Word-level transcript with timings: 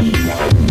Thank 0.00 0.54
you. 0.54 0.69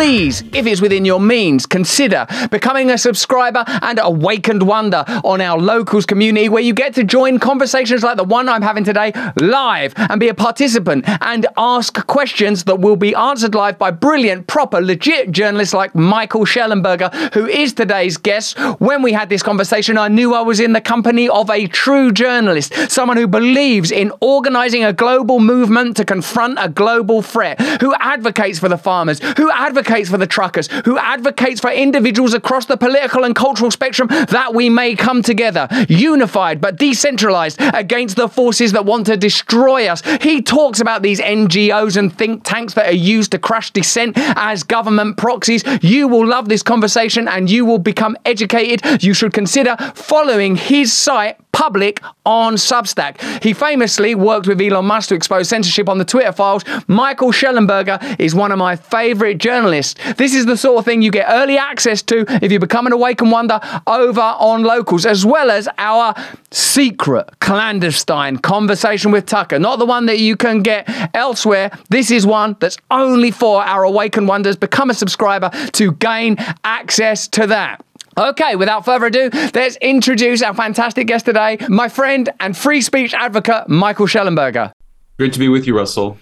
Please, 0.00 0.42
if 0.54 0.66
it's 0.66 0.80
within 0.80 1.04
your 1.04 1.20
means, 1.20 1.66
consider 1.66 2.26
becoming 2.50 2.90
a 2.90 2.96
subscriber 2.96 3.64
and 3.82 4.00
awakened 4.02 4.62
wonder 4.62 5.04
on 5.24 5.42
our 5.42 5.58
locals 5.58 6.06
community 6.06 6.48
where 6.48 6.62
you 6.62 6.72
get 6.72 6.94
to 6.94 7.04
join 7.04 7.38
conversations 7.38 8.02
like 8.02 8.16
the 8.16 8.24
one 8.24 8.48
I'm 8.48 8.62
having 8.62 8.82
today 8.82 9.12
live 9.38 9.92
and 9.98 10.18
be 10.18 10.28
a 10.28 10.34
participant 10.34 11.04
and 11.20 11.46
ask 11.58 12.06
questions 12.06 12.64
that 12.64 12.80
will 12.80 12.96
be 12.96 13.14
answered 13.14 13.54
live 13.54 13.76
by 13.76 13.90
brilliant, 13.90 14.46
proper, 14.46 14.80
legit 14.80 15.32
journalists 15.32 15.74
like 15.74 15.94
Michael 15.94 16.46
Shellenberger, 16.46 17.34
who 17.34 17.44
is 17.44 17.74
today's 17.74 18.16
guest. 18.16 18.58
When 18.80 19.02
we 19.02 19.12
had 19.12 19.28
this 19.28 19.42
conversation, 19.42 19.98
I 19.98 20.08
knew 20.08 20.32
I 20.32 20.40
was 20.40 20.60
in 20.60 20.72
the 20.72 20.80
company 20.80 21.28
of 21.28 21.50
a 21.50 21.66
true 21.66 22.10
journalist, 22.10 22.72
someone 22.90 23.18
who 23.18 23.28
believes 23.28 23.90
in 23.90 24.12
organizing 24.22 24.82
a 24.82 24.94
global 24.94 25.40
movement 25.40 25.98
to 25.98 26.06
confront 26.06 26.58
a 26.58 26.70
global 26.70 27.20
threat, 27.20 27.60
who 27.82 27.94
advocates 28.00 28.58
for 28.58 28.70
the 28.70 28.78
farmers, 28.78 29.20
who 29.36 29.50
advocates 29.50 29.89
advocates 29.90 30.10
for 30.10 30.18
the 30.18 30.26
truckers, 30.26 30.68
who 30.84 30.96
advocates 30.98 31.60
for 31.60 31.70
individuals 31.70 32.32
across 32.32 32.66
the 32.66 32.76
political 32.76 33.24
and 33.24 33.34
cultural 33.34 33.72
spectrum 33.72 34.06
that 34.08 34.54
we 34.54 34.70
may 34.70 34.94
come 34.94 35.20
together, 35.20 35.66
unified 35.88 36.60
but 36.60 36.76
decentralized 36.76 37.60
against 37.74 38.14
the 38.16 38.28
forces 38.28 38.70
that 38.72 38.84
want 38.84 39.06
to 39.06 39.16
destroy 39.16 39.88
us. 39.88 40.00
He 40.22 40.42
talks 40.42 40.80
about 40.80 41.02
these 41.02 41.20
NGOs 41.20 41.96
and 41.96 42.16
think 42.16 42.44
tanks 42.44 42.74
that 42.74 42.86
are 42.86 42.94
used 42.94 43.32
to 43.32 43.38
crush 43.38 43.72
dissent 43.72 44.14
as 44.16 44.62
government 44.62 45.16
proxies. 45.16 45.64
You 45.82 46.06
will 46.06 46.26
love 46.26 46.48
this 46.48 46.62
conversation 46.62 47.26
and 47.26 47.50
you 47.50 47.64
will 47.64 47.78
become 47.78 48.16
educated. 48.24 49.02
You 49.02 49.12
should 49.12 49.32
consider 49.32 49.76
following 49.94 50.54
his 50.54 50.92
site 50.92 51.36
public 51.52 52.02
on 52.24 52.54
Substack. 52.54 53.20
He 53.42 53.52
famously 53.52 54.14
worked 54.14 54.46
with 54.46 54.60
Elon 54.60 54.86
Musk 54.86 55.08
to 55.10 55.14
expose 55.14 55.48
censorship 55.48 55.88
on 55.88 55.98
the 55.98 56.04
Twitter 56.04 56.32
files. 56.32 56.64
Michael 56.86 57.32
Shellenberger 57.32 58.18
is 58.18 58.34
one 58.34 58.52
of 58.52 58.58
my 58.58 58.76
favorite 58.76 59.38
journalists. 59.38 59.79
This 60.16 60.34
is 60.34 60.46
the 60.46 60.56
sort 60.56 60.78
of 60.78 60.84
thing 60.84 61.02
you 61.02 61.10
get 61.10 61.26
early 61.28 61.58
access 61.58 62.02
to 62.02 62.24
if 62.42 62.52
you 62.52 62.58
become 62.58 62.86
an 62.86 62.92
Awaken 62.92 63.30
Wonder 63.30 63.60
over 63.86 64.20
on 64.20 64.62
Locals, 64.62 65.06
as 65.06 65.24
well 65.24 65.50
as 65.50 65.68
our 65.78 66.14
secret, 66.50 67.28
clandestine 67.40 68.36
conversation 68.38 69.10
with 69.10 69.26
Tucker. 69.26 69.58
Not 69.58 69.78
the 69.78 69.86
one 69.86 70.06
that 70.06 70.18
you 70.18 70.36
can 70.36 70.62
get 70.62 70.88
elsewhere. 71.14 71.70
This 71.88 72.10
is 72.10 72.26
one 72.26 72.56
that's 72.60 72.76
only 72.90 73.30
for 73.30 73.62
our 73.62 73.84
Awaken 73.84 74.26
Wonders. 74.26 74.56
Become 74.56 74.90
a 74.90 74.94
subscriber 74.94 75.50
to 75.72 75.92
gain 75.92 76.36
access 76.64 77.26
to 77.28 77.46
that. 77.46 77.84
Okay, 78.18 78.56
without 78.56 78.84
further 78.84 79.06
ado, 79.06 79.30
let's 79.54 79.76
introduce 79.76 80.42
our 80.42 80.52
fantastic 80.52 81.06
guest 81.06 81.24
today, 81.24 81.58
my 81.68 81.88
friend 81.88 82.28
and 82.40 82.56
free 82.56 82.80
speech 82.80 83.14
advocate, 83.14 83.68
Michael 83.68 84.06
Shellenberger. 84.06 84.72
Great 85.16 85.32
to 85.32 85.38
be 85.38 85.48
with 85.48 85.66
you, 85.66 85.76
Russell. 85.76 86.18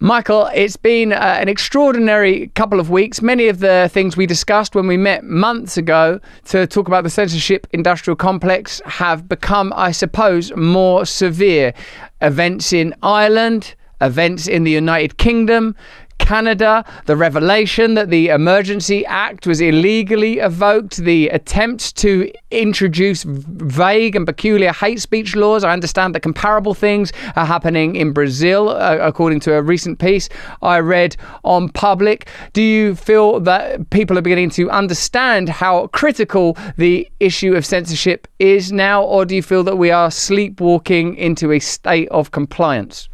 Michael, 0.00 0.48
it's 0.54 0.76
been 0.76 1.12
uh, 1.12 1.16
an 1.16 1.48
extraordinary 1.48 2.52
couple 2.54 2.78
of 2.78 2.88
weeks. 2.88 3.20
Many 3.20 3.48
of 3.48 3.58
the 3.58 3.90
things 3.92 4.16
we 4.16 4.26
discussed 4.26 4.76
when 4.76 4.86
we 4.86 4.96
met 4.96 5.24
months 5.24 5.76
ago 5.76 6.20
to 6.44 6.68
talk 6.68 6.86
about 6.86 7.02
the 7.02 7.10
censorship 7.10 7.66
industrial 7.72 8.14
complex 8.14 8.80
have 8.84 9.28
become, 9.28 9.72
I 9.74 9.90
suppose, 9.90 10.54
more 10.54 11.04
severe. 11.04 11.74
Events 12.20 12.72
in 12.72 12.94
Ireland, 13.02 13.74
events 14.00 14.46
in 14.46 14.62
the 14.62 14.70
United 14.70 15.18
Kingdom, 15.18 15.74
Canada, 16.18 16.84
the 17.06 17.16
revelation 17.16 17.94
that 17.94 18.10
the 18.10 18.28
Emergency 18.28 19.04
Act 19.06 19.46
was 19.46 19.60
illegally 19.60 20.38
evoked, 20.38 20.98
the 20.98 21.28
attempts 21.28 21.92
to 21.92 22.30
introduce 22.50 23.22
vague 23.24 24.14
and 24.14 24.26
peculiar 24.26 24.72
hate 24.72 25.00
speech 25.00 25.34
laws. 25.34 25.64
I 25.64 25.72
understand 25.72 26.14
that 26.14 26.20
comparable 26.20 26.74
things 26.74 27.12
are 27.36 27.46
happening 27.46 27.96
in 27.96 28.12
Brazil, 28.12 28.68
uh, 28.68 28.98
according 29.00 29.40
to 29.40 29.54
a 29.54 29.62
recent 29.62 29.98
piece 29.98 30.28
I 30.60 30.80
read 30.80 31.16
on 31.44 31.70
Public. 31.70 32.28
Do 32.52 32.62
you 32.62 32.94
feel 32.94 33.40
that 33.40 33.90
people 33.90 34.18
are 34.18 34.22
beginning 34.22 34.50
to 34.50 34.70
understand 34.70 35.48
how 35.48 35.86
critical 35.88 36.56
the 36.76 37.08
issue 37.20 37.54
of 37.54 37.64
censorship 37.64 38.28
is 38.38 38.70
now, 38.70 39.02
or 39.02 39.24
do 39.24 39.34
you 39.34 39.42
feel 39.42 39.62
that 39.64 39.76
we 39.76 39.90
are 39.90 40.10
sleepwalking 40.10 41.16
into 41.16 41.52
a 41.52 41.58
state 41.58 42.08
of 42.10 42.30
compliance? 42.32 43.08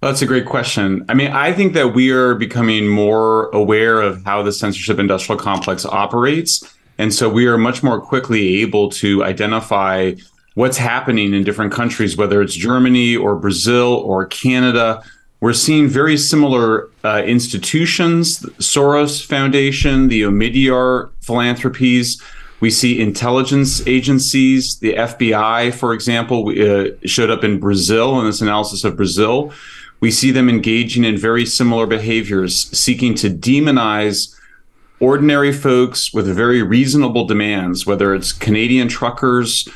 That's 0.00 0.22
a 0.22 0.26
great 0.26 0.46
question. 0.46 1.04
I 1.10 1.14
mean, 1.14 1.30
I 1.30 1.52
think 1.52 1.74
that 1.74 1.88
we 1.88 2.10
are 2.10 2.34
becoming 2.34 2.88
more 2.88 3.50
aware 3.50 4.00
of 4.00 4.24
how 4.24 4.42
the 4.42 4.50
censorship 4.50 4.98
industrial 4.98 5.38
complex 5.38 5.84
operates. 5.84 6.64
And 6.96 7.12
so 7.12 7.28
we 7.28 7.46
are 7.46 7.58
much 7.58 7.82
more 7.82 8.00
quickly 8.00 8.62
able 8.62 8.88
to 8.92 9.22
identify 9.22 10.12
what's 10.54 10.78
happening 10.78 11.34
in 11.34 11.44
different 11.44 11.72
countries, 11.72 12.16
whether 12.16 12.40
it's 12.40 12.54
Germany 12.54 13.14
or 13.14 13.36
Brazil 13.36 13.96
or 13.96 14.24
Canada. 14.24 15.02
We're 15.40 15.52
seeing 15.52 15.86
very 15.86 16.16
similar 16.16 16.88
uh, 17.04 17.22
institutions, 17.26 18.40
Soros 18.58 19.24
Foundation, 19.24 20.08
the 20.08 20.22
Omidyar 20.22 21.10
philanthropies. 21.20 22.22
We 22.60 22.70
see 22.70 23.00
intelligence 23.00 23.86
agencies, 23.86 24.78
the 24.78 24.94
FBI, 24.94 25.74
for 25.74 25.92
example, 25.92 26.48
uh, 26.48 26.90
showed 27.04 27.30
up 27.30 27.44
in 27.44 27.58
Brazil 27.58 28.18
in 28.20 28.26
this 28.26 28.40
analysis 28.40 28.84
of 28.84 28.96
Brazil 28.96 29.52
we 30.00 30.10
see 30.10 30.30
them 30.30 30.48
engaging 30.48 31.04
in 31.04 31.16
very 31.16 31.46
similar 31.46 31.86
behaviors, 31.86 32.76
seeking 32.76 33.14
to 33.16 33.30
demonize 33.30 34.34
ordinary 34.98 35.52
folks 35.52 36.12
with 36.12 36.26
very 36.26 36.62
reasonable 36.62 37.24
demands, 37.26 37.86
whether 37.86 38.14
it's 38.14 38.32
Canadian 38.32 38.88
truckers 38.88 39.68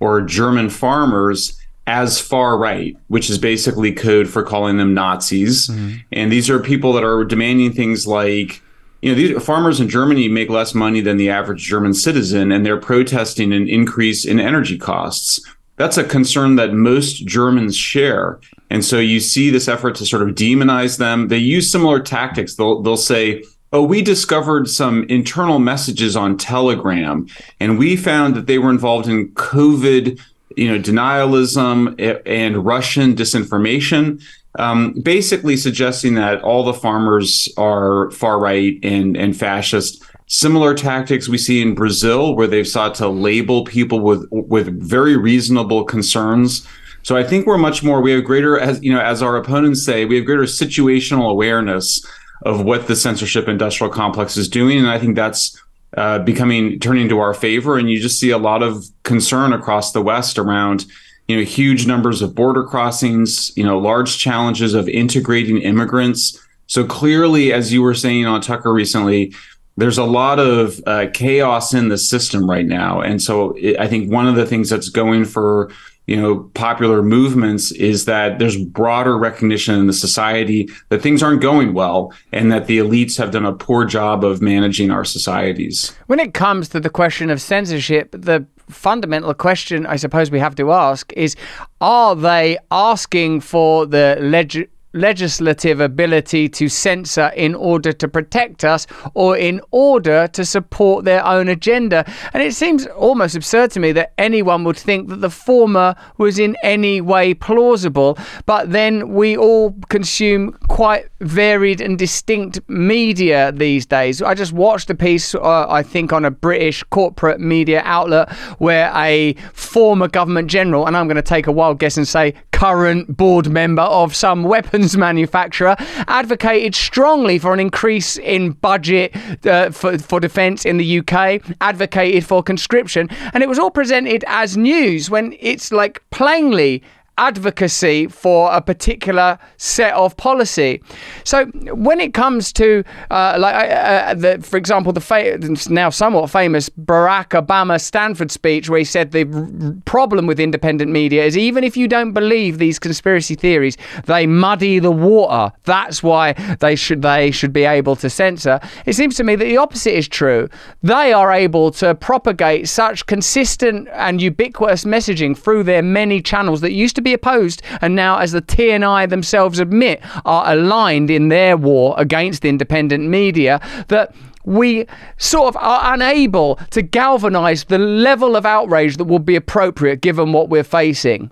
or 0.00 0.20
German 0.20 0.70
farmers, 0.70 1.58
as 1.86 2.20
far 2.20 2.56
right, 2.56 2.96
which 3.08 3.28
is 3.28 3.38
basically 3.38 3.92
code 3.92 4.28
for 4.28 4.42
calling 4.42 4.76
them 4.76 4.94
Nazis. 4.94 5.68
Mm-hmm. 5.68 5.96
And 6.12 6.30
these 6.30 6.48
are 6.48 6.60
people 6.60 6.92
that 6.92 7.04
are 7.04 7.24
demanding 7.24 7.72
things 7.72 8.06
like, 8.06 8.62
you 9.00 9.10
know, 9.10 9.16
these 9.16 9.42
farmers 9.42 9.80
in 9.80 9.88
Germany 9.88 10.28
make 10.28 10.48
less 10.48 10.74
money 10.74 11.00
than 11.00 11.16
the 11.16 11.28
average 11.30 11.62
German 11.62 11.92
citizen, 11.92 12.52
and 12.52 12.64
they're 12.64 12.80
protesting 12.80 13.52
an 13.52 13.68
increase 13.68 14.24
in 14.24 14.38
energy 14.38 14.78
costs. 14.78 15.40
That's 15.76 15.98
a 15.98 16.04
concern 16.04 16.54
that 16.56 16.72
most 16.72 17.26
Germans 17.26 17.76
share. 17.76 18.38
And 18.72 18.82
so 18.82 18.98
you 18.98 19.20
see 19.20 19.50
this 19.50 19.68
effort 19.68 19.96
to 19.96 20.06
sort 20.06 20.26
of 20.26 20.34
demonize 20.34 20.96
them. 20.96 21.28
They 21.28 21.36
use 21.36 21.70
similar 21.70 22.00
tactics. 22.00 22.54
They'll 22.54 22.80
they'll 22.80 22.96
say, 22.96 23.44
"Oh, 23.70 23.82
we 23.82 24.00
discovered 24.00 24.66
some 24.66 25.04
internal 25.10 25.58
messages 25.58 26.16
on 26.16 26.38
Telegram, 26.38 27.26
and 27.60 27.78
we 27.78 27.96
found 27.96 28.34
that 28.34 28.46
they 28.46 28.58
were 28.58 28.70
involved 28.70 29.08
in 29.08 29.28
COVID, 29.32 30.18
you 30.56 30.68
know, 30.68 30.78
denialism 30.82 31.94
and 32.24 32.64
Russian 32.64 33.14
disinformation." 33.14 34.22
Um, 34.58 34.92
basically 35.02 35.56
suggesting 35.58 36.14
that 36.14 36.42
all 36.42 36.64
the 36.64 36.74
farmers 36.74 37.50
are 37.58 38.10
far 38.10 38.38
right 38.38 38.78
and 38.82 39.18
and 39.18 39.36
fascist. 39.36 40.02
Similar 40.28 40.72
tactics 40.72 41.28
we 41.28 41.36
see 41.36 41.60
in 41.60 41.74
Brazil, 41.74 42.34
where 42.34 42.46
they've 42.46 42.66
sought 42.66 42.94
to 42.94 43.08
label 43.08 43.64
people 43.64 44.00
with 44.00 44.26
with 44.30 44.80
very 44.80 45.18
reasonable 45.18 45.84
concerns 45.84 46.66
so 47.02 47.16
I 47.16 47.24
think 47.24 47.46
we're 47.46 47.58
much 47.58 47.82
more, 47.82 48.00
we 48.00 48.12
have 48.12 48.24
greater, 48.24 48.58
as 48.58 48.82
you 48.82 48.92
know, 48.92 49.00
as 49.00 49.22
our 49.22 49.36
opponents 49.36 49.84
say, 49.84 50.04
we 50.04 50.16
have 50.16 50.24
greater 50.24 50.42
situational 50.42 51.30
awareness 51.30 52.04
of 52.44 52.64
what 52.64 52.86
the 52.86 52.96
censorship 52.96 53.48
industrial 53.48 53.92
complex 53.92 54.36
is 54.36 54.48
doing. 54.48 54.78
And 54.78 54.88
I 54.88 54.98
think 54.98 55.16
that's 55.16 55.60
uh, 55.96 56.20
becoming, 56.20 56.78
turning 56.78 57.08
to 57.08 57.18
our 57.18 57.34
favor. 57.34 57.76
And 57.76 57.90
you 57.90 58.00
just 58.00 58.18
see 58.18 58.30
a 58.30 58.38
lot 58.38 58.62
of 58.62 58.84
concern 59.02 59.52
across 59.52 59.92
the 59.92 60.02
West 60.02 60.38
around, 60.38 60.86
you 61.28 61.36
know, 61.36 61.42
huge 61.42 61.86
numbers 61.86 62.22
of 62.22 62.34
border 62.34 62.64
crossings, 62.64 63.56
you 63.56 63.64
know, 63.64 63.78
large 63.78 64.18
challenges 64.18 64.74
of 64.74 64.88
integrating 64.88 65.58
immigrants. 65.58 66.38
So 66.66 66.84
clearly, 66.84 67.52
as 67.52 67.72
you 67.72 67.82
were 67.82 67.94
saying 67.94 68.26
on 68.26 68.40
Tucker 68.40 68.72
recently, 68.72 69.34
there's 69.76 69.98
a 69.98 70.04
lot 70.04 70.38
of 70.38 70.80
uh, 70.86 71.06
chaos 71.14 71.74
in 71.74 71.88
the 71.88 71.98
system 71.98 72.48
right 72.48 72.66
now. 72.66 73.00
And 73.00 73.22
so 73.22 73.52
it, 73.52 73.78
I 73.78 73.86
think 73.86 74.10
one 74.10 74.26
of 74.26 74.36
the 74.36 74.46
things 74.46 74.68
that's 74.68 74.88
going 74.88 75.24
for 75.24 75.70
you 76.06 76.20
know 76.20 76.50
popular 76.54 77.02
movements 77.02 77.70
is 77.72 78.04
that 78.06 78.38
there's 78.38 78.56
broader 78.56 79.16
recognition 79.16 79.74
in 79.74 79.86
the 79.86 79.92
society 79.92 80.68
that 80.88 81.02
things 81.02 81.22
aren't 81.22 81.40
going 81.40 81.74
well 81.74 82.12
and 82.32 82.50
that 82.50 82.66
the 82.66 82.78
elites 82.78 83.16
have 83.16 83.30
done 83.30 83.44
a 83.44 83.52
poor 83.52 83.84
job 83.84 84.24
of 84.24 84.42
managing 84.42 84.90
our 84.90 85.04
societies. 85.04 85.96
When 86.06 86.18
it 86.18 86.34
comes 86.34 86.68
to 86.70 86.80
the 86.80 86.90
question 86.90 87.30
of 87.30 87.40
censorship 87.40 88.10
the 88.12 88.46
fundamental 88.68 89.34
question 89.34 89.84
i 89.86 89.96
suppose 89.96 90.30
we 90.30 90.38
have 90.38 90.54
to 90.54 90.72
ask 90.72 91.12
is 91.12 91.36
are 91.80 92.16
they 92.16 92.56
asking 92.70 93.40
for 93.40 93.86
the 93.86 94.16
leg- 94.20 94.70
legislative 94.92 95.80
ability 95.80 96.48
to 96.48 96.68
censor 96.68 97.32
in 97.36 97.54
order 97.54 97.92
to 97.92 98.08
protect 98.08 98.64
us 98.64 98.86
or 99.14 99.36
in 99.36 99.60
order 99.70 100.28
to 100.28 100.44
support 100.44 101.04
their 101.04 101.24
own 101.26 101.48
agenda. 101.48 102.04
And 102.32 102.42
it 102.42 102.54
seems 102.54 102.86
almost 102.86 103.34
absurd 103.34 103.70
to 103.72 103.80
me 103.80 103.92
that 103.92 104.12
anyone 104.18 104.64
would 104.64 104.76
think 104.76 105.08
that 105.08 105.20
the 105.20 105.30
former 105.30 105.94
was 106.18 106.38
in 106.38 106.56
any 106.62 107.00
way 107.00 107.34
plausible, 107.34 108.18
but 108.46 108.70
then 108.72 109.12
we 109.14 109.36
all 109.36 109.74
consume 109.88 110.52
quite 110.68 111.08
varied 111.20 111.80
and 111.80 111.98
distinct 111.98 112.60
media 112.68 113.52
these 113.52 113.86
days. 113.86 114.22
I 114.22 114.34
just 114.34 114.52
watched 114.52 114.90
a 114.90 114.94
piece, 114.94 115.34
uh, 115.34 115.66
I 115.68 115.82
think, 115.82 116.12
on 116.12 116.24
a 116.24 116.30
British 116.30 116.82
corporate 116.84 117.40
media 117.40 117.82
outlet 117.84 118.32
where 118.58 118.90
a 118.94 119.34
former 119.52 120.08
government 120.08 120.48
general, 120.48 120.86
and 120.86 120.96
I'm 120.96 121.06
going 121.06 121.16
to 121.16 121.22
take 121.22 121.46
a 121.46 121.52
wild 121.52 121.78
guess 121.78 121.96
and 121.96 122.06
say 122.06 122.34
current 122.62 123.16
board 123.16 123.50
member 123.50 123.82
of 123.82 124.14
some 124.14 124.44
weapons 124.44 124.96
manufacturer, 124.96 125.74
advocated 126.06 126.76
strongly 126.76 127.36
for 127.36 127.52
an 127.52 127.58
increase 127.58 128.18
in 128.18 128.52
budget 128.52 129.12
uh, 129.44 129.68
for, 129.72 129.98
for 129.98 130.20
defence 130.20 130.64
in 130.64 130.76
the 130.76 131.00
UK, 131.00 131.42
advocated 131.60 132.24
for 132.24 132.40
conscription, 132.40 133.08
and 133.34 133.42
it 133.42 133.48
was 133.48 133.58
all 133.58 133.72
presented 133.72 134.24
as 134.28 134.56
news 134.56 135.10
when 135.10 135.34
it's 135.40 135.72
like 135.72 136.08
plainly 136.10 136.84
advocacy 137.22 138.08
for 138.08 138.52
a 138.52 138.60
particular 138.60 139.38
set 139.56 139.94
of 139.94 140.16
policy. 140.16 140.82
So 141.24 141.46
when 141.88 142.00
it 142.00 142.14
comes 142.14 142.52
to, 142.54 142.82
uh, 143.10 143.36
like, 143.38 143.54
uh, 143.54 143.58
uh, 143.58 144.14
the, 144.14 144.32
for 144.42 144.56
example, 144.56 144.92
the 144.92 145.00
fa- 145.00 145.38
now 145.70 145.88
somewhat 145.90 146.30
famous 146.30 146.68
Barack 146.68 147.28
Obama 147.40 147.80
Stanford 147.80 148.30
speech, 148.32 148.68
where 148.68 148.80
he 148.80 148.84
said 148.84 149.12
the 149.12 149.24
r- 149.32 149.74
problem 149.84 150.26
with 150.26 150.40
independent 150.40 150.90
media 150.90 151.24
is 151.24 151.38
even 151.38 151.62
if 151.62 151.76
you 151.76 151.86
don't 151.86 152.12
believe 152.12 152.58
these 152.58 152.80
conspiracy 152.80 153.36
theories, 153.36 153.76
they 154.06 154.26
muddy 154.26 154.80
the 154.80 154.90
water. 154.90 155.54
That's 155.64 156.02
why 156.02 156.32
they 156.58 156.74
should 156.74 157.02
they 157.02 157.30
should 157.30 157.52
be 157.52 157.64
able 157.64 157.94
to 157.96 158.10
censor. 158.10 158.58
It 158.84 158.94
seems 158.94 159.14
to 159.16 159.24
me 159.24 159.36
that 159.36 159.44
the 159.44 159.58
opposite 159.58 159.96
is 159.96 160.08
true. 160.08 160.48
They 160.82 161.12
are 161.12 161.30
able 161.30 161.70
to 161.72 161.94
propagate 161.94 162.68
such 162.68 163.06
consistent 163.06 163.88
and 163.92 164.20
ubiquitous 164.20 164.84
messaging 164.84 165.38
through 165.38 165.62
their 165.64 165.82
many 165.82 166.20
channels 166.20 166.60
that 166.62 166.72
used 166.72 166.96
to 166.96 167.02
be 167.02 167.11
opposed, 167.12 167.62
and 167.80 167.94
now, 167.94 168.18
as 168.18 168.32
the 168.32 168.42
TNI 168.42 169.08
themselves 169.08 169.58
admit, 169.58 170.00
are 170.24 170.52
aligned 170.52 171.10
in 171.10 171.28
their 171.28 171.56
war 171.56 171.94
against 171.98 172.44
independent 172.44 173.04
media, 173.08 173.60
that 173.88 174.14
we 174.44 174.86
sort 175.18 175.48
of 175.48 175.56
are 175.56 175.94
unable 175.94 176.56
to 176.70 176.82
galvanize 176.82 177.64
the 177.64 177.78
level 177.78 178.36
of 178.36 178.44
outrage 178.44 178.96
that 178.96 179.04
would 179.04 179.24
be 179.24 179.36
appropriate 179.36 180.00
given 180.00 180.32
what 180.32 180.48
we're 180.48 180.64
facing. 180.64 181.30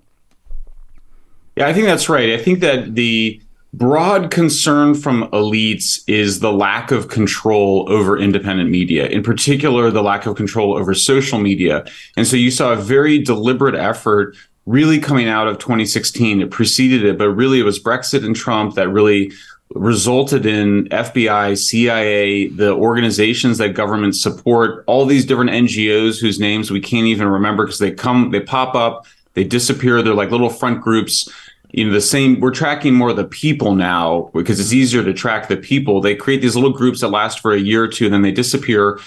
Yeah, 1.56 1.66
I 1.66 1.74
think 1.74 1.86
that's 1.86 2.08
right. 2.08 2.30
I 2.30 2.38
think 2.38 2.60
that 2.60 2.94
the 2.94 3.40
broad 3.72 4.30
concern 4.30 4.94
from 4.94 5.28
elites 5.30 6.02
is 6.08 6.40
the 6.40 6.52
lack 6.52 6.90
of 6.90 7.08
control 7.08 7.86
over 7.88 8.18
independent 8.18 8.70
media, 8.70 9.06
in 9.06 9.22
particular, 9.22 9.90
the 9.90 10.02
lack 10.02 10.26
of 10.26 10.36
control 10.36 10.76
over 10.76 10.94
social 10.94 11.38
media. 11.38 11.84
And 12.16 12.26
so 12.26 12.36
you 12.36 12.50
saw 12.50 12.72
a 12.72 12.76
very 12.76 13.18
deliberate 13.18 13.74
effort 13.74 14.36
really 14.66 14.98
coming 14.98 15.28
out 15.28 15.48
of 15.48 15.58
2016. 15.58 16.42
It 16.42 16.50
preceded 16.50 17.04
it, 17.04 17.18
but 17.18 17.30
really 17.30 17.60
it 17.60 17.64
was 17.64 17.82
Brexit 17.82 18.24
and 18.24 18.36
Trump 18.36 18.74
that 18.74 18.88
really 18.88 19.32
resulted 19.74 20.46
in 20.46 20.86
FBI, 20.86 21.56
CIA, 21.56 22.48
the 22.48 22.72
organizations 22.72 23.58
that 23.58 23.74
governments 23.74 24.20
support, 24.20 24.82
all 24.86 25.06
these 25.06 25.24
different 25.24 25.50
NGOs 25.50 26.20
whose 26.20 26.40
names 26.40 26.70
we 26.70 26.80
can't 26.80 27.06
even 27.06 27.28
remember 27.28 27.64
because 27.64 27.78
they 27.78 27.92
come, 27.92 28.30
they 28.30 28.40
pop 28.40 28.74
up, 28.74 29.06
they 29.34 29.44
disappear. 29.44 30.02
They're 30.02 30.14
like 30.14 30.30
little 30.30 30.50
front 30.50 30.80
groups. 30.80 31.28
You 31.70 31.86
know, 31.86 31.92
the 31.92 32.00
same, 32.00 32.40
we're 32.40 32.50
tracking 32.50 32.94
more 32.94 33.10
of 33.10 33.16
the 33.16 33.24
people 33.24 33.76
now 33.76 34.30
because 34.34 34.58
it's 34.58 34.72
easier 34.72 35.04
to 35.04 35.12
track 35.12 35.46
the 35.46 35.56
people. 35.56 36.00
They 36.00 36.16
create 36.16 36.42
these 36.42 36.56
little 36.56 36.72
groups 36.72 37.00
that 37.00 37.08
last 37.08 37.38
for 37.38 37.52
a 37.52 37.60
year 37.60 37.84
or 37.84 37.88
two, 37.88 38.10
then 38.10 38.22
they 38.22 38.32
disappear 38.32 38.98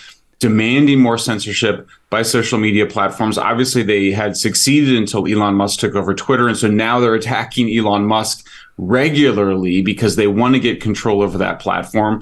demanding 0.43 0.99
more 0.99 1.17
censorship 1.17 1.87
by 2.09 2.21
social 2.21 2.59
media 2.59 2.85
platforms. 2.85 3.37
Obviously, 3.37 3.81
they 3.81 4.11
had 4.11 4.35
succeeded 4.35 4.93
until 4.93 5.25
Elon 5.25 5.55
Musk 5.55 5.79
took 5.79 5.95
over 5.95 6.13
Twitter. 6.13 6.49
And 6.49 6.57
so 6.57 6.67
now 6.67 6.99
they're 6.99 7.15
attacking 7.15 7.73
Elon 7.73 8.05
Musk 8.05 8.45
regularly 8.77 9.81
because 9.81 10.17
they 10.17 10.27
want 10.27 10.53
to 10.53 10.59
get 10.59 10.81
control 10.81 11.21
over 11.21 11.37
that 11.37 11.61
platform. 11.61 12.21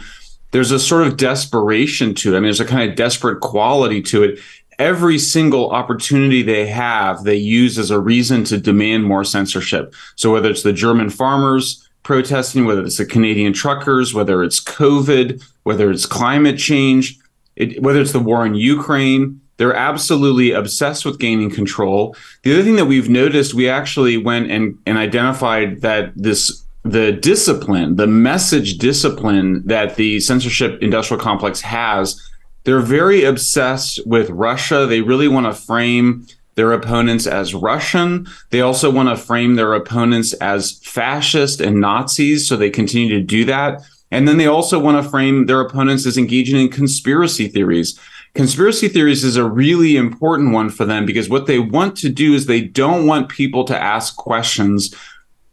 There's 0.52 0.70
a 0.70 0.78
sort 0.78 1.08
of 1.08 1.18
desperation 1.18 2.14
to 2.14 2.36
it. 2.36 2.38
I 2.38 2.42
mean, 2.42 2.44
there's 2.44 2.60
a 2.60 2.66
kind 2.66 2.88
of 2.88 2.96
desperate 2.96 3.40
quality 3.40 4.04
to 4.04 4.22
it. 4.22 4.40
Every 4.78 5.18
single 5.18 5.72
opportunity 5.72 6.44
they 6.44 6.68
have, 6.68 7.24
they 7.24 7.38
use 7.38 7.80
as 7.80 7.90
a 7.90 8.00
reason 8.00 8.44
to 8.46 8.60
demand 8.60 9.06
more 9.06 9.24
censorship. 9.24 9.96
So 10.16 10.32
whether 10.32 10.52
it's 10.52 10.62
the 10.62 10.74
German 10.74 11.10
farmers, 11.10 11.90
protesting, 12.04 12.66
whether 12.66 12.84
it's 12.84 12.98
the 12.98 13.06
Canadian 13.08 13.54
truckers, 13.54 14.14
whether 14.14 14.44
it's 14.44 14.64
COVID, 14.64 15.44
whether 15.64 15.90
it's 15.90 16.06
climate 16.06 16.60
change, 16.60 17.18
it, 17.56 17.82
whether 17.82 18.02
it's 18.02 18.14
the 18.14 18.20
war 18.20 18.46
in 18.46 18.56
Ukraine, 18.56 19.42
they're 19.58 19.76
absolutely 19.76 20.52
obsessed 20.52 21.06
with 21.06 21.20
gaining 21.20 21.52
control. 21.52 22.16
The 22.44 22.54
other 22.54 22.64
thing 22.64 22.78
that 22.78 22.86
we've 22.86 23.10
noticed, 23.10 23.54
we 23.54 23.70
actually 23.70 24.18
went 24.18 24.50
and, 24.50 24.78
and 24.86 24.98
identified 24.98 25.82
that 25.82 26.14
this 26.16 26.66
the 26.84 27.12
discipline, 27.12 27.96
the 27.96 28.08
message 28.08 28.80
discipline 28.80 29.62
that 29.68 29.98
the 29.98 30.20
censorship 30.20 30.82
industrial 30.82 31.22
complex 31.22 31.62
has, 31.62 32.20
they're 32.64 32.80
very 32.80 33.24
obsessed 33.24 34.00
with 34.08 34.30
Russia. 34.32 34.88
They 34.88 35.02
really 35.02 35.28
want 35.28 35.46
to 35.46 35.54
frame 35.54 36.26
their 36.56 36.74
opponents 36.74 37.28
as 37.28 37.54
Russian. 37.54 38.28
They 38.50 38.62
also 38.62 38.90
want 38.90 39.10
to 39.10 39.16
frame 39.16 39.56
their 39.56 39.74
opponents 39.74 40.34
as 40.34 40.80
fascist 40.84 41.62
and 41.62 41.80
Nazis. 41.80 42.48
So 42.48 42.58
they 42.58 42.70
continue 42.70 43.10
to 43.10 43.22
do 43.22 43.46
that. 43.46 43.82
And 44.12 44.28
then 44.28 44.38
they 44.38 44.48
also 44.48 44.78
want 44.78 45.02
to 45.02 45.10
frame 45.10 45.46
their 45.46 45.62
opponents 45.62 46.06
as 46.06 46.18
engaging 46.18 46.60
in 46.60 46.70
conspiracy 46.70 47.48
theories. 47.48 47.98
Conspiracy 48.34 48.88
theories 48.88 49.24
is 49.24 49.38
a 49.38 49.48
really 49.48 49.96
important 49.96 50.52
one 50.54 50.70
for 50.70 50.86
them 50.86 51.06
because 51.06 51.30
what 51.30 51.48
they 51.48 51.60
want 51.60 51.98
to 51.98 52.10
do 52.10 52.34
is 52.34 52.46
they 52.46 52.62
don't 52.62 53.08
want 53.08 53.30
people 53.30 53.64
to 53.66 53.82
ask 53.82 54.16
questions 54.18 54.94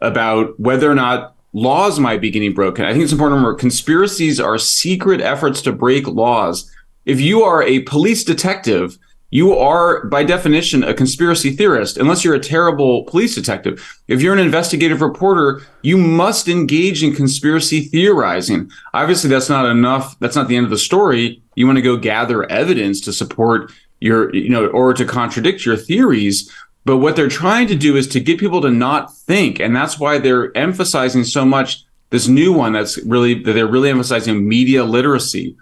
about 0.00 0.58
whether 0.60 0.90
or 0.90 0.94
not 0.94 1.34
laws 1.52 1.98
might 1.98 2.20
be 2.20 2.30
getting 2.30 2.52
broken. 2.52 2.84
I 2.84 2.92
think 2.92 3.04
it's 3.04 3.12
important 3.12 3.36
to 3.36 3.40
remember 3.40 3.58
conspiracies 3.58 4.38
are 4.38 4.58
secret 4.58 5.20
efforts 5.20 5.62
to 5.62 5.72
break 5.72 6.06
laws. 6.06 6.70
If 7.04 7.20
you 7.20 7.42
are 7.42 7.62
a 7.62 7.80
police 7.80 8.22
detective, 8.22 8.98
you 9.30 9.54
are 9.54 10.06
by 10.06 10.24
definition 10.24 10.82
a 10.82 10.94
conspiracy 10.94 11.50
theorist 11.50 11.98
unless 11.98 12.24
you're 12.24 12.34
a 12.34 12.40
terrible 12.40 13.04
police 13.04 13.34
detective. 13.34 14.00
If 14.08 14.22
you're 14.22 14.32
an 14.32 14.38
investigative 14.38 15.02
reporter 15.02 15.62
you 15.82 15.98
must 15.98 16.48
engage 16.48 17.02
in 17.02 17.14
conspiracy 17.14 17.82
theorizing. 17.82 18.70
Obviously 18.94 19.28
that's 19.28 19.48
not 19.48 19.66
enough. 19.66 20.18
That's 20.18 20.36
not 20.36 20.48
the 20.48 20.56
end 20.56 20.64
of 20.64 20.70
the 20.70 20.78
story. 20.78 21.42
You 21.56 21.66
want 21.66 21.76
to 21.76 21.82
go 21.82 21.96
gather 21.96 22.50
evidence 22.50 23.00
to 23.02 23.12
support 23.12 23.70
your 24.00 24.34
you 24.34 24.48
know 24.48 24.66
or 24.68 24.94
to 24.94 25.04
contradict 25.04 25.66
your 25.66 25.76
theories. 25.76 26.50
But 26.84 26.98
what 26.98 27.16
they're 27.16 27.28
trying 27.28 27.66
to 27.68 27.74
do 27.74 27.96
is 27.96 28.06
to 28.08 28.20
get 28.20 28.40
people 28.40 28.62
to 28.62 28.70
not 28.70 29.14
think 29.14 29.60
and 29.60 29.76
that's 29.76 29.98
why 29.98 30.18
they're 30.18 30.56
emphasizing 30.56 31.24
so 31.24 31.44
much 31.44 31.84
this 32.10 32.28
new 32.28 32.52
one 32.54 32.72
that's 32.72 32.96
really 33.04 33.42
that 33.42 33.52
they're 33.52 33.66
really 33.66 33.90
emphasizing 33.90 34.48
media 34.48 34.84
literacy 34.84 35.54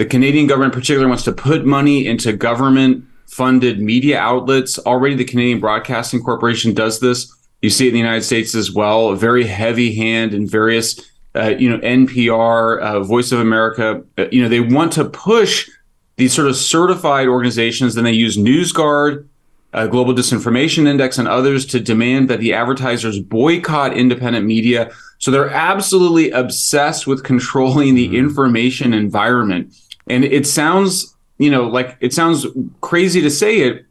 the 0.00 0.06
Canadian 0.06 0.46
government, 0.46 0.72
in 0.72 0.80
particular, 0.80 1.06
wants 1.06 1.24
to 1.24 1.32
put 1.32 1.66
money 1.66 2.06
into 2.06 2.32
government 2.32 3.04
funded 3.26 3.82
media 3.82 4.18
outlets. 4.18 4.78
Already, 4.78 5.14
the 5.14 5.26
Canadian 5.26 5.60
Broadcasting 5.60 6.22
Corporation 6.22 6.72
does 6.72 7.00
this. 7.00 7.30
You 7.60 7.68
see 7.68 7.84
it 7.84 7.88
in 7.88 7.92
the 7.92 7.98
United 7.98 8.22
States 8.22 8.54
as 8.54 8.72
well. 8.72 9.10
A 9.10 9.16
very 9.16 9.44
heavy 9.44 9.94
hand 9.94 10.32
in 10.32 10.48
various, 10.48 10.98
uh, 11.34 11.48
you 11.48 11.68
know, 11.68 11.76
NPR, 11.80 12.80
uh, 12.80 13.00
Voice 13.00 13.30
of 13.30 13.40
America. 13.40 14.02
Uh, 14.16 14.24
you 14.32 14.42
know, 14.42 14.48
they 14.48 14.60
want 14.60 14.90
to 14.94 15.04
push 15.04 15.68
these 16.16 16.32
sort 16.32 16.48
of 16.48 16.56
certified 16.56 17.28
organizations. 17.28 17.94
Then 17.94 18.04
they 18.04 18.12
use 18.12 18.38
NewsGuard, 18.38 19.28
uh, 19.74 19.86
Global 19.86 20.14
Disinformation 20.14 20.86
Index, 20.86 21.18
and 21.18 21.28
others 21.28 21.66
to 21.66 21.78
demand 21.78 22.30
that 22.30 22.40
the 22.40 22.54
advertisers 22.54 23.20
boycott 23.20 23.94
independent 23.94 24.46
media. 24.46 24.90
So 25.18 25.30
they're 25.30 25.50
absolutely 25.50 26.30
obsessed 26.30 27.06
with 27.06 27.22
controlling 27.22 27.96
the 27.96 28.06
mm-hmm. 28.06 28.16
information 28.16 28.94
environment. 28.94 29.74
And 30.10 30.24
it 30.24 30.46
sounds, 30.46 31.14
you 31.38 31.50
know, 31.50 31.68
like 31.68 31.96
it 32.00 32.12
sounds 32.12 32.46
crazy 32.80 33.20
to 33.22 33.30
say 33.30 33.60
it, 33.60 33.86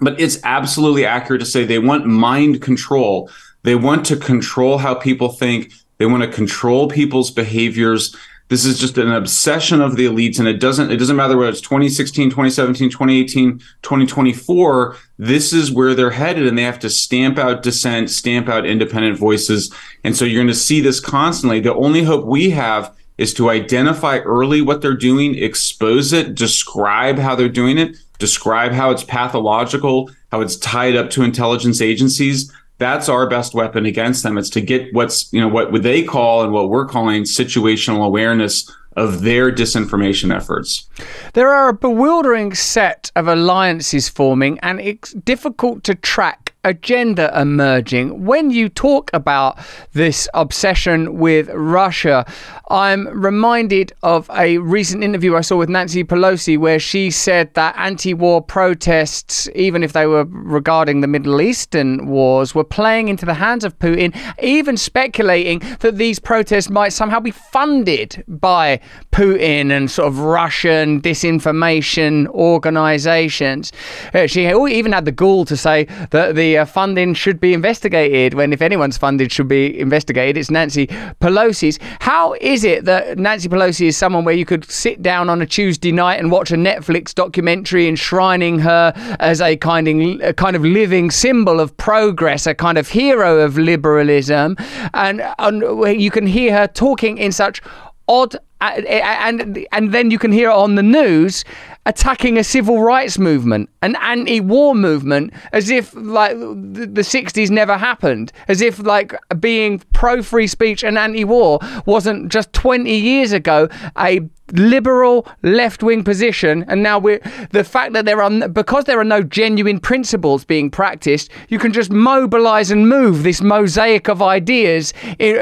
but 0.00 0.20
it's 0.20 0.38
absolutely 0.44 1.06
accurate 1.06 1.40
to 1.40 1.46
say 1.46 1.64
they 1.64 1.78
want 1.78 2.06
mind 2.06 2.60
control. 2.60 3.30
They 3.62 3.74
want 3.74 4.04
to 4.06 4.16
control 4.16 4.78
how 4.78 4.94
people 4.94 5.30
think. 5.30 5.72
They 5.98 6.06
want 6.06 6.22
to 6.22 6.28
control 6.28 6.88
people's 6.88 7.30
behaviors. 7.30 8.14
This 8.48 8.64
is 8.66 8.78
just 8.78 8.98
an 8.98 9.10
obsession 9.10 9.80
of 9.80 9.96
the 9.96 10.04
elites, 10.04 10.38
and 10.38 10.46
it 10.46 10.60
doesn't 10.60 10.90
it 10.90 10.98
doesn't 10.98 11.16
matter 11.16 11.38
whether 11.38 11.48
it's 11.48 11.62
2016, 11.62 12.28
2017, 12.28 12.90
2018, 12.90 13.58
2024. 13.80 14.96
This 15.16 15.54
is 15.54 15.72
where 15.72 15.94
they're 15.94 16.10
headed, 16.10 16.46
and 16.46 16.58
they 16.58 16.62
have 16.62 16.80
to 16.80 16.90
stamp 16.90 17.38
out 17.38 17.62
dissent, 17.62 18.10
stamp 18.10 18.48
out 18.48 18.66
independent 18.66 19.16
voices, 19.16 19.72
and 20.04 20.14
so 20.14 20.26
you're 20.26 20.42
going 20.42 20.48
to 20.48 20.54
see 20.54 20.82
this 20.82 21.00
constantly. 21.00 21.60
The 21.60 21.74
only 21.74 22.02
hope 22.02 22.26
we 22.26 22.50
have 22.50 22.94
is 23.22 23.32
to 23.34 23.48
identify 23.48 24.18
early 24.18 24.60
what 24.60 24.82
they're 24.82 24.96
doing, 24.96 25.34
expose 25.36 26.12
it, 26.12 26.34
describe 26.34 27.18
how 27.18 27.34
they're 27.34 27.48
doing 27.48 27.78
it, 27.78 27.96
describe 28.18 28.72
how 28.72 28.90
it's 28.90 29.04
pathological, 29.04 30.10
how 30.30 30.40
it's 30.40 30.56
tied 30.56 30.96
up 30.96 31.08
to 31.10 31.22
intelligence 31.22 31.80
agencies 31.80 32.52
that's 32.82 33.08
our 33.08 33.28
best 33.28 33.54
weapon 33.54 33.86
against 33.86 34.24
them. 34.24 34.36
It's 34.36 34.50
to 34.50 34.60
get 34.60 34.92
what's, 34.92 35.32
you 35.32 35.40
know, 35.40 35.46
what 35.46 35.70
would 35.70 35.84
they 35.84 36.02
call 36.02 36.42
and 36.42 36.52
what 36.52 36.68
we're 36.68 36.86
calling 36.86 37.22
situational 37.22 38.04
awareness 38.04 38.68
of 38.96 39.22
their 39.22 39.50
disinformation 39.50 40.34
efforts. 40.34 40.88
There 41.32 41.48
are 41.48 41.68
a 41.68 41.74
bewildering 41.74 42.54
set 42.54 43.10
of 43.16 43.26
alliances 43.28 44.08
forming, 44.08 44.58
and 44.60 44.80
it's 44.80 45.12
difficult 45.12 45.84
to 45.84 45.94
track 45.94 46.41
agenda 46.64 47.32
emerging. 47.40 48.24
When 48.24 48.50
you 48.50 48.68
talk 48.68 49.10
about 49.12 49.58
this 49.92 50.28
obsession 50.34 51.18
with 51.18 51.48
Russia, 51.50 52.24
I'm 52.70 53.08
reminded 53.08 53.92
of 54.02 54.30
a 54.32 54.58
recent 54.58 55.02
interview 55.02 55.36
I 55.36 55.40
saw 55.40 55.56
with 55.56 55.68
Nancy 55.68 56.04
Pelosi 56.04 56.56
where 56.56 56.78
she 56.78 57.10
said 57.10 57.52
that 57.54 57.74
anti 57.76 58.14
war 58.14 58.40
protests, 58.40 59.48
even 59.54 59.82
if 59.82 59.92
they 59.92 60.06
were 60.06 60.24
regarding 60.24 61.00
the 61.00 61.08
Middle 61.08 61.40
Eastern 61.40 62.06
wars, 62.06 62.54
were 62.54 62.64
playing 62.64 63.08
into 63.08 63.26
the 63.26 63.34
hands 63.34 63.64
of 63.64 63.78
Putin, 63.78 64.16
even 64.42 64.76
speculating 64.76 65.60
that 65.80 65.98
these 65.98 66.18
protests 66.18 66.70
might 66.70 66.90
somehow 66.90 67.20
be 67.20 67.30
funded 67.30 68.24
by 68.28 68.80
Putin 69.10 69.70
and 69.70 69.90
sort 69.90 70.08
of 70.08 70.20
Russian 70.20 71.02
disinformation 71.02 72.28
organizations. 72.28 73.72
Uh, 74.14 74.26
she 74.26 74.46
even 74.46 74.92
had 74.92 75.04
the 75.04 75.12
gall 75.12 75.44
to 75.44 75.56
say 75.56 75.84
that 76.10 76.36
the 76.36 76.51
uh, 76.58 76.64
funding 76.64 77.14
should 77.14 77.40
be 77.40 77.54
investigated 77.54 78.34
when, 78.34 78.52
if 78.52 78.62
anyone's 78.62 78.98
funded 78.98 79.32
should 79.32 79.48
be 79.48 79.78
investigated, 79.78 80.36
it's 80.36 80.50
Nancy 80.50 80.86
Pelosi's. 81.20 81.78
How 82.00 82.34
is 82.40 82.64
it 82.64 82.84
that 82.84 83.18
Nancy 83.18 83.48
Pelosi 83.48 83.86
is 83.86 83.96
someone 83.96 84.24
where 84.24 84.34
you 84.34 84.44
could 84.44 84.64
sit 84.70 85.02
down 85.02 85.28
on 85.28 85.42
a 85.42 85.46
Tuesday 85.46 85.92
night 85.92 86.20
and 86.20 86.30
watch 86.30 86.50
a 86.50 86.56
Netflix 86.56 87.14
documentary 87.14 87.88
enshrining 87.88 88.58
her 88.60 88.92
as 89.20 89.40
a 89.40 89.56
kind 89.56 89.88
of, 89.88 90.20
a 90.20 90.32
kind 90.32 90.56
of 90.56 90.64
living 90.64 91.10
symbol 91.10 91.60
of 91.60 91.76
progress, 91.76 92.46
a 92.46 92.54
kind 92.54 92.78
of 92.78 92.88
hero 92.88 93.40
of 93.40 93.58
liberalism, 93.58 94.56
and, 94.94 95.22
and 95.38 95.62
you 96.00 96.10
can 96.10 96.26
hear 96.26 96.52
her 96.52 96.66
talking 96.66 97.18
in 97.18 97.32
such 97.32 97.62
odd 98.08 98.36
and 98.62 99.66
and 99.72 99.92
then 99.92 100.10
you 100.10 100.18
can 100.18 100.30
hear 100.30 100.50
on 100.50 100.76
the 100.76 100.82
news 100.82 101.44
attacking 101.86 102.38
a 102.38 102.44
civil 102.44 102.80
rights 102.80 103.18
movement, 103.18 103.68
an 103.82 103.96
anti-war 103.96 104.74
movement, 104.74 105.32
as 105.52 105.70
if 105.70 105.94
like 105.94 106.32
the, 106.38 106.88
the 106.90 107.02
60s 107.02 107.50
never 107.50 107.76
happened, 107.76 108.32
as 108.48 108.60
if 108.60 108.78
like 108.78 109.14
being 109.40 109.80
pro-free 109.92 110.46
speech 110.46 110.84
and 110.84 110.96
anti-war 110.96 111.58
wasn't 111.86 112.30
just 112.30 112.52
20 112.52 112.94
years 112.94 113.32
ago 113.32 113.68
a 113.98 114.20
liberal 114.52 115.26
left 115.42 115.82
wing 115.82 116.04
position 116.04 116.64
and 116.68 116.82
now 116.82 116.98
we're 116.98 117.20
the 117.52 117.64
fact 117.64 117.94
that 117.94 118.04
there 118.04 118.22
are 118.22 118.48
because 118.48 118.84
there 118.84 119.00
are 119.00 119.04
no 119.04 119.22
genuine 119.22 119.78
principles 119.78 120.44
being 120.44 120.70
practiced 120.70 121.30
you 121.48 121.58
can 121.58 121.72
just 121.72 121.90
mobilize 121.90 122.70
and 122.70 122.86
move 122.86 123.22
this 123.22 123.40
mosaic 123.40 124.08
of 124.08 124.20
ideas 124.20 124.92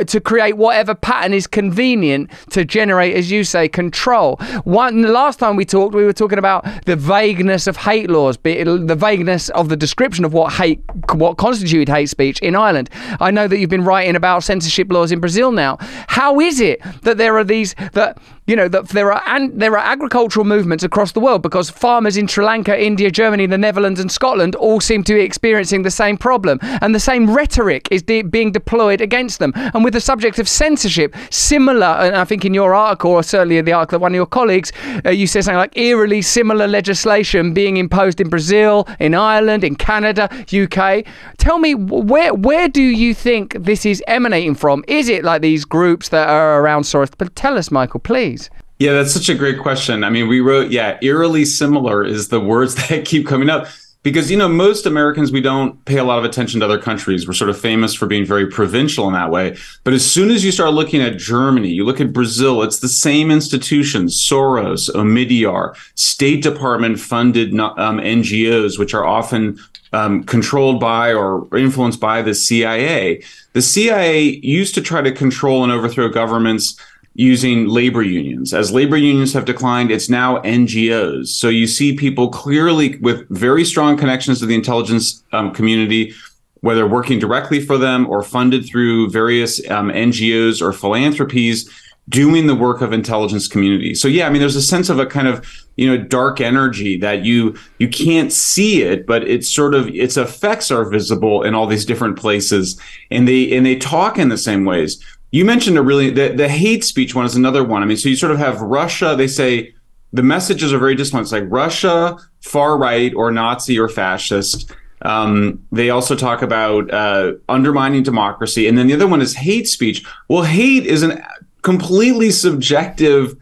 to 0.07 0.21
create 0.21 0.57
whatever 0.57 0.95
pattern 0.95 1.35
is 1.35 1.47
convenient 1.49 2.31
to 2.51 2.65
generate 2.65 3.17
as 3.17 3.31
you 3.31 3.43
say 3.43 3.69
control. 3.69 4.37
One 4.65 5.03
last 5.03 5.39
time 5.39 5.57
we 5.57 5.65
talked 5.65 5.95
we 5.95 6.05
were 6.05 6.13
talking 6.13 6.30
about 6.39 6.67
the 6.87 6.97
vagueness 6.97 7.67
of 7.67 7.77
hate 7.77 8.11
laws 8.11 8.37
the 8.37 8.97
vagueness 8.99 9.49
of 9.51 9.69
the 9.69 9.77
description 9.77 10.25
of 10.25 10.33
what 10.33 10.53
hate 10.53 10.81
what 11.15 11.37
constituted 11.37 11.89
hate 11.89 12.09
speech 12.09 12.39
in 12.41 12.55
Ireland. 12.55 12.91
I 13.21 13.31
know 13.31 13.49
that 13.49 13.59
you've 13.59 13.71
been 13.71 13.85
writing 13.85 14.17
about 14.17 14.45
censorship 14.45 14.91
laws 14.91 15.13
in 15.13 15.21
Brazil 15.21 15.53
now. 15.53 15.79
How 16.09 16.41
is 16.41 16.61
it 16.61 16.81
that 17.03 17.19
there 17.19 17.37
are 17.37 17.45
these 17.45 17.75
that 17.93 18.19
you 18.51 18.57
know 18.57 18.67
that 18.67 18.89
there 18.89 19.13
are 19.13 19.23
and 19.27 19.61
there 19.61 19.79
are 19.79 19.85
agricultural 19.85 20.45
movements 20.45 20.83
across 20.83 21.13
the 21.13 21.21
world 21.21 21.41
because 21.41 21.71
farmers 21.71 22.17
in 22.17 22.27
Sri 22.27 22.45
Lanka, 22.45 22.77
India, 22.77 23.09
Germany, 23.09 23.47
the 23.47 23.57
Netherlands, 23.57 24.01
and 24.01 24.11
Scotland 24.11 24.57
all 24.57 24.81
seem 24.81 25.05
to 25.05 25.15
be 25.15 25.21
experiencing 25.21 25.83
the 25.83 25.91
same 25.91 26.19
problem, 26.19 26.59
and 26.63 26.93
the 26.93 26.99
same 26.99 27.33
rhetoric 27.33 27.87
is 27.93 28.03
de- 28.03 28.23
being 28.23 28.51
deployed 28.51 29.01
against 29.01 29.39
them. 29.39 29.53
And 29.55 29.85
with 29.85 29.95
the 29.95 30.01
subject 30.01 30.41
of 30.41 30.49
censorship, 30.49 31.15
similar, 31.31 31.87
and 31.87 32.17
I 32.17 32.25
think 32.25 32.45
in 32.45 32.53
your 32.53 32.75
article 32.75 33.13
or 33.13 33.23
certainly 33.23 33.59
in 33.59 33.65
the 33.65 33.73
article 33.73 33.97
of 33.97 34.03
one 34.03 34.13
of 34.13 34.17
your 34.17 34.27
colleagues, 34.27 34.73
uh, 35.07 35.11
you 35.11 35.29
said 35.29 35.45
something 35.45 35.57
like 35.57 35.77
eerily 35.77 36.21
similar 36.21 36.67
legislation 36.67 37.55
being 37.55 37.77
imposed 37.77 38.21
in 38.21 38.29
Brazil, 38.29 38.89
in 38.99 39.15
Ireland, 39.15 39.63
in 39.63 39.77
Canada, 39.77 40.29
UK. 40.53 41.07
Tell 41.39 41.61
me 41.61 41.75
where 41.77 42.35
where 42.35 42.69
do 42.69 42.83
you 42.83 43.15
think 43.15 43.55
this 43.55 43.87
is 43.87 44.03
emanating 44.09 44.57
from? 44.57 44.85
Is 44.89 45.09
it 45.09 45.23
like 45.23 45.41
these 45.41 45.65
groups 45.65 46.09
that 46.09 46.29
are 46.29 46.61
around 46.61 46.83
Soros? 46.83 47.13
But 47.17 47.37
tell 47.37 47.57
us, 47.57 47.71
Michael, 47.71 48.01
please. 48.01 48.40
Yeah, 48.81 48.95
that's 48.95 49.13
such 49.13 49.29
a 49.29 49.35
great 49.35 49.59
question. 49.59 50.03
I 50.03 50.09
mean, 50.09 50.27
we 50.27 50.41
wrote, 50.41 50.71
yeah, 50.71 50.99
eerily 51.03 51.45
similar 51.45 52.03
is 52.03 52.29
the 52.29 52.41
words 52.41 52.75
that 52.89 53.05
keep 53.05 53.27
coming 53.27 53.51
up 53.51 53.69
because, 54.03 54.31
you 54.31 54.39
know, 54.39 54.49
most 54.49 54.87
Americans, 54.87 55.31
we 55.31 55.43
don't 55.43 55.85
pay 55.85 55.99
a 55.99 56.05
lot 56.05 56.19
of 56.19 56.25
attention 56.25 56.61
to 56.61 56.65
other 56.65 56.79
countries. 56.79 57.29
We're 57.29 57.35
sort 57.35 57.51
of 57.51 57.61
famous 57.61 57.93
for 57.93 58.07
being 58.07 58.25
very 58.25 58.47
provincial 58.47 59.07
in 59.07 59.13
that 59.13 59.31
way. 59.31 59.59
But 59.85 59.93
as 59.93 60.11
soon 60.11 60.31
as 60.31 60.43
you 60.43 60.51
start 60.51 60.73
looking 60.73 61.03
at 61.03 61.19
Germany, 61.19 61.69
you 61.69 61.85
look 61.85 62.01
at 62.01 62.15
Brazil, 62.15 62.63
it's 62.63 62.79
the 62.79 62.89
same 62.89 63.31
institutions, 63.31 64.17
Soros, 64.17 64.89
Omidyar, 64.95 65.77
State 65.95 66.43
Department 66.43 66.99
funded 66.99 67.53
um, 67.53 67.99
NGOs, 67.99 68.79
which 68.79 68.95
are 68.95 69.05
often 69.05 69.59
um, 69.93 70.25
controlled 70.25 70.81
by 70.81 71.13
or 71.13 71.55
influenced 71.55 72.01
by 72.01 72.23
the 72.23 72.35
CIA. 72.35 73.23
The 73.53 73.61
CIA 73.61 74.41
used 74.43 74.75
to 74.77 74.81
try 74.81 75.03
to 75.03 75.13
control 75.13 75.65
and 75.65 75.71
overthrow 75.71 76.09
governments 76.09 76.81
using 77.15 77.67
labor 77.67 78.03
unions. 78.03 78.55
As 78.55 78.73
labor 78.73 78.97
unions 78.97 79.33
have 79.33 79.45
declined, 79.45 79.91
it's 79.91 80.09
now 80.09 80.39
NGOs. 80.43 81.29
So 81.29 81.49
you 81.49 81.67
see 81.67 81.97
people 81.97 82.29
clearly 82.29 82.97
with 82.99 83.29
very 83.29 83.65
strong 83.65 83.97
connections 83.97 84.39
to 84.41 84.47
the 84.47 84.55
intelligence 84.55 85.23
um, 85.33 85.53
community, 85.53 86.15
whether 86.61 86.87
working 86.87 87.19
directly 87.19 87.61
for 87.61 87.79
them 87.79 88.09
or 88.09 88.23
funded 88.23 88.67
through 88.67 89.11
various 89.11 89.59
um, 89.71 89.89
NGOs 89.89 90.63
or 90.63 90.73
philanthropies, 90.73 91.69
doing 92.09 92.47
the 92.47 92.55
work 92.55 92.81
of 92.81 92.93
intelligence 92.93 93.47
community. 93.47 93.95
So 93.95 94.09
yeah, 94.09 94.27
I 94.27 94.31
mean, 94.31 94.41
there's 94.41 94.57
a 94.57 94.63
sense 94.63 94.89
of 94.89 94.99
a 94.99 95.07
kind 95.07 95.29
of 95.29 95.47
you 95.77 95.89
know 95.89 96.03
dark 96.03 96.41
energy 96.41 96.99
that 96.99 97.25
you 97.25 97.57
you 97.79 97.89
can't 97.89 98.33
see 98.33 98.83
it, 98.83 99.07
but 99.07 99.27
it's 99.27 99.49
sort 99.49 99.75
of 99.75 99.89
its 99.89 100.17
effects 100.17 100.71
are 100.71 100.85
visible 100.85 101.43
in 101.43 101.55
all 101.55 101.67
these 101.67 101.85
different 101.85 102.19
places, 102.19 102.79
and 103.11 103.27
they 103.27 103.57
and 103.57 103.65
they 103.65 103.77
talk 103.77 104.19
in 104.19 104.29
the 104.29 104.39
same 104.39 104.65
ways. 104.65 105.03
You 105.31 105.45
mentioned 105.45 105.79
a 105.79 105.83
really 105.83 106.11
the, 106.11 106.29
the 106.29 106.49
hate 106.49 106.85
speech 106.85 107.15
one 107.15 107.25
is 107.25 107.37
another 107.37 107.63
one. 107.63 107.83
I 107.83 107.87
mean, 107.87 107.97
so 107.97 108.09
you 108.09 108.17
sort 108.17 108.33
of 108.33 108.39
have 108.39 108.61
Russia. 108.61 109.15
They 109.17 109.29
say 109.29 109.75
the 110.13 110.23
messages 110.23 110.73
are 110.73 110.79
very 110.79 110.95
disciplined. 110.95 111.25
It's 111.25 111.33
like 111.33 111.45
Russia, 111.47 112.19
far 112.41 112.77
right, 112.77 113.15
or 113.15 113.31
Nazi 113.31 113.79
or 113.79 113.89
fascist. 113.89 114.73
Um, 115.03 115.67
they 115.73 115.91
also 115.91 116.15
talk 116.15 116.43
about 116.43 116.93
uh, 116.93 117.33
undermining 117.49 118.03
democracy, 118.03 118.67
and 118.67 118.77
then 118.77 118.87
the 118.87 118.95
other 118.95 119.07
one 119.07 119.23
is 119.23 119.35
hate 119.35 119.69
speech. 119.69 120.05
Well, 120.29 120.43
hate 120.43 120.85
is 120.85 121.03
a 121.03 121.27
completely 121.63 122.31
subjective 122.31 123.37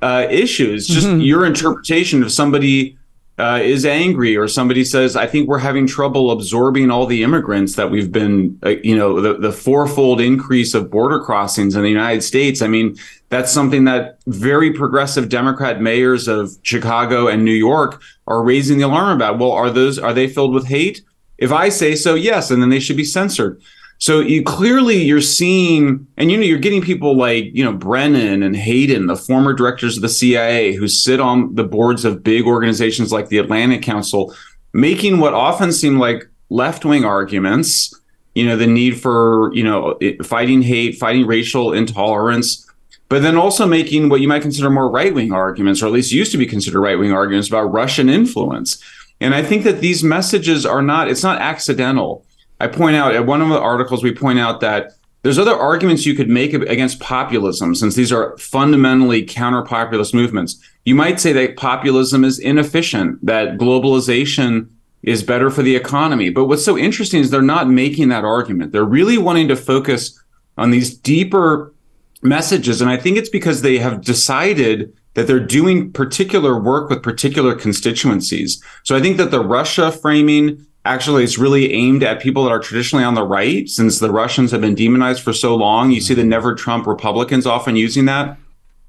uh, 0.00 0.26
issue. 0.30 0.72
It's 0.72 0.86
just 0.86 1.06
mm-hmm. 1.06 1.20
your 1.20 1.44
interpretation 1.44 2.22
of 2.22 2.32
somebody 2.32 2.98
uh, 3.42 3.58
is 3.60 3.84
angry 3.84 4.36
or 4.36 4.46
somebody 4.46 4.84
says, 4.84 5.16
I 5.16 5.26
think 5.26 5.48
we're 5.48 5.58
having 5.58 5.88
trouble 5.88 6.30
absorbing 6.30 6.92
all 6.92 7.06
the 7.06 7.24
immigrants 7.24 7.74
that 7.74 7.90
we've 7.90 8.12
been, 8.12 8.56
uh, 8.64 8.76
you 8.84 8.94
know, 8.94 9.20
the, 9.20 9.34
the 9.34 9.50
fourfold 9.50 10.20
increase 10.20 10.74
of 10.74 10.92
border 10.92 11.18
crossings 11.18 11.74
in 11.74 11.82
the 11.82 11.88
United 11.88 12.22
States. 12.22 12.62
I 12.62 12.68
mean, 12.68 12.96
that's 13.30 13.50
something 13.50 13.82
that 13.86 14.20
very 14.28 14.72
progressive 14.72 15.28
Democrat 15.28 15.80
mayors 15.80 16.28
of 16.28 16.56
Chicago 16.62 17.26
and 17.26 17.44
New 17.44 17.50
York 17.50 18.00
are 18.28 18.44
raising 18.44 18.78
the 18.78 18.86
alarm 18.86 19.16
about. 19.16 19.40
Well, 19.40 19.50
are 19.50 19.70
those, 19.70 19.98
are 19.98 20.14
they 20.14 20.28
filled 20.28 20.54
with 20.54 20.68
hate? 20.68 21.02
If 21.36 21.50
I 21.50 21.68
say 21.68 21.96
so, 21.96 22.14
yes, 22.14 22.52
and 22.52 22.62
then 22.62 22.68
they 22.68 22.78
should 22.78 22.96
be 22.96 23.02
censored. 23.02 23.60
So 24.02 24.18
you 24.18 24.42
clearly 24.42 25.00
you're 25.00 25.20
seeing, 25.20 26.08
and 26.16 26.28
you 26.28 26.36
know, 26.36 26.42
you're 26.42 26.58
getting 26.58 26.82
people 26.82 27.16
like, 27.16 27.44
you 27.54 27.62
know, 27.62 27.72
Brennan 27.72 28.42
and 28.42 28.56
Hayden, 28.56 29.06
the 29.06 29.14
former 29.14 29.52
directors 29.52 29.94
of 29.94 30.02
the 30.02 30.08
CIA 30.08 30.72
who 30.74 30.88
sit 30.88 31.20
on 31.20 31.54
the 31.54 31.62
boards 31.62 32.04
of 32.04 32.24
big 32.24 32.44
organizations 32.44 33.12
like 33.12 33.28
the 33.28 33.38
Atlantic 33.38 33.80
Council, 33.80 34.34
making 34.72 35.20
what 35.20 35.34
often 35.34 35.70
seem 35.70 36.00
like 36.00 36.28
left-wing 36.50 37.04
arguments, 37.04 37.94
you 38.34 38.44
know, 38.44 38.56
the 38.56 38.66
need 38.66 39.00
for, 39.00 39.54
you 39.54 39.62
know, 39.62 39.96
fighting 40.24 40.62
hate, 40.62 40.98
fighting 40.98 41.24
racial 41.24 41.72
intolerance, 41.72 42.68
but 43.08 43.22
then 43.22 43.36
also 43.36 43.68
making 43.68 44.08
what 44.08 44.20
you 44.20 44.26
might 44.26 44.42
consider 44.42 44.68
more 44.68 44.90
right-wing 44.90 45.32
arguments, 45.32 45.80
or 45.80 45.86
at 45.86 45.92
least 45.92 46.10
used 46.10 46.32
to 46.32 46.38
be 46.38 46.46
considered 46.46 46.80
right-wing 46.80 47.12
arguments 47.12 47.46
about 47.46 47.72
Russian 47.72 48.08
influence. 48.08 48.82
And 49.20 49.32
I 49.32 49.44
think 49.44 49.62
that 49.62 49.80
these 49.80 50.02
messages 50.02 50.66
are 50.66 50.82
not, 50.82 51.08
it's 51.08 51.22
not 51.22 51.40
accidental 51.40 52.26
I 52.62 52.68
point 52.68 52.94
out 52.94 53.12
at 53.12 53.26
one 53.26 53.42
of 53.42 53.48
the 53.48 53.58
articles, 53.58 54.04
we 54.04 54.14
point 54.14 54.38
out 54.38 54.60
that 54.60 54.92
there's 55.22 55.38
other 55.38 55.54
arguments 55.54 56.06
you 56.06 56.14
could 56.14 56.28
make 56.28 56.54
against 56.54 57.00
populism, 57.00 57.74
since 57.74 57.96
these 57.96 58.12
are 58.12 58.36
fundamentally 58.38 59.24
counter 59.24 59.62
populist 59.62 60.14
movements. 60.14 60.60
You 60.84 60.94
might 60.94 61.18
say 61.18 61.32
that 61.32 61.56
populism 61.56 62.24
is 62.24 62.38
inefficient, 62.38 63.24
that 63.26 63.58
globalization 63.58 64.68
is 65.02 65.24
better 65.24 65.50
for 65.50 65.62
the 65.62 65.74
economy. 65.74 66.30
But 66.30 66.44
what's 66.44 66.64
so 66.64 66.78
interesting 66.78 67.20
is 67.20 67.30
they're 67.30 67.42
not 67.42 67.68
making 67.68 68.10
that 68.10 68.24
argument. 68.24 68.70
They're 68.70 68.84
really 68.84 69.18
wanting 69.18 69.48
to 69.48 69.56
focus 69.56 70.16
on 70.56 70.70
these 70.70 70.96
deeper 70.96 71.74
messages. 72.22 72.80
And 72.80 72.88
I 72.88 72.96
think 72.96 73.16
it's 73.16 73.28
because 73.28 73.62
they 73.62 73.78
have 73.78 74.02
decided 74.02 74.92
that 75.14 75.26
they're 75.26 75.40
doing 75.40 75.92
particular 75.92 76.60
work 76.60 76.88
with 76.88 77.02
particular 77.02 77.56
constituencies. 77.56 78.62
So 78.84 78.94
I 78.96 79.00
think 79.00 79.16
that 79.16 79.32
the 79.32 79.44
Russia 79.44 79.90
framing 79.90 80.64
actually 80.84 81.24
it's 81.24 81.38
really 81.38 81.72
aimed 81.72 82.02
at 82.02 82.20
people 82.20 82.44
that 82.44 82.50
are 82.50 82.58
traditionally 82.58 83.04
on 83.04 83.14
the 83.14 83.24
right, 83.24 83.68
since 83.68 83.98
the 83.98 84.10
Russians 84.10 84.50
have 84.50 84.60
been 84.60 84.74
demonized 84.74 85.22
for 85.22 85.32
so 85.32 85.54
long. 85.54 85.90
You 85.90 86.00
see 86.00 86.14
the 86.14 86.24
never 86.24 86.54
Trump 86.54 86.86
Republicans 86.86 87.46
often 87.46 87.76
using 87.76 88.06
that. 88.06 88.36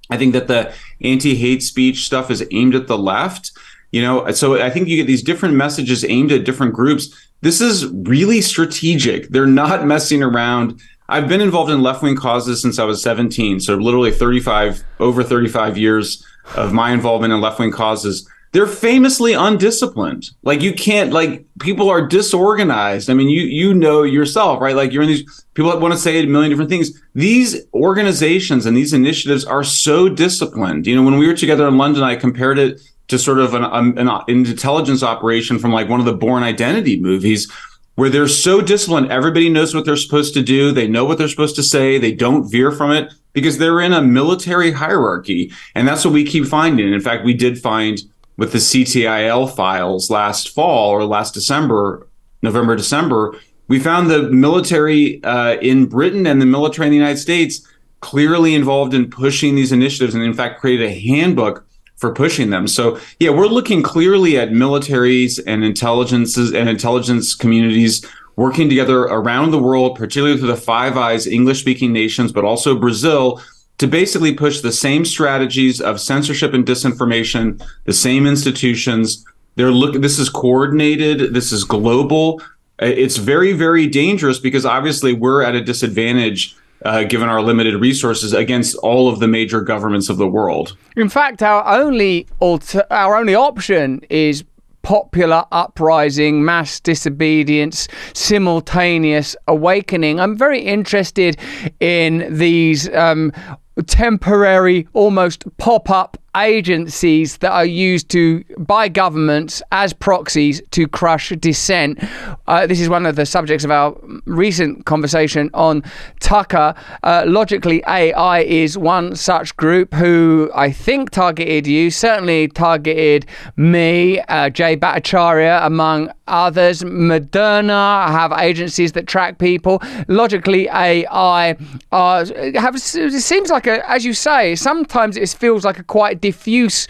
I 0.10 0.18
think 0.18 0.34
that 0.34 0.48
the 0.48 0.74
anti 1.02 1.36
hate 1.36 1.64
speech 1.64 2.06
stuff 2.06 2.30
is 2.30 2.46
aimed 2.52 2.76
at 2.76 2.88
the 2.88 2.98
left. 2.98 3.52
You 3.92 4.02
know, 4.02 4.32
so 4.32 4.62
I 4.62 4.72
think 4.72 4.88
you 4.88 4.98
get 4.98 5.06
these 5.06 5.22
different 5.22 5.56
messages 5.56 6.04
aimed 6.04 6.32
at 6.32 6.46
different 6.46 6.74
groups. 6.74 7.10
This 7.42 7.62
is 7.62 7.86
really 7.88 8.42
strategic. 8.42 9.30
They're 9.30 9.46
not 9.46 9.86
messing 9.86 10.24
around. 10.24 10.82
I've 11.10 11.28
been 11.28 11.42
involved 11.42 11.70
in 11.72 11.84
left 11.84 12.02
wing 12.02 12.16
causes 12.16 12.62
since 12.62 12.80
I 12.80 12.86
was 12.86 13.04
17. 13.04 13.60
So 13.60 13.76
literally 13.76 14.12
35, 14.12 14.84
over 15.00 15.24
35 15.24 15.78
years 15.78 16.26
of 16.56 16.74
my 16.74 16.92
involvement 16.92 17.34
in 17.34 17.42
left 17.42 17.60
wing 17.60 17.72
causes 17.72 18.28
they're 18.54 18.68
famously 18.68 19.34
undisciplined. 19.34 20.30
Like 20.44 20.62
you 20.62 20.74
can't 20.74 21.12
like 21.12 21.44
people 21.60 21.90
are 21.90 22.08
disorganized. 22.08 23.10
I 23.10 23.16
mean, 23.16 23.28
you 23.28 23.42
you 23.42 23.74
know 23.74 24.04
yourself, 24.04 24.62
right? 24.62 24.76
Like 24.76 24.94
you're 24.94 25.02
in 25.02 25.10
these 25.10 25.46
people 25.56 25.72
that 25.72 25.82
want 25.82 25.94
to 25.94 26.00
say 26.00 26.24
a 26.24 26.28
million 26.28 26.52
different 26.52 26.70
things. 26.70 27.02
These 27.16 27.66
organizations 27.74 28.66
and 28.66 28.78
these 28.78 28.94
initiatives 28.94 29.44
are 29.44 29.64
so 29.64 30.08
disciplined. 30.08 30.86
You 30.86 30.96
know, 30.96 31.04
when 31.04 31.18
we 31.18 31.28
were 31.28 31.34
together 31.34 31.68
in 31.68 31.78
London, 31.78 32.04
I 32.04 32.16
compared 32.16 32.60
it 32.60 32.80
to 33.08 33.18
sort 33.18 33.40
of 33.40 33.56
an, 33.56 33.64
um, 33.64 33.98
an, 33.98 34.08
an 34.08 34.24
intelligence 34.28 35.04
operation 35.04 35.58
from 35.58 35.74
like 35.74 35.90
one 35.90 36.00
of 36.00 36.06
the 36.06 36.14
Bourne 36.14 36.44
Identity 36.44 37.00
movies 37.00 37.52
where 37.96 38.10
they're 38.10 38.28
so 38.28 38.62
disciplined. 38.62 39.12
Everybody 39.12 39.50
knows 39.50 39.74
what 39.74 39.86
they're 39.86 39.98
supposed 39.98 40.34
to 40.36 40.44
do. 40.44 40.72
They 40.72 40.88
know 40.88 41.06
what 41.06 41.18
they're 41.18 41.28
supposed 41.28 41.56
to 41.56 41.64
say. 41.64 41.98
They 41.98 42.12
don't 42.12 42.50
veer 42.50 42.72
from 42.72 42.92
it 42.92 43.12
because 43.34 43.58
they're 43.58 43.82
in 43.82 43.94
a 43.94 44.02
military 44.02 44.72
hierarchy. 44.72 45.52
And 45.76 45.88
that's 45.88 46.06
what 46.06 46.14
we 46.14 46.24
keep 46.24 46.46
finding. 46.46 46.94
In 46.94 47.02
fact, 47.02 47.26
we 47.26 47.34
did 47.34 47.60
find 47.60 48.00
with 48.38 48.52
the 48.52 48.58
CTIL 48.58 49.56
files 49.56 50.10
last 50.10 50.50
fall 50.50 50.90
or 50.90 51.06
last 51.06 51.34
December, 51.34 52.08
November, 52.42 52.76
December, 52.76 53.36
we 53.68 53.80
found 53.80 54.10
the 54.10 54.24
military 54.24 55.24
uh, 55.24 55.56
in 55.58 55.86
Britain 55.86 56.28
and 56.28 56.42
the 56.42 56.46
military 56.46 56.88
in 56.88 56.92
the 56.92 56.98
United 56.98 57.18
States 57.18 57.68
clearly 58.02 58.54
involved 58.54 58.94
in 58.94 59.10
pushing 59.10 59.56
these 59.56 59.72
initiatives 59.72 60.14
and, 60.14 60.24
in 60.24 60.34
fact, 60.34 60.60
created 60.60 60.86
a 60.86 61.00
handbook 61.00 61.66
for 61.96 62.14
pushing 62.14 62.50
them. 62.50 62.68
So, 62.68 63.00
yeah, 63.20 63.30
we're 63.30 63.48
looking 63.48 63.82
clearly 63.82 64.38
at 64.38 64.50
militaries 64.50 65.40
and 65.48 65.64
intelligences 65.64 66.54
and 66.54 66.68
intelligence 66.68 67.34
communities 67.34 68.06
working 68.36 68.68
together 68.68 69.04
around 69.04 69.52
the 69.52 69.60
world, 69.60 69.96
particularly 69.96 70.38
through 70.38 70.48
the 70.48 70.58
Five 70.58 70.98
Eyes 70.98 71.28
English 71.28 71.62
speaking 71.62 71.94
nations, 71.94 72.32
but 72.32 72.44
also 72.44 72.78
Brazil, 72.78 73.42
to 73.84 73.88
basically 73.90 74.34
push 74.34 74.62
the 74.62 74.72
same 74.72 75.04
strategies 75.04 75.82
of 75.82 76.00
censorship 76.00 76.54
and 76.54 76.66
disinformation, 76.66 77.62
the 77.84 77.92
same 77.92 78.26
institutions. 78.26 79.26
They're 79.56 79.72
looking, 79.72 80.00
this 80.00 80.20
is 80.20 80.30
coordinated, 80.30 81.34
this 81.34 81.52
is 81.52 81.66
global. 81.66 82.42
It's 82.80 83.18
very, 83.18 83.52
very 83.52 83.88
dangerous 83.88 84.40
because 84.40 84.66
obviously 84.66 85.12
we're 85.12 85.44
at 85.44 85.54
a 85.54 85.62
disadvantage 85.62 86.56
uh, 86.86 87.04
given 87.04 87.28
our 87.28 87.42
limited 87.42 87.76
resources 87.76 88.32
against 88.32 88.78
all 88.78 89.10
of 89.10 89.20
the 89.20 89.28
major 89.28 89.60
governments 89.60 90.08
of 90.08 90.16
the 90.16 90.30
world. 90.30 90.78
In 90.96 91.10
fact, 91.10 91.44
our 91.44 91.68
only 91.68 92.26
alter- 92.40 92.88
our 92.90 93.18
only 93.18 93.36
option 93.36 94.00
is 94.10 94.46
popular 94.84 95.44
uprising, 95.52 96.46
mass 96.46 96.80
disobedience, 96.80 97.90
simultaneous 98.14 99.36
awakening. 99.48 100.20
I'm 100.20 100.38
very 100.38 100.62
interested 100.62 101.38
in 101.80 102.28
these 102.30 102.94
um, 102.94 103.34
temporary, 103.82 104.88
almost 104.94 105.46
pop 105.58 105.90
up 105.90 106.18
agencies 106.36 107.38
that 107.38 107.52
are 107.52 107.66
used 107.66 108.10
to 108.10 108.44
by 108.58 108.90
governments 108.90 109.62
as 109.72 109.94
proxies 109.94 110.62
to 110.72 110.88
crush 110.88 111.30
dissent. 111.40 112.00
Uh, 112.48 112.66
this 112.68 112.80
is 112.80 112.90
one 112.90 113.06
of 113.06 113.16
the 113.16 113.26
subjects 113.26 113.64
of 113.64 113.72
our 113.72 113.96
recent 114.26 114.86
conversation 114.86 115.50
on 115.54 115.84
Tucker. 116.20 116.74
Uh, 117.04 117.24
Logically 117.26 117.84
AI 117.88 118.40
is 118.42 118.78
one 118.78 119.16
such 119.16 119.56
group 119.58 119.94
who 119.94 120.50
I 120.56 120.72
think 120.72 121.12
targeted 121.12 121.68
you, 121.68 121.92
certainly 121.92 122.48
targeted 122.48 123.26
me, 123.56 124.20
uh, 124.22 124.50
Jay 124.50 124.76
Bhattacharya, 124.76 125.66
among 125.66 126.12
others. 126.28 126.82
Moderna 126.84 128.08
have 128.08 128.32
agencies 128.34 128.94
that 128.94 129.08
track 129.08 129.38
people. 129.38 129.82
Logically 130.08 130.68
AI 130.70 131.56
uh, 131.92 132.26
have, 132.56 132.76
it 132.76 133.22
seems 133.22 133.50
like 133.50 133.68
a, 133.68 133.88
as 133.90 134.06
you 134.06 134.14
say, 134.14 134.56
sometimes 134.56 135.18
it 135.18 135.30
feels 135.30 135.66
like 135.66 135.80
a 135.80 135.84
quite 135.84 136.22
diffuse 136.24 136.88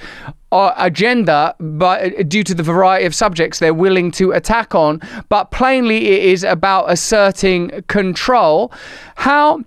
uh, 0.53 0.71
agenda, 0.77 1.55
but 1.59 1.97
uh, 2.01 2.23
due 2.23 2.43
to 2.43 2.53
the 2.53 2.63
variety 2.63 3.05
of 3.05 3.13
subjects 3.13 3.59
they're 3.59 3.73
willing 3.73 4.11
to 4.11 4.31
attack 4.31 4.73
on, 4.75 5.01
but 5.27 5.51
plainly 5.51 5.99
it 6.15 6.23
is 6.23 6.43
about 6.43 6.89
asserting 6.89 7.83
control. 7.87 8.71
How 9.15 9.63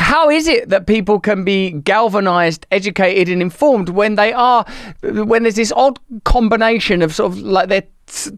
how 0.00 0.28
is 0.28 0.48
it 0.48 0.68
that 0.68 0.86
people 0.86 1.18
can 1.18 1.44
be 1.44 1.70
galvanized, 1.70 2.66
educated, 2.70 3.28
and 3.28 3.40
informed 3.40 3.88
when 3.88 4.16
they 4.16 4.32
are, 4.32 4.66
when 5.02 5.44
there's 5.44 5.54
this 5.54 5.72
odd 5.72 5.98
combination 6.24 7.00
of 7.00 7.14
sort 7.14 7.32
of 7.32 7.38
like 7.38 7.68
they're 7.68 7.88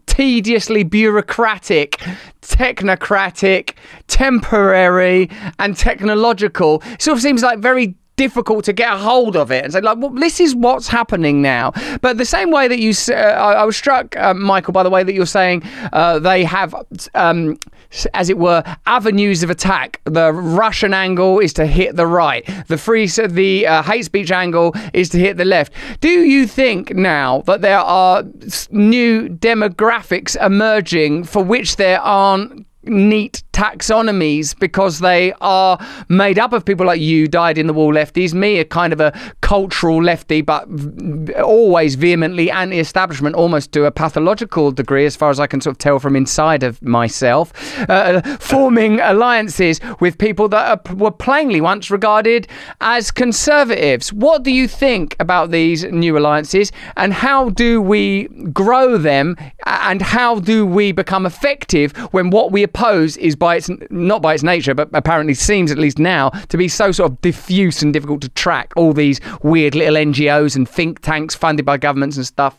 tediously 0.05 0.83
bureaucratic, 0.83 1.97
technocratic, 2.41 3.73
temporary, 4.07 5.29
and 5.59 5.75
technological? 5.75 6.81
It 6.93 7.01
sort 7.01 7.17
of 7.17 7.21
seems 7.21 7.43
like 7.43 7.59
very 7.59 7.95
difficult 8.17 8.65
to 8.65 8.73
get 8.73 8.91
a 8.91 8.97
hold 8.97 9.37
of 9.37 9.51
it. 9.51 9.63
And 9.63 9.71
say 9.71 9.81
like 9.81 9.97
well 9.97 10.09
this 10.09 10.39
is 10.39 10.53
what's 10.55 10.87
happening 10.87 11.41
now. 11.41 11.71
But 12.01 12.17
the 12.17 12.25
same 12.25 12.51
way 12.51 12.67
that 12.67 12.79
you 12.79 12.93
uh, 13.09 13.13
I, 13.13 13.53
I, 13.53 13.63
was 13.63 13.77
struck 13.77 14.17
uh, 14.17 14.33
michael 14.33 14.73
by 14.73 14.83
the 14.83 14.89
way 14.89 15.03
that 15.03 15.13
you're 15.13 15.25
saying 15.25 15.63
uh, 15.93 16.19
they 16.19 16.43
have 16.43 16.75
um, 17.13 17.57
as 18.13 18.29
it 18.29 18.37
were 18.37 18.63
avenues 18.85 19.43
of 19.43 19.49
attack. 19.49 20.01
The 20.05 20.33
russian 20.33 20.93
angle 20.93 21.39
is 21.39 21.53
to 21.53 21.65
hit 21.65 21.95
the 21.95 22.07
right. 22.07 22.43
The 22.67 22.77
free 22.77 23.07
the 23.07 23.67
uh, 23.67 23.83
hate 23.83 24.05
speech 24.05 24.31
angle 24.31 24.73
is 24.93 25.09
to 25.09 25.19
hit 25.19 25.37
the 25.37 25.45
left. 25.45 25.71
Do 26.01 26.09
you 26.09 26.47
think 26.47 26.93
now 26.95 27.41
that 27.41 27.61
there 27.61 27.79
are 27.79 28.23
new 28.71 29.29
demographics 29.29 30.35
emerging 30.43 31.25
for 31.25 31.43
which 31.43 31.77
there 31.77 32.01
aren't 32.01 32.67
neat 32.87 33.43
taxonomies 33.53 34.57
because 34.57 34.99
they 34.99 35.33
are 35.41 35.77
made 36.09 36.37
up 36.39 36.53
of 36.53 36.65
people 36.65 36.85
like 36.85 37.01
you, 37.01 37.27
died 37.27 37.57
in 37.57 37.67
the 37.67 37.73
wall 37.73 37.93
lefties, 37.93 38.33
me, 38.33 38.59
a 38.59 38.65
kind 38.65 38.93
of 38.93 39.01
a 39.01 39.11
cultural 39.47 40.03
lefty, 40.03 40.41
but 40.41 40.67
always 41.41 41.95
vehemently 41.95 42.51
anti 42.51 42.79
establishment, 42.79 43.33
almost 43.33 43.71
to 43.71 43.85
a 43.85 43.91
pathological 43.91 44.73
degree, 44.73 45.05
as 45.05 45.15
far 45.15 45.29
as 45.29 45.39
I 45.39 45.47
can 45.47 45.61
sort 45.61 45.75
of 45.75 45.77
tell 45.77 45.99
from 45.99 46.17
inside 46.17 46.63
of 46.63 46.81
myself, 46.81 47.53
uh, 47.89 48.21
forming 48.39 48.99
alliances 48.99 49.79
with 50.01 50.17
people 50.17 50.49
that 50.49 50.65
are, 50.89 50.95
were 50.95 51.11
plainly 51.11 51.61
once 51.61 51.89
regarded 51.89 52.49
as 52.81 53.09
conservatives. 53.09 54.11
What 54.11 54.43
do 54.43 54.51
you 54.51 54.67
think 54.67 55.15
about 55.17 55.51
these 55.51 55.85
new 55.85 56.17
alliances 56.17 56.73
and 56.97 57.13
how 57.13 57.49
do 57.51 57.81
we 57.81 58.27
grow 58.51 58.97
them 58.97 59.37
and 59.65 60.01
how 60.01 60.41
do 60.41 60.65
we 60.65 60.91
become 60.91 61.25
effective 61.25 61.95
when 62.11 62.31
what 62.31 62.51
we 62.51 62.63
oppose 62.63 63.15
is 63.15 63.37
by 63.37 63.55
its 63.55 63.69
not 63.89 64.21
by 64.21 64.33
its 64.33 64.43
nature, 64.43 64.73
but 64.73 64.89
apparently 64.93 65.33
seems 65.33 65.71
at 65.71 65.77
least 65.77 65.99
now 65.99 66.31
to 66.49 66.57
be 66.57 66.67
so 66.67 66.91
sort 66.91 67.11
of 67.11 67.21
diffuse 67.21 67.81
and 67.81 67.93
difficult 67.93 68.19
to 68.23 68.29
track. 68.29 68.73
All 68.75 68.91
these 68.91 69.21
weird 69.43 69.75
little 69.75 69.95
NGOs 69.95 70.55
and 70.55 70.67
think 70.67 71.01
tanks 71.01 71.35
funded 71.35 71.65
by 71.65 71.77
governments 71.77 72.17
and 72.17 72.25
stuff. 72.25 72.57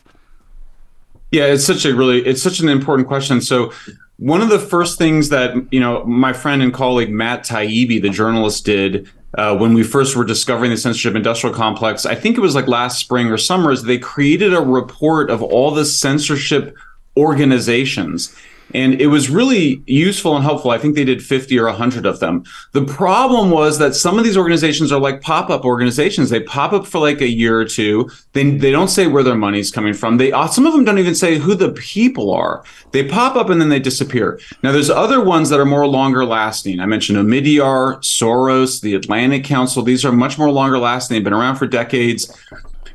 Yeah, 1.31 1.45
it's 1.45 1.65
such 1.65 1.85
a 1.85 1.95
really 1.95 2.25
it's 2.25 2.41
such 2.41 2.59
an 2.59 2.69
important 2.69 3.07
question. 3.07 3.41
So 3.41 3.71
one 4.17 4.41
of 4.41 4.49
the 4.49 4.59
first 4.59 4.97
things 4.97 5.29
that 5.29 5.55
you 5.71 5.79
know 5.79 6.03
my 6.05 6.33
friend 6.33 6.61
and 6.61 6.73
colleague 6.73 7.11
Matt 7.11 7.45
Taibbi, 7.45 8.01
the 8.01 8.09
journalist, 8.09 8.65
did 8.65 9.09
uh, 9.37 9.55
when 9.55 9.73
we 9.73 9.83
first 9.83 10.15
were 10.15 10.25
discovering 10.25 10.71
the 10.71 10.77
censorship 10.77 11.15
industrial 11.15 11.55
complex, 11.55 12.05
I 12.05 12.15
think 12.15 12.37
it 12.37 12.41
was 12.41 12.55
like 12.55 12.67
last 12.67 12.99
spring 12.99 13.27
or 13.27 13.37
summer, 13.37 13.71
is 13.71 13.83
they 13.83 13.99
created 13.99 14.53
a 14.53 14.61
report 14.61 15.29
of 15.29 15.43
all 15.43 15.71
the 15.71 15.85
censorship 15.85 16.75
organizations 17.15 18.35
And 18.73 19.01
it 19.01 19.07
was 19.07 19.29
really 19.29 19.81
useful 19.87 20.35
and 20.35 20.43
helpful. 20.43 20.71
I 20.71 20.77
think 20.77 20.95
they 20.95 21.05
did 21.05 21.23
50 21.23 21.57
or 21.57 21.65
100 21.65 22.05
of 22.05 22.19
them. 22.19 22.43
The 22.73 22.85
problem 22.85 23.49
was 23.49 23.79
that 23.79 23.95
some 23.95 24.17
of 24.17 24.23
these 24.23 24.37
organizations 24.37 24.91
are 24.91 24.99
like 24.99 25.21
pop 25.21 25.49
up 25.49 25.65
organizations. 25.65 26.29
They 26.29 26.41
pop 26.41 26.73
up 26.73 26.85
for 26.85 26.99
like 26.99 27.21
a 27.21 27.27
year 27.27 27.59
or 27.59 27.65
two. 27.65 28.09
They, 28.33 28.51
they 28.51 28.71
don't 28.71 28.89
say 28.89 29.07
where 29.07 29.23
their 29.23 29.35
money's 29.35 29.71
coming 29.71 29.93
from. 29.93 30.17
They 30.17 30.31
uh, 30.31 30.47
Some 30.47 30.65
of 30.65 30.73
them 30.73 30.85
don't 30.85 30.99
even 30.99 31.15
say 31.15 31.37
who 31.37 31.55
the 31.55 31.71
people 31.71 32.31
are. 32.31 32.63
They 32.91 33.07
pop 33.07 33.35
up 33.35 33.49
and 33.49 33.59
then 33.59 33.69
they 33.69 33.79
disappear. 33.79 34.39
Now, 34.63 34.71
there's 34.71 34.89
other 34.89 35.23
ones 35.23 35.49
that 35.49 35.59
are 35.59 35.65
more 35.65 35.87
longer 35.87 36.25
lasting. 36.25 36.79
I 36.79 36.85
mentioned 36.85 37.17
Omidyar, 37.17 37.97
Soros, 38.01 38.81
the 38.81 38.95
Atlantic 38.95 39.43
Council. 39.43 39.83
These 39.83 40.05
are 40.05 40.11
much 40.11 40.37
more 40.37 40.51
longer 40.51 40.77
lasting. 40.77 41.15
They've 41.15 41.23
been 41.23 41.33
around 41.33 41.57
for 41.57 41.67
decades. 41.67 42.31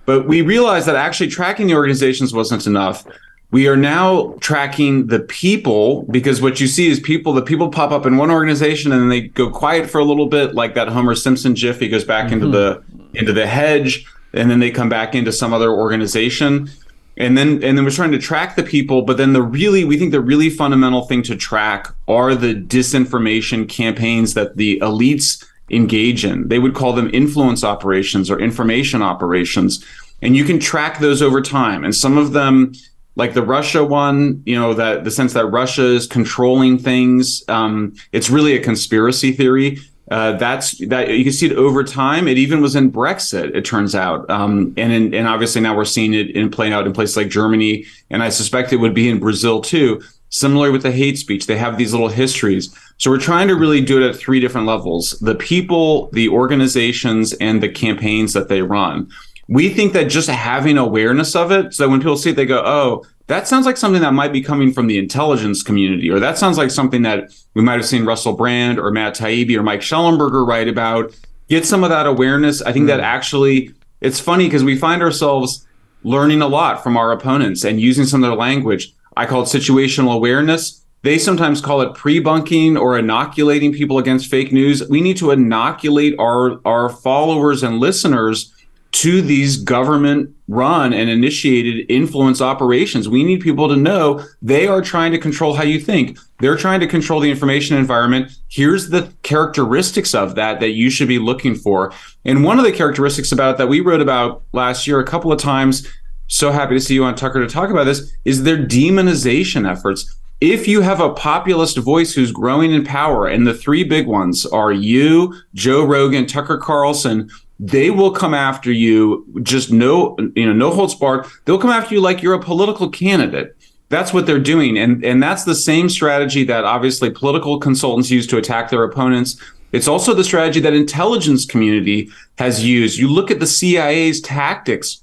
But 0.06 0.26
we 0.26 0.42
realized 0.42 0.86
that 0.86 0.96
actually 0.96 1.28
tracking 1.28 1.66
the 1.66 1.74
organizations 1.74 2.34
wasn't 2.34 2.66
enough 2.66 3.06
we 3.54 3.68
are 3.68 3.76
now 3.76 4.34
tracking 4.40 5.06
the 5.06 5.20
people 5.20 6.02
because 6.10 6.42
what 6.42 6.58
you 6.58 6.66
see 6.66 6.88
is 6.88 6.98
people 6.98 7.32
the 7.32 7.40
people 7.40 7.68
pop 7.68 7.92
up 7.92 8.04
in 8.04 8.16
one 8.16 8.28
organization 8.28 8.90
and 8.90 9.00
then 9.00 9.08
they 9.08 9.20
go 9.20 9.48
quiet 9.48 9.88
for 9.88 10.00
a 10.00 10.04
little 10.04 10.26
bit 10.26 10.56
like 10.56 10.74
that 10.74 10.88
homer 10.88 11.14
simpson 11.14 11.54
gif 11.54 11.78
he 11.78 11.88
goes 11.88 12.02
back 12.02 12.24
mm-hmm. 12.24 12.42
into 12.42 12.48
the 12.48 12.82
into 13.14 13.32
the 13.32 13.46
hedge 13.46 14.04
and 14.32 14.50
then 14.50 14.58
they 14.58 14.72
come 14.72 14.88
back 14.88 15.14
into 15.14 15.30
some 15.30 15.52
other 15.52 15.70
organization. 15.70 16.68
And 17.16 17.38
then 17.38 17.62
and 17.62 17.78
then 17.78 17.84
we're 17.84 17.92
trying 17.92 18.10
to 18.10 18.18
track 18.18 18.56
the 18.56 18.64
people 18.64 19.02
but 19.02 19.18
then 19.18 19.34
the 19.34 19.42
really 19.42 19.84
we 19.84 19.96
think 20.00 20.10
the 20.10 20.20
really 20.20 20.50
fundamental 20.50 21.02
thing 21.02 21.22
to 21.22 21.36
track 21.36 21.94
are 22.08 22.34
the 22.34 22.54
disinformation 22.54 23.68
campaigns 23.68 24.34
that 24.34 24.56
the 24.56 24.80
elites 24.80 25.46
engage 25.70 26.24
in. 26.24 26.48
They 26.48 26.58
would 26.58 26.74
call 26.74 26.92
them 26.92 27.08
influence 27.14 27.62
operations 27.62 28.32
or 28.32 28.40
information 28.40 29.00
operations. 29.00 29.84
And 30.22 30.36
you 30.36 30.44
can 30.44 30.58
track 30.58 30.98
those 30.98 31.22
over 31.22 31.40
time. 31.40 31.84
And 31.84 31.94
some 31.94 32.18
of 32.18 32.32
them 32.32 32.72
like 33.16 33.34
the 33.34 33.42
Russia 33.42 33.84
one, 33.84 34.42
you 34.44 34.58
know, 34.58 34.74
that 34.74 35.04
the 35.04 35.10
sense 35.10 35.32
that 35.34 35.46
Russia 35.46 35.84
is 35.84 36.06
controlling 36.06 36.78
things. 36.78 37.42
Um, 37.48 37.94
it's 38.12 38.30
really 38.30 38.56
a 38.56 38.62
conspiracy 38.62 39.32
theory. 39.32 39.78
Uh, 40.10 40.32
that's 40.32 40.78
that 40.86 41.08
you 41.08 41.24
can 41.24 41.32
see 41.32 41.46
it 41.46 41.56
over 41.56 41.82
time. 41.82 42.28
It 42.28 42.36
even 42.36 42.60
was 42.60 42.76
in 42.76 42.92
Brexit, 42.92 43.54
it 43.54 43.64
turns 43.64 43.94
out, 43.94 44.28
um, 44.28 44.74
and 44.76 44.92
in, 44.92 45.14
and 45.14 45.26
obviously 45.26 45.62
now 45.62 45.74
we're 45.74 45.86
seeing 45.86 46.12
it 46.12 46.30
in 46.36 46.50
playing 46.50 46.74
out 46.74 46.86
in 46.86 46.92
places 46.92 47.16
like 47.16 47.30
Germany, 47.30 47.86
and 48.10 48.22
I 48.22 48.28
suspect 48.28 48.72
it 48.72 48.76
would 48.76 48.94
be 48.94 49.08
in 49.08 49.18
Brazil 49.18 49.62
too. 49.62 50.02
Similar 50.28 50.72
with 50.72 50.82
the 50.82 50.92
hate 50.92 51.16
speech, 51.16 51.46
they 51.46 51.56
have 51.56 51.78
these 51.78 51.92
little 51.92 52.08
histories. 52.08 52.76
So 52.98 53.10
we're 53.10 53.18
trying 53.18 53.48
to 53.48 53.54
really 53.54 53.80
do 53.80 54.02
it 54.02 54.06
at 54.06 54.16
three 54.16 54.40
different 54.40 54.66
levels: 54.66 55.18
the 55.20 55.36
people, 55.36 56.10
the 56.12 56.28
organizations, 56.28 57.32
and 57.34 57.62
the 57.62 57.70
campaigns 57.70 58.34
that 58.34 58.48
they 58.48 58.60
run 58.60 59.08
we 59.48 59.68
think 59.68 59.92
that 59.92 60.04
just 60.04 60.28
having 60.28 60.78
awareness 60.78 61.36
of 61.36 61.52
it, 61.52 61.74
so 61.74 61.88
when 61.88 62.00
people 62.00 62.16
see 62.16 62.30
it, 62.30 62.36
they 62.36 62.46
go, 62.46 62.62
oh, 62.64 63.04
that 63.26 63.48
sounds 63.48 63.66
like 63.66 63.76
something 63.76 64.02
that 64.02 64.12
might 64.12 64.32
be 64.32 64.42
coming 64.42 64.72
from 64.72 64.86
the 64.86 64.98
intelligence 64.98 65.62
community, 65.62 66.10
or 66.10 66.20
that 66.20 66.38
sounds 66.38 66.58
like 66.58 66.70
something 66.70 67.02
that 67.02 67.30
we 67.54 67.62
might 67.62 67.76
have 67.76 67.86
seen 67.86 68.04
Russell 68.04 68.34
Brand 68.34 68.78
or 68.78 68.90
Matt 68.90 69.16
Taibbi 69.16 69.56
or 69.56 69.62
Mike 69.62 69.80
Shellenberger 69.80 70.46
write 70.46 70.68
about. 70.68 71.14
Get 71.48 71.66
some 71.66 71.84
of 71.84 71.90
that 71.90 72.06
awareness. 72.06 72.62
I 72.62 72.72
think 72.72 72.84
mm. 72.84 72.88
that 72.88 73.00
actually, 73.00 73.72
it's 74.00 74.20
funny 74.20 74.44
because 74.44 74.64
we 74.64 74.76
find 74.76 75.02
ourselves 75.02 75.66
learning 76.02 76.42
a 76.42 76.46
lot 76.46 76.82
from 76.82 76.96
our 76.96 77.12
opponents 77.12 77.64
and 77.64 77.80
using 77.80 78.04
some 78.04 78.22
of 78.22 78.30
their 78.30 78.38
language. 78.38 78.94
I 79.16 79.26
call 79.26 79.42
it 79.42 79.46
situational 79.46 80.14
awareness. 80.14 80.84
They 81.02 81.18
sometimes 81.18 81.60
call 81.60 81.82
it 81.82 81.94
pre-bunking 81.94 82.78
or 82.78 82.98
inoculating 82.98 83.72
people 83.72 83.98
against 83.98 84.30
fake 84.30 84.52
news. 84.52 84.86
We 84.88 85.02
need 85.02 85.18
to 85.18 85.32
inoculate 85.32 86.14
our, 86.18 86.60
our 86.64 86.88
followers 86.88 87.62
and 87.62 87.78
listeners 87.78 88.53
to 88.94 89.20
these 89.20 89.56
government 89.56 90.30
run 90.46 90.92
and 90.92 91.10
initiated 91.10 91.84
influence 91.88 92.40
operations. 92.40 93.08
We 93.08 93.24
need 93.24 93.40
people 93.40 93.68
to 93.68 93.76
know 93.76 94.24
they 94.40 94.68
are 94.68 94.80
trying 94.80 95.10
to 95.10 95.18
control 95.18 95.54
how 95.54 95.64
you 95.64 95.80
think. 95.80 96.16
They're 96.38 96.56
trying 96.56 96.78
to 96.78 96.86
control 96.86 97.18
the 97.18 97.30
information 97.30 97.76
environment. 97.76 98.30
Here's 98.48 98.90
the 98.90 99.12
characteristics 99.24 100.14
of 100.14 100.36
that 100.36 100.60
that 100.60 100.70
you 100.70 100.90
should 100.90 101.08
be 101.08 101.18
looking 101.18 101.56
for. 101.56 101.92
And 102.24 102.44
one 102.44 102.60
of 102.60 102.64
the 102.64 102.70
characteristics 102.70 103.32
about 103.32 103.58
that 103.58 103.68
we 103.68 103.80
wrote 103.80 104.00
about 104.00 104.42
last 104.52 104.86
year 104.86 105.00
a 105.00 105.04
couple 105.04 105.32
of 105.32 105.40
times, 105.40 105.88
so 106.28 106.52
happy 106.52 106.74
to 106.74 106.80
see 106.80 106.94
you 106.94 107.02
on 107.02 107.16
Tucker 107.16 107.44
to 107.44 107.52
talk 107.52 107.70
about 107.70 107.84
this, 107.84 108.12
is 108.24 108.44
their 108.44 108.58
demonization 108.58 109.68
efforts. 109.68 110.18
If 110.40 110.68
you 110.68 110.82
have 110.82 111.00
a 111.00 111.14
populist 111.14 111.78
voice 111.78 112.12
who's 112.14 112.30
growing 112.30 112.72
in 112.72 112.84
power, 112.84 113.26
and 113.26 113.46
the 113.46 113.54
three 113.54 113.82
big 113.82 114.06
ones 114.06 114.44
are 114.44 114.72
you, 114.72 115.34
Joe 115.54 115.84
Rogan, 115.84 116.26
Tucker 116.26 116.58
Carlson, 116.58 117.30
they 117.60 117.90
will 117.90 118.10
come 118.10 118.34
after 118.34 118.72
you 118.72 119.26
just 119.42 119.70
no 119.70 120.16
you 120.34 120.46
know 120.46 120.52
no 120.52 120.70
holds 120.70 120.94
barred. 120.94 121.26
They'll 121.44 121.58
come 121.58 121.70
after 121.70 121.94
you 121.94 122.00
like 122.00 122.22
you're 122.22 122.34
a 122.34 122.42
political 122.42 122.88
candidate. 122.88 123.56
That's 123.88 124.12
what 124.12 124.26
they're 124.26 124.38
doing. 124.38 124.76
And 124.76 125.04
and 125.04 125.22
that's 125.22 125.44
the 125.44 125.54
same 125.54 125.88
strategy 125.88 126.44
that 126.44 126.64
obviously 126.64 127.10
political 127.10 127.58
consultants 127.58 128.10
use 128.10 128.26
to 128.28 128.38
attack 128.38 128.70
their 128.70 128.82
opponents. 128.82 129.40
It's 129.72 129.88
also 129.88 130.14
the 130.14 130.24
strategy 130.24 130.60
that 130.60 130.72
intelligence 130.72 131.44
community 131.44 132.08
has 132.38 132.64
used. 132.64 132.98
You 132.98 133.08
look 133.08 133.30
at 133.30 133.40
the 133.40 133.46
CIA's 133.46 134.20
tactics 134.20 135.02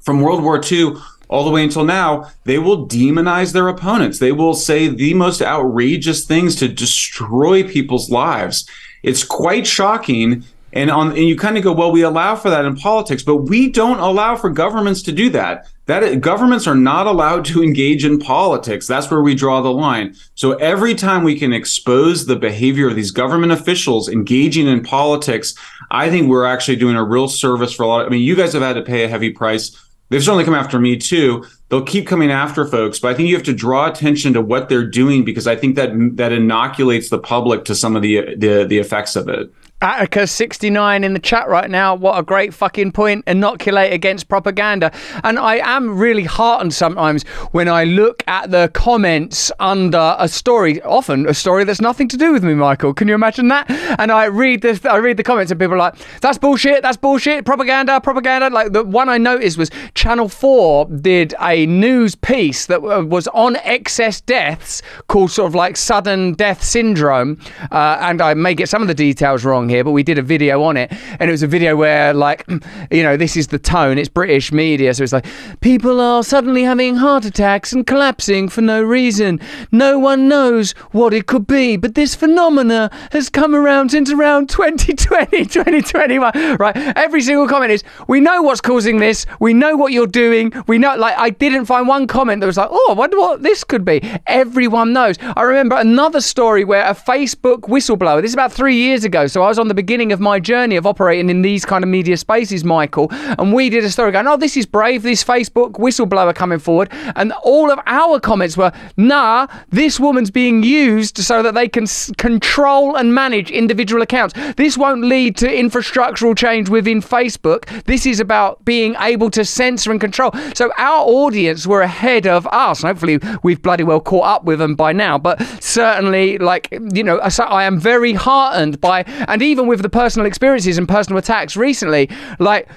from 0.00 0.20
World 0.20 0.42
War 0.42 0.60
II 0.70 0.96
all 1.32 1.44
the 1.44 1.50
way 1.50 1.64
until 1.64 1.84
now, 1.84 2.30
they 2.44 2.58
will 2.58 2.86
demonize 2.86 3.54
their 3.54 3.68
opponents. 3.68 4.18
They 4.18 4.32
will 4.32 4.52
say 4.52 4.88
the 4.88 5.14
most 5.14 5.40
outrageous 5.40 6.26
things 6.26 6.56
to 6.56 6.68
destroy 6.68 7.66
people's 7.66 8.10
lives. 8.10 8.68
It's 9.02 9.24
quite 9.24 9.66
shocking 9.66 10.44
and 10.72 10.90
on 10.90 11.08
and 11.08 11.28
you 11.28 11.36
kind 11.36 11.58
of 11.58 11.64
go, 11.64 11.72
well, 11.72 11.92
we 11.92 12.02
allow 12.02 12.34
for 12.34 12.50
that 12.50 12.64
in 12.64 12.76
politics, 12.76 13.22
but 13.22 13.36
we 13.36 13.70
don't 13.70 13.98
allow 13.98 14.36
for 14.36 14.50
governments 14.50 15.02
to 15.02 15.12
do 15.12 15.28
that. 15.30 15.68
That 15.86 16.20
governments 16.20 16.66
are 16.66 16.74
not 16.74 17.06
allowed 17.06 17.44
to 17.46 17.62
engage 17.62 18.04
in 18.04 18.18
politics. 18.18 18.86
That's 18.86 19.10
where 19.10 19.20
we 19.20 19.34
draw 19.34 19.60
the 19.60 19.72
line. 19.72 20.14
So 20.34 20.52
every 20.52 20.94
time 20.94 21.24
we 21.24 21.38
can 21.38 21.52
expose 21.52 22.26
the 22.26 22.36
behavior 22.36 22.88
of 22.88 22.96
these 22.96 23.10
government 23.10 23.52
officials 23.52 24.08
engaging 24.08 24.68
in 24.68 24.82
politics, 24.82 25.54
I 25.90 26.08
think 26.08 26.28
we're 26.28 26.46
actually 26.46 26.76
doing 26.76 26.96
a 26.96 27.04
real 27.04 27.28
service 27.28 27.72
for 27.72 27.82
a 27.82 27.88
lot. 27.88 28.02
Of, 28.02 28.06
I 28.06 28.10
mean, 28.10 28.22
you 28.22 28.36
guys 28.36 28.52
have 28.52 28.62
had 28.62 28.74
to 28.74 28.82
pay 28.82 29.04
a 29.04 29.08
heavy 29.08 29.30
price. 29.30 29.76
They've 30.08 30.22
certainly 30.22 30.44
come 30.44 30.54
after 30.54 30.78
me 30.78 30.96
too. 30.96 31.44
They'll 31.68 31.84
keep 31.84 32.06
coming 32.06 32.30
after 32.30 32.66
folks, 32.66 32.98
but 32.98 33.10
I 33.10 33.14
think 33.14 33.28
you 33.28 33.34
have 33.34 33.44
to 33.44 33.54
draw 33.54 33.90
attention 33.90 34.34
to 34.34 34.42
what 34.42 34.68
they're 34.68 34.86
doing 34.86 35.24
because 35.24 35.46
I 35.46 35.56
think 35.56 35.74
that 35.76 35.90
that 36.16 36.32
inoculates 36.32 37.08
the 37.08 37.18
public 37.18 37.64
to 37.64 37.74
some 37.74 37.96
of 37.96 38.02
the 38.02 38.36
the, 38.36 38.66
the 38.68 38.78
effects 38.78 39.16
of 39.16 39.28
it. 39.28 39.50
Attica69 39.82 41.04
in 41.04 41.12
the 41.12 41.18
chat 41.18 41.48
right 41.48 41.68
now. 41.68 41.92
What 41.92 42.16
a 42.16 42.22
great 42.22 42.54
fucking 42.54 42.92
point. 42.92 43.24
Inoculate 43.26 43.92
against 43.92 44.28
propaganda. 44.28 44.92
And 45.24 45.40
I 45.40 45.56
am 45.56 45.98
really 45.98 46.22
heartened 46.22 46.72
sometimes 46.72 47.24
when 47.50 47.68
I 47.68 47.82
look 47.82 48.22
at 48.28 48.52
the 48.52 48.70
comments 48.72 49.50
under 49.58 50.14
a 50.18 50.28
story, 50.28 50.80
often 50.82 51.28
a 51.28 51.34
story 51.34 51.64
that's 51.64 51.80
nothing 51.80 52.06
to 52.08 52.16
do 52.16 52.32
with 52.32 52.44
me, 52.44 52.54
Michael. 52.54 52.94
Can 52.94 53.08
you 53.08 53.14
imagine 53.14 53.48
that? 53.48 53.68
And 53.98 54.12
I 54.12 54.26
read 54.26 54.62
this, 54.62 54.84
I 54.86 54.98
read 54.98 55.16
the 55.16 55.24
comments 55.24 55.50
and 55.50 55.58
people 55.58 55.74
are 55.74 55.78
like, 55.78 55.94
that's 56.20 56.38
bullshit, 56.38 56.82
that's 56.82 56.96
bullshit, 56.96 57.44
propaganda, 57.44 58.00
propaganda. 58.00 58.50
Like 58.50 58.72
the 58.72 58.84
one 58.84 59.08
I 59.08 59.18
noticed 59.18 59.58
was 59.58 59.70
Channel 59.94 60.28
4 60.28 60.86
did 61.00 61.34
a 61.40 61.66
news 61.66 62.14
piece 62.14 62.66
that 62.66 62.82
was 62.82 63.26
on 63.28 63.56
excess 63.56 64.20
deaths 64.20 64.80
called 65.08 65.32
sort 65.32 65.48
of 65.48 65.56
like 65.56 65.76
sudden 65.76 66.34
death 66.34 66.62
syndrome. 66.62 67.40
Uh, 67.72 67.98
and 68.00 68.22
I 68.22 68.34
may 68.34 68.54
get 68.54 68.68
some 68.68 68.82
of 68.82 68.86
the 68.86 68.94
details 68.94 69.44
wrong 69.44 69.71
here, 69.72 69.82
but 69.84 69.92
we 69.92 70.02
did 70.02 70.18
a 70.18 70.22
video 70.22 70.62
on 70.62 70.76
it, 70.76 70.92
and 71.18 71.28
it 71.28 71.32
was 71.32 71.42
a 71.42 71.46
video 71.46 71.74
where, 71.76 72.12
like, 72.12 72.44
you 72.90 73.02
know, 73.02 73.16
this 73.16 73.36
is 73.36 73.48
the 73.48 73.58
tone. 73.58 73.98
It's 73.98 74.08
British 74.08 74.52
media, 74.52 74.92
so 74.92 75.02
it's 75.02 75.12
like 75.12 75.26
people 75.60 76.00
are 76.00 76.22
suddenly 76.22 76.62
having 76.62 76.96
heart 76.96 77.24
attacks 77.24 77.72
and 77.72 77.86
collapsing 77.86 78.48
for 78.48 78.60
no 78.60 78.82
reason. 78.82 79.40
No 79.70 79.98
one 79.98 80.28
knows 80.28 80.72
what 80.92 81.14
it 81.14 81.26
could 81.26 81.46
be, 81.46 81.76
but 81.76 81.94
this 81.94 82.14
phenomena 82.14 82.90
has 83.12 83.30
come 83.30 83.54
around 83.54 83.90
since 83.90 84.10
around 84.10 84.48
2020, 84.50 85.46
2021. 85.46 86.56
Right? 86.58 86.76
Every 86.76 87.22
single 87.22 87.48
comment 87.48 87.72
is, 87.72 87.82
we 88.08 88.20
know 88.20 88.42
what's 88.42 88.60
causing 88.60 88.98
this. 88.98 89.24
We 89.40 89.54
know 89.54 89.76
what 89.76 89.92
you're 89.92 90.06
doing. 90.06 90.52
We 90.66 90.78
know. 90.78 90.96
Like, 90.96 91.16
I 91.18 91.30
didn't 91.30 91.64
find 91.64 91.88
one 91.88 92.06
comment 92.06 92.40
that 92.40 92.46
was 92.46 92.58
like, 92.58 92.68
oh, 92.70 92.88
I 92.90 92.94
wonder 92.94 93.18
what 93.18 93.42
this 93.42 93.64
could 93.64 93.84
be. 93.84 94.00
Everyone 94.26 94.92
knows. 94.92 95.16
I 95.36 95.42
remember 95.42 95.76
another 95.76 96.20
story 96.20 96.64
where 96.64 96.84
a 96.84 96.94
Facebook 96.94 97.62
whistleblower. 97.62 98.20
This 98.20 98.30
is 98.30 98.34
about 98.34 98.52
three 98.52 98.76
years 98.76 99.04
ago, 99.04 99.26
so 99.26 99.42
I 99.42 99.48
was 99.48 99.58
on 99.62 99.68
the 99.68 99.74
beginning 99.74 100.12
of 100.12 100.18
my 100.18 100.40
journey 100.40 100.74
of 100.74 100.86
operating 100.86 101.30
in 101.30 101.42
these 101.42 101.64
kind 101.64 101.84
of 101.84 101.88
media 101.88 102.16
spaces, 102.16 102.64
Michael. 102.64 103.06
And 103.38 103.54
we 103.54 103.70
did 103.70 103.84
a 103.84 103.90
story 103.90 104.10
going, 104.10 104.26
oh, 104.26 104.36
this 104.36 104.56
is 104.56 104.66
brave, 104.66 105.02
this 105.02 105.22
Facebook 105.22 105.74
whistleblower 105.74 106.34
coming 106.34 106.58
forward. 106.58 106.88
And 107.14 107.32
all 107.44 107.70
of 107.70 107.78
our 107.86 108.18
comments 108.18 108.56
were, 108.56 108.72
nah, 108.96 109.46
this 109.70 110.00
woman's 110.00 110.32
being 110.32 110.64
used 110.64 111.18
so 111.18 111.42
that 111.44 111.54
they 111.54 111.68
can 111.68 111.84
s- 111.84 112.10
control 112.18 112.96
and 112.96 113.14
manage 113.14 113.50
individual 113.52 114.02
accounts. 114.02 114.34
This 114.56 114.76
won't 114.76 115.04
lead 115.04 115.36
to 115.36 115.46
infrastructural 115.46 116.36
change 116.36 116.68
within 116.68 117.00
Facebook. 117.00 117.84
This 117.84 118.04
is 118.04 118.18
about 118.18 118.64
being 118.64 118.96
able 118.98 119.30
to 119.30 119.44
censor 119.44 119.92
and 119.92 120.00
control. 120.00 120.32
So 120.54 120.72
our 120.76 121.04
audience 121.06 121.66
were 121.66 121.82
ahead 121.82 122.26
of 122.26 122.46
us. 122.48 122.82
Hopefully 122.82 123.20
we've 123.44 123.62
bloody 123.62 123.84
well 123.84 124.00
caught 124.00 124.26
up 124.26 124.44
with 124.44 124.58
them 124.58 124.74
by 124.74 124.92
now. 124.92 125.18
But 125.18 125.40
certainly, 125.62 126.38
like, 126.38 126.68
you 126.92 127.04
know, 127.04 127.18
I 127.18 127.64
am 127.64 127.78
very 127.78 128.12
heartened 128.12 128.80
by, 128.80 129.04
and 129.28 129.41
even 129.42 129.66
with 129.66 129.82
the 129.82 129.88
personal 129.88 130.26
experiences 130.26 130.78
and 130.78 130.88
personal 130.88 131.18
attacks 131.18 131.56
recently, 131.56 132.08
like 132.38 132.68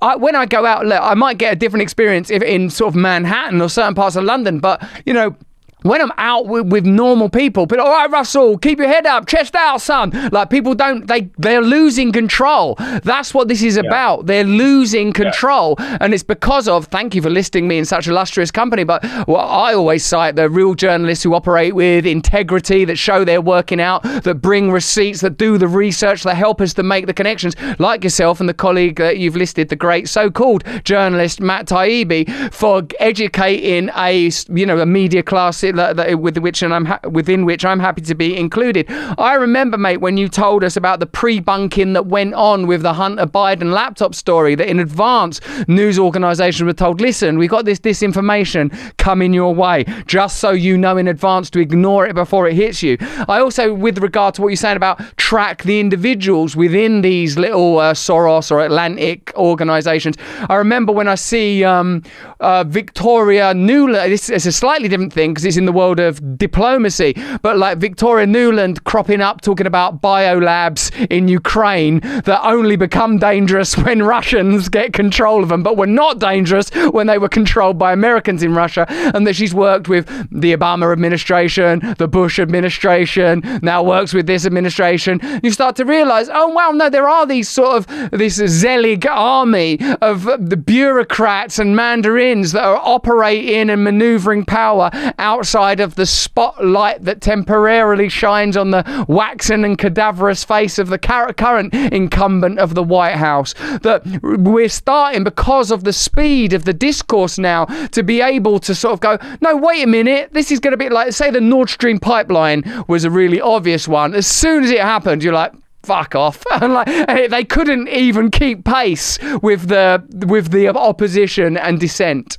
I, 0.00 0.16
when 0.16 0.36
I 0.36 0.46
go 0.46 0.66
out, 0.66 0.90
I 0.90 1.14
might 1.14 1.38
get 1.38 1.52
a 1.52 1.56
different 1.56 1.82
experience 1.82 2.30
if 2.30 2.42
in 2.42 2.70
sort 2.70 2.94
of 2.94 2.96
Manhattan 2.96 3.60
or 3.60 3.68
certain 3.68 3.94
parts 3.94 4.16
of 4.16 4.24
London, 4.24 4.58
but 4.58 4.82
you 5.06 5.12
know 5.14 5.36
when 5.84 6.00
I'm 6.00 6.12
out 6.16 6.46
with, 6.46 6.66
with 6.68 6.86
normal 6.86 7.28
people, 7.28 7.66
but 7.66 7.78
all 7.78 7.90
right, 7.90 8.10
Russell, 8.10 8.56
keep 8.56 8.78
your 8.78 8.88
head 8.88 9.04
up, 9.04 9.26
chest 9.26 9.54
out, 9.54 9.82
son. 9.82 10.10
Like 10.32 10.48
people 10.48 10.74
don't, 10.74 11.06
they 11.06 11.28
they're 11.36 11.60
losing 11.60 12.10
control. 12.10 12.76
That's 13.02 13.34
what 13.34 13.48
this 13.48 13.62
is 13.62 13.76
about. 13.76 14.24
They're 14.24 14.44
losing 14.44 15.12
control, 15.12 15.76
and 15.78 16.14
it's 16.14 16.22
because 16.22 16.68
of. 16.68 16.86
Thank 16.86 17.14
you 17.14 17.20
for 17.20 17.28
listing 17.28 17.68
me 17.68 17.76
in 17.76 17.84
such 17.84 18.08
illustrious 18.08 18.50
company. 18.50 18.84
But 18.84 19.04
well, 19.28 19.46
I 19.46 19.74
always 19.74 20.06
cite 20.06 20.36
the 20.36 20.48
real 20.48 20.74
journalists 20.74 21.22
who 21.22 21.34
operate 21.34 21.74
with 21.74 22.06
integrity, 22.06 22.86
that 22.86 22.96
show 22.96 23.22
they're 23.24 23.42
working 23.42 23.80
out, 23.80 24.02
that 24.02 24.36
bring 24.36 24.70
receipts, 24.70 25.20
that 25.20 25.36
do 25.36 25.58
the 25.58 25.68
research, 25.68 26.22
that 26.22 26.36
help 26.36 26.62
us 26.62 26.72
to 26.74 26.82
make 26.82 27.06
the 27.06 27.14
connections, 27.14 27.54
like 27.78 28.02
yourself 28.04 28.40
and 28.40 28.48
the 28.48 28.54
colleague 28.54 28.96
that 28.96 29.18
you've 29.18 29.36
listed, 29.36 29.68
the 29.68 29.76
great 29.76 30.08
so-called 30.08 30.64
journalist 30.84 31.42
Matt 31.42 31.66
Taibbi, 31.66 32.52
for 32.54 32.82
educating 33.00 33.90
a 33.96 34.30
you 34.48 34.64
know 34.64 34.78
a 34.78 34.86
media 34.86 35.22
class 35.22 35.62
that, 35.74 35.96
that, 35.96 36.20
with 36.20 36.38
which 36.38 36.62
and 36.62 36.74
I'm 36.74 36.84
ha- 36.84 37.00
within 37.10 37.44
which 37.44 37.64
I'm 37.64 37.80
happy 37.80 38.02
to 38.02 38.14
be 38.14 38.36
included. 38.36 38.86
I 39.18 39.34
remember, 39.34 39.76
mate, 39.76 39.98
when 39.98 40.16
you 40.16 40.28
told 40.28 40.64
us 40.64 40.76
about 40.76 41.00
the 41.00 41.06
pre-bunking 41.06 41.92
that 41.94 42.06
went 42.06 42.34
on 42.34 42.66
with 42.66 42.82
the 42.82 42.94
Hunter 42.94 43.26
Biden 43.26 43.72
laptop 43.72 44.14
story. 44.14 44.54
That 44.54 44.68
in 44.68 44.80
advance, 44.80 45.40
news 45.68 45.98
organisations 45.98 46.66
were 46.66 46.72
told, 46.72 47.00
"Listen, 47.00 47.38
we 47.38 47.48
got 47.48 47.64
this 47.64 47.80
disinformation 47.80 48.72
coming 48.96 49.32
your 49.32 49.54
way, 49.54 49.84
just 50.06 50.38
so 50.38 50.50
you 50.50 50.76
know 50.76 50.96
in 50.96 51.08
advance 51.08 51.50
to 51.50 51.60
ignore 51.60 52.06
it 52.06 52.14
before 52.14 52.48
it 52.48 52.54
hits 52.54 52.82
you." 52.82 52.96
I 53.28 53.40
also, 53.40 53.74
with 53.74 53.98
regard 53.98 54.34
to 54.34 54.42
what 54.42 54.48
you're 54.48 54.56
saying 54.56 54.76
about 54.76 55.00
track 55.16 55.62
the 55.62 55.80
individuals 55.80 56.56
within 56.56 57.02
these 57.02 57.36
little 57.38 57.78
uh, 57.78 57.94
Soros 57.94 58.50
or 58.50 58.60
Atlantic 58.60 59.32
organisations, 59.36 60.16
I 60.48 60.54
remember 60.56 60.92
when 60.92 61.08
I 61.08 61.16
see 61.16 61.64
um, 61.64 62.02
uh, 62.40 62.64
Victoria 62.64 63.54
Nuland. 63.54 64.08
This 64.08 64.30
is 64.30 64.46
a 64.46 64.52
slightly 64.52 64.88
different 64.88 65.12
thing 65.12 65.32
because 65.32 65.44
it's 65.44 65.56
in 65.56 65.63
the 65.66 65.72
world 65.72 66.00
of 66.00 66.38
diplomacy, 66.38 67.14
but 67.42 67.58
like 67.58 67.78
Victoria 67.78 68.26
Nuland 68.26 68.84
cropping 68.84 69.20
up 69.20 69.40
talking 69.40 69.66
about 69.66 70.00
biolabs 70.00 70.90
in 71.10 71.28
Ukraine 71.28 72.00
that 72.00 72.40
only 72.44 72.76
become 72.76 73.18
dangerous 73.18 73.76
when 73.84 74.02
Russians 74.02 74.68
get 74.68 74.92
control 74.92 75.42
of 75.42 75.48
them, 75.48 75.62
but 75.62 75.76
were 75.76 75.86
not 75.86 76.18
dangerous 76.18 76.70
when 76.92 77.06
they 77.06 77.18
were 77.18 77.28
controlled 77.28 77.78
by 77.78 77.92
Americans 77.92 78.42
in 78.42 78.54
Russia, 78.54 78.86
and 78.88 79.26
that 79.26 79.34
she's 79.34 79.54
worked 79.54 79.88
with 79.88 80.06
the 80.30 80.54
Obama 80.56 80.92
administration, 80.92 81.94
the 81.98 82.08
Bush 82.08 82.38
administration, 82.38 83.42
now 83.62 83.82
works 83.82 84.12
with 84.12 84.26
this 84.26 84.46
administration. 84.46 85.20
You 85.42 85.50
start 85.50 85.76
to 85.76 85.84
realize, 85.84 86.28
oh 86.32 86.48
wow, 86.48 86.70
no, 86.70 86.90
there 86.90 87.08
are 87.08 87.26
these 87.26 87.48
sort 87.48 87.76
of 87.76 88.10
this 88.10 88.34
Zelig 88.34 89.06
army 89.06 89.78
of 90.00 90.24
the 90.24 90.56
bureaucrats 90.56 91.58
and 91.58 91.74
mandarins 91.74 92.52
that 92.52 92.64
are 92.64 92.80
operating 92.82 93.70
and 93.70 93.82
maneuvering 93.82 94.44
power 94.44 94.90
outside 95.18 95.53
of 95.54 95.94
the 95.94 96.06
spotlight 96.06 97.04
that 97.04 97.20
temporarily 97.20 98.08
shines 98.08 98.56
on 98.56 98.70
the 98.70 99.04
waxen 99.08 99.64
and 99.64 99.78
cadaverous 99.78 100.44
face 100.44 100.78
of 100.78 100.88
the 100.88 100.98
current 100.98 101.72
incumbent 101.74 102.58
of 102.58 102.74
the 102.74 102.82
White 102.82 103.16
House. 103.16 103.54
That 103.82 104.02
we're 104.22 104.68
starting, 104.68 105.24
because 105.24 105.70
of 105.70 105.84
the 105.84 105.92
speed 105.92 106.52
of 106.52 106.64
the 106.64 106.72
discourse 106.72 107.38
now, 107.38 107.66
to 107.92 108.02
be 108.02 108.20
able 108.20 108.58
to 108.60 108.74
sort 108.74 108.94
of 108.94 109.00
go, 109.00 109.18
no, 109.40 109.56
wait 109.56 109.84
a 109.84 109.86
minute, 109.86 110.32
this 110.32 110.50
is 110.50 110.60
going 110.60 110.72
to 110.72 110.76
be 110.76 110.88
like, 110.88 111.12
say, 111.12 111.30
the 111.30 111.40
Nord 111.40 111.70
Stream 111.70 111.98
pipeline 111.98 112.84
was 112.88 113.04
a 113.04 113.10
really 113.10 113.40
obvious 113.40 113.86
one. 113.86 114.14
As 114.14 114.26
soon 114.26 114.64
as 114.64 114.70
it 114.70 114.80
happened, 114.80 115.22
you're 115.22 115.32
like, 115.32 115.52
fuck 115.84 116.14
off 116.14 116.42
and 116.62 116.72
like 116.72 116.86
they 117.28 117.44
couldn't 117.44 117.88
even 117.88 118.30
keep 118.30 118.64
pace 118.64 119.18
with 119.42 119.68
the 119.68 120.02
with 120.26 120.50
the 120.50 120.66
opposition 120.68 121.58
and 121.58 121.78
dissent 121.78 122.38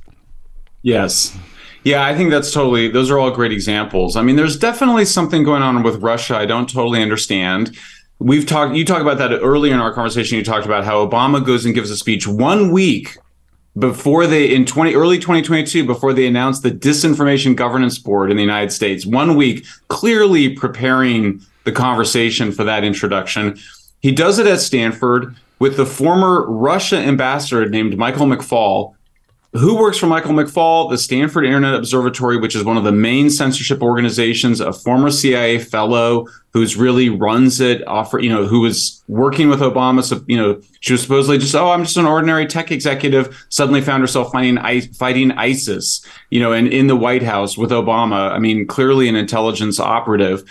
yes 0.82 1.38
yeah, 1.86 2.04
I 2.04 2.16
think 2.16 2.30
that's 2.30 2.50
totally, 2.50 2.88
those 2.88 3.12
are 3.12 3.18
all 3.20 3.30
great 3.30 3.52
examples. 3.52 4.16
I 4.16 4.22
mean, 4.22 4.34
there's 4.34 4.58
definitely 4.58 5.04
something 5.04 5.44
going 5.44 5.62
on 5.62 5.84
with 5.84 6.02
Russia 6.02 6.36
I 6.36 6.44
don't 6.44 6.68
totally 6.68 7.00
understand. 7.00 7.78
We've 8.18 8.44
talked, 8.44 8.74
you 8.74 8.84
talked 8.84 9.02
about 9.02 9.18
that 9.18 9.32
earlier 9.32 9.72
in 9.72 9.78
our 9.78 9.94
conversation. 9.94 10.36
You 10.36 10.42
talked 10.42 10.66
about 10.66 10.84
how 10.84 11.06
Obama 11.06 11.46
goes 11.46 11.64
and 11.64 11.76
gives 11.76 11.88
a 11.92 11.96
speech 11.96 12.26
one 12.26 12.72
week 12.72 13.16
before 13.78 14.26
they, 14.26 14.52
in 14.52 14.66
20, 14.66 14.96
early 14.96 15.20
2022, 15.20 15.86
before 15.86 16.12
they 16.12 16.26
announced 16.26 16.64
the 16.64 16.72
Disinformation 16.72 17.54
Governance 17.54 18.00
Board 18.00 18.32
in 18.32 18.36
the 18.36 18.42
United 18.42 18.72
States, 18.72 19.06
one 19.06 19.36
week, 19.36 19.64
clearly 19.86 20.48
preparing 20.48 21.40
the 21.62 21.70
conversation 21.70 22.50
for 22.50 22.64
that 22.64 22.82
introduction. 22.82 23.56
He 24.00 24.10
does 24.10 24.40
it 24.40 24.48
at 24.48 24.58
Stanford 24.58 25.36
with 25.60 25.76
the 25.76 25.86
former 25.86 26.50
Russia 26.50 26.96
ambassador 26.96 27.68
named 27.68 27.96
Michael 27.96 28.26
McFaul 28.26 28.95
who 29.56 29.76
works 29.76 29.98
for 29.98 30.06
Michael 30.06 30.32
McFaul, 30.32 30.90
the 30.90 30.98
Stanford 30.98 31.44
Internet 31.44 31.74
Observatory, 31.74 32.38
which 32.38 32.54
is 32.54 32.64
one 32.64 32.76
of 32.76 32.84
the 32.84 32.92
main 32.92 33.30
censorship 33.30 33.82
organizations, 33.82 34.60
a 34.60 34.72
former 34.72 35.10
CIA 35.10 35.58
fellow 35.58 36.26
who's 36.52 36.76
really 36.76 37.08
runs 37.08 37.60
it, 37.60 37.86
offer, 37.86 38.18
you 38.18 38.28
know, 38.28 38.46
who 38.46 38.60
was 38.60 39.02
working 39.08 39.48
with 39.48 39.60
Obama. 39.60 40.02
So, 40.02 40.24
you 40.26 40.36
know, 40.36 40.60
she 40.80 40.92
was 40.92 41.02
supposedly 41.02 41.38
just, 41.38 41.54
oh, 41.54 41.70
I'm 41.70 41.84
just 41.84 41.96
an 41.96 42.06
ordinary 42.06 42.46
tech 42.46 42.70
executive, 42.70 43.46
suddenly 43.48 43.80
found 43.80 44.00
herself 44.00 44.32
fighting, 44.32 44.58
fighting 44.94 45.32
ISIS, 45.32 46.04
you 46.30 46.40
know, 46.40 46.52
and 46.52 46.68
in 46.68 46.86
the 46.86 46.96
White 46.96 47.22
House 47.22 47.58
with 47.58 47.70
Obama. 47.70 48.32
I 48.32 48.38
mean, 48.38 48.66
clearly 48.66 49.08
an 49.08 49.16
intelligence 49.16 49.78
operative. 49.78 50.44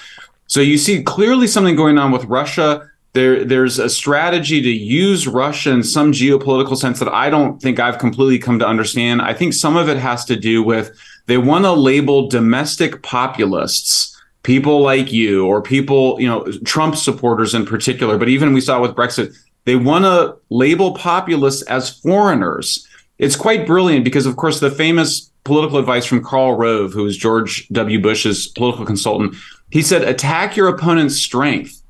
So 0.47 0.61
you 0.61 0.77
see 0.77 1.01
clearly 1.03 1.47
something 1.47 1.75
going 1.75 1.97
on 1.97 2.11
with 2.11 2.25
Russia 2.25 2.89
there 3.15 3.43
there's 3.43 3.79
a 3.79 3.89
strategy 3.89 4.61
to 4.61 4.69
use 4.69 5.27
Russia 5.27 5.71
in 5.71 5.83
some 5.83 6.11
geopolitical 6.11 6.77
sense 6.77 6.99
that 6.99 7.07
I 7.07 7.29
don't 7.29 7.59
think 7.59 7.79
I've 7.79 7.97
completely 7.97 8.37
come 8.37 8.59
to 8.59 8.67
understand. 8.67 9.21
I 9.21 9.33
think 9.33 9.53
some 9.53 9.75
of 9.77 9.89
it 9.89 9.97
has 9.97 10.25
to 10.25 10.35
do 10.35 10.61
with 10.61 10.95
they 11.25 11.37
want 11.37 11.65
to 11.65 11.71
label 11.71 12.27
domestic 12.27 13.01
populists, 13.01 14.15
people 14.43 14.81
like 14.81 15.11
you 15.11 15.47
or 15.47 15.61
people, 15.61 16.19
you 16.19 16.27
know, 16.27 16.45
Trump 16.65 16.95
supporters 16.95 17.55
in 17.55 17.65
particular, 17.65 18.17
but 18.17 18.29
even 18.29 18.53
we 18.53 18.61
saw 18.61 18.79
with 18.79 18.91
Brexit, 18.91 19.35
they 19.63 19.77
want 19.77 20.05
to 20.05 20.35
label 20.49 20.93
populists 20.93 21.63
as 21.63 21.89
foreigners. 21.89 22.85
It's 23.17 23.37
quite 23.37 23.65
brilliant 23.65 24.03
because 24.03 24.25
of 24.25 24.35
course 24.35 24.59
the 24.59 24.69
famous 24.69 25.31
political 25.45 25.79
advice 25.79 26.05
from 26.05 26.23
Karl 26.23 26.55
Rove, 26.57 26.91
who 26.91 27.03
was 27.03 27.17
George 27.17 27.67
W. 27.69 28.01
Bush's 28.01 28.47
political 28.47 28.85
consultant, 28.85 29.35
he 29.71 29.81
said 29.81 30.03
attack 30.03 30.57
your 30.57 30.67
opponent's 30.67 31.15
strength 31.15 31.81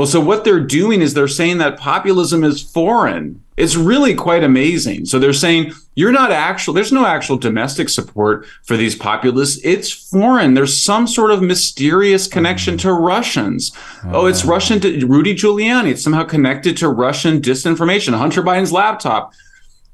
well, 0.00 0.06
so 0.06 0.18
what 0.18 0.44
they're 0.44 0.60
doing 0.60 1.02
is 1.02 1.12
they're 1.12 1.28
saying 1.28 1.58
that 1.58 1.78
populism 1.78 2.42
is 2.42 2.62
foreign. 2.62 3.44
It's 3.58 3.76
really 3.76 4.14
quite 4.14 4.42
amazing. 4.42 5.04
So 5.04 5.18
they're 5.18 5.34
saying 5.34 5.74
you're 5.94 6.10
not 6.10 6.32
actual, 6.32 6.72
there's 6.72 6.90
no 6.90 7.04
actual 7.04 7.36
domestic 7.36 7.90
support 7.90 8.46
for 8.64 8.78
these 8.78 8.94
populists. 8.94 9.60
It's 9.62 9.92
foreign. 9.92 10.54
There's 10.54 10.82
some 10.82 11.06
sort 11.06 11.32
of 11.32 11.42
mysterious 11.42 12.26
connection 12.26 12.78
mm-hmm. 12.78 12.88
to 12.88 12.94
Russians. 12.94 13.76
Oh, 14.06 14.24
it's 14.24 14.42
Russian 14.42 14.80
to 14.80 15.06
Rudy 15.06 15.34
Giuliani. 15.34 15.90
It's 15.90 16.02
somehow 16.02 16.24
connected 16.24 16.78
to 16.78 16.88
Russian 16.88 17.42
disinformation, 17.42 18.16
Hunter 18.16 18.42
Biden's 18.42 18.72
laptop. 18.72 19.34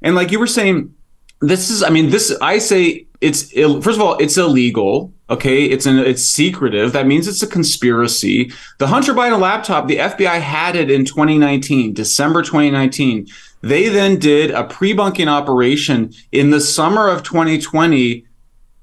And 0.01 0.15
like 0.15 0.31
you 0.31 0.39
were 0.39 0.47
saying, 0.47 0.95
this 1.41 1.69
is, 1.69 1.83
I 1.83 1.89
mean, 1.89 2.11
this, 2.11 2.33
I 2.41 2.59
say 2.59 3.06
it's, 3.21 3.51
first 3.51 3.97
of 3.97 4.01
all, 4.01 4.17
it's 4.17 4.37
illegal 4.37 5.13
Okay, 5.29 5.65
it's 5.65 5.85
an 5.85 5.99
it's 5.99 6.23
secretive. 6.23 6.93
That 6.93 7.05
means 7.05 7.27
it's 7.27 7.43
a 7.43 7.47
conspiracy. 7.47 8.51
The 8.77 8.87
Hunter 8.87 9.13
Biden 9.13 9.41
laptop, 9.41 9.87
the 9.87 9.97
FBI 9.97 10.39
had 10.39 10.77
it 10.77 10.89
in 10.89 11.03
2019, 11.03 11.93
December 11.93 12.41
2019. 12.41 13.27
They 13.61 13.89
then 13.89 14.19
did 14.19 14.51
a 14.51 14.63
pre-bunking 14.63 15.27
operation 15.27 16.13
in 16.31 16.51
the 16.51 16.61
summer 16.61 17.09
of 17.09 17.23
2020, 17.23 18.23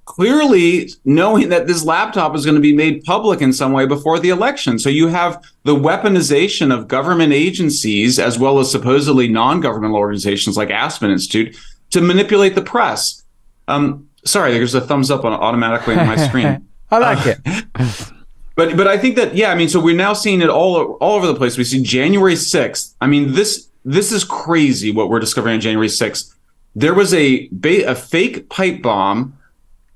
clearly 0.05 0.91
knowing 1.07 1.49
that 1.49 1.67
this 1.67 1.83
laptop 1.83 2.37
is 2.37 2.45
going 2.45 2.57
to 2.57 2.61
be 2.61 2.75
made 2.75 3.05
public 3.05 3.41
in 3.41 3.53
some 3.53 3.73
way 3.73 3.87
before 3.87 4.19
the 4.19 4.29
election. 4.29 4.79
So 4.79 4.91
you 4.91 5.09
have 5.09 5.43
the 5.63 5.75
weaponization 5.75 6.75
of 6.75 6.89
government 6.89 7.33
agencies 7.33 8.19
as 8.19 8.39
well 8.39 8.59
as 8.59 8.71
supposedly 8.71 9.29
non-governmental 9.29 9.97
organizations 9.97 10.59
like 10.59 10.71
Aspen 10.71 11.11
Institute 11.11 11.57
to 11.89 12.03
manipulate 12.03 12.55
the 12.55 12.63
press. 12.63 13.23
Um, 13.67 14.04
Sorry, 14.25 14.53
there's 14.53 14.75
a 14.75 14.81
thumbs 14.81 15.11
up 15.11 15.25
on 15.25 15.33
automatically 15.33 15.95
on 15.95 16.07
my 16.07 16.17
screen. 16.17 16.69
I 16.91 16.99
like 16.99 17.27
uh, 17.27 17.35
it. 17.45 18.13
but 18.57 18.77
but 18.77 18.87
I 18.87 18.99
think 18.99 19.17
that 19.17 19.35
yeah, 19.35 19.51
I 19.51 19.55
mean, 19.55 19.69
so 19.69 19.81
we're 19.81 19.97
now 19.97 20.13
seeing 20.13 20.41
it 20.41 20.51
all 20.51 20.95
all 20.95 21.17
over 21.17 21.27
the 21.27 21.35
place. 21.35 21.59
We 21.59 21.65
see 21.65 21.83
January 21.83 22.37
sixth. 22.37 22.95
I 23.01 23.07
mean, 23.07 23.33
this 23.33 23.69
this 23.85 24.13
is 24.13 24.25
crazy 24.25 24.91
what 24.91 25.09
we're 25.09 25.21
discovering 25.21 25.55
on 25.55 25.61
January 25.61 25.89
sixth. 25.89 26.35
There 26.75 26.95
was 26.95 27.13
a 27.15 27.49
a 27.65 27.95
fake 27.95 28.49
pipe 28.49 28.83
bomb 28.83 29.39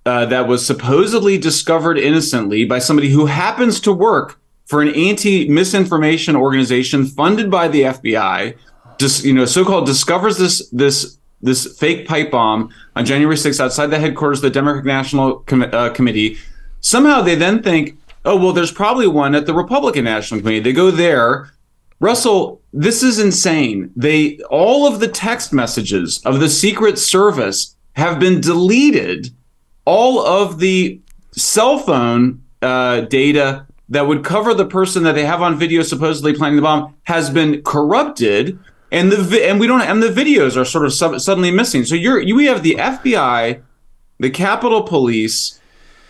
uh, 0.07 0.27
that 0.27 0.49
was 0.49 0.67
supposedly 0.67 1.39
discovered 1.39 1.99
innocently 1.99 2.65
by 2.65 2.79
somebody 2.79 3.11
who 3.11 3.27
happens 3.27 3.81
to 3.81 3.93
work 3.93 4.41
for 4.65 4.83
an 4.83 4.89
anti 4.95 5.49
misinformation 5.49 6.37
organization 6.37 7.07
funded 7.07 7.51
by 7.51 7.69
the 7.69 7.83
FBI. 7.83 8.57
Just 8.99 9.25
you 9.25 9.33
know, 9.33 9.45
so-called 9.45 9.87
discovers 9.87 10.39
this 10.39 10.69
this 10.71 11.19
this 11.41 11.79
fake 11.79 12.07
pipe 12.07 12.31
bomb 12.31 12.71
on 12.97 13.05
January 13.05 13.37
6th 13.37 13.61
outside 13.61 13.87
the 13.87 13.99
headquarters 13.99 14.39
of 14.39 14.43
the 14.43 14.51
Democratic 14.51 14.87
National 14.87 15.41
Com- 15.41 15.71
uh, 15.73 15.91
Committee. 15.91 16.37
Somehow 16.81 17.23
they 17.23 17.35
then 17.35 17.63
think, 17.63 17.99
oh, 18.25 18.37
well, 18.37 18.53
there's 18.53 18.73
probably 18.73 19.07
one 19.07 19.35
at 19.35 19.47
the 19.47 19.55
Republican 19.55 20.05
National 20.05 20.41
Committee. 20.41 20.61
They 20.61 20.73
go 20.73 20.91
there. 20.91 21.51
Russell, 22.01 22.61
this 22.73 23.03
is 23.03 23.19
insane. 23.19 23.93
They 23.97 24.39
all 24.51 24.87
of 24.87 25.01
the 25.01 25.09
text 25.09 25.53
messages 25.53 26.21
of 26.25 26.39
the 26.39 26.49
Secret 26.49 26.99
Service 26.99 27.77
have 27.95 28.21
been 28.21 28.41
deleted. 28.41 29.31
All 29.85 30.25
of 30.25 30.61
the 30.61 31.01
cell 31.33 31.79
phone 31.79 32.43
uh, 32.63 33.03
data 33.03 33.67
that 33.89 34.07
would 34.07 34.25
cover 34.25 34.55
the 34.55 34.67
person 34.67 35.03
that 35.05 35.15
they 35.15 35.25
have 35.25 35.43
on 35.43 35.59
video 35.59 35.83
supposedly 35.83 36.35
planting 36.35 36.57
the 36.57 36.63
bomb 36.63 36.95
has 37.05 37.31
been 37.31 37.63
corrupted 37.63 38.59
and 38.91 39.13
the 39.13 39.17
vi- 39.17 39.45
and 39.45 39.61
we 39.61 39.67
don't 39.67 39.83
and 39.83 40.03
the 40.03 40.09
videos 40.09 40.57
are 40.57 40.65
sort 40.65 40.85
of 40.85 40.93
su- 40.93 41.19
suddenly 41.19 41.51
missing 41.51 41.85
so 41.85 41.95
you're 41.95 42.21
you 42.21 42.35
we 42.35 42.47
have 42.47 42.63
the 42.63 42.75
FBI 42.79 43.61
the 44.19 44.31
Capitol 44.31 44.83
Police 44.83 45.59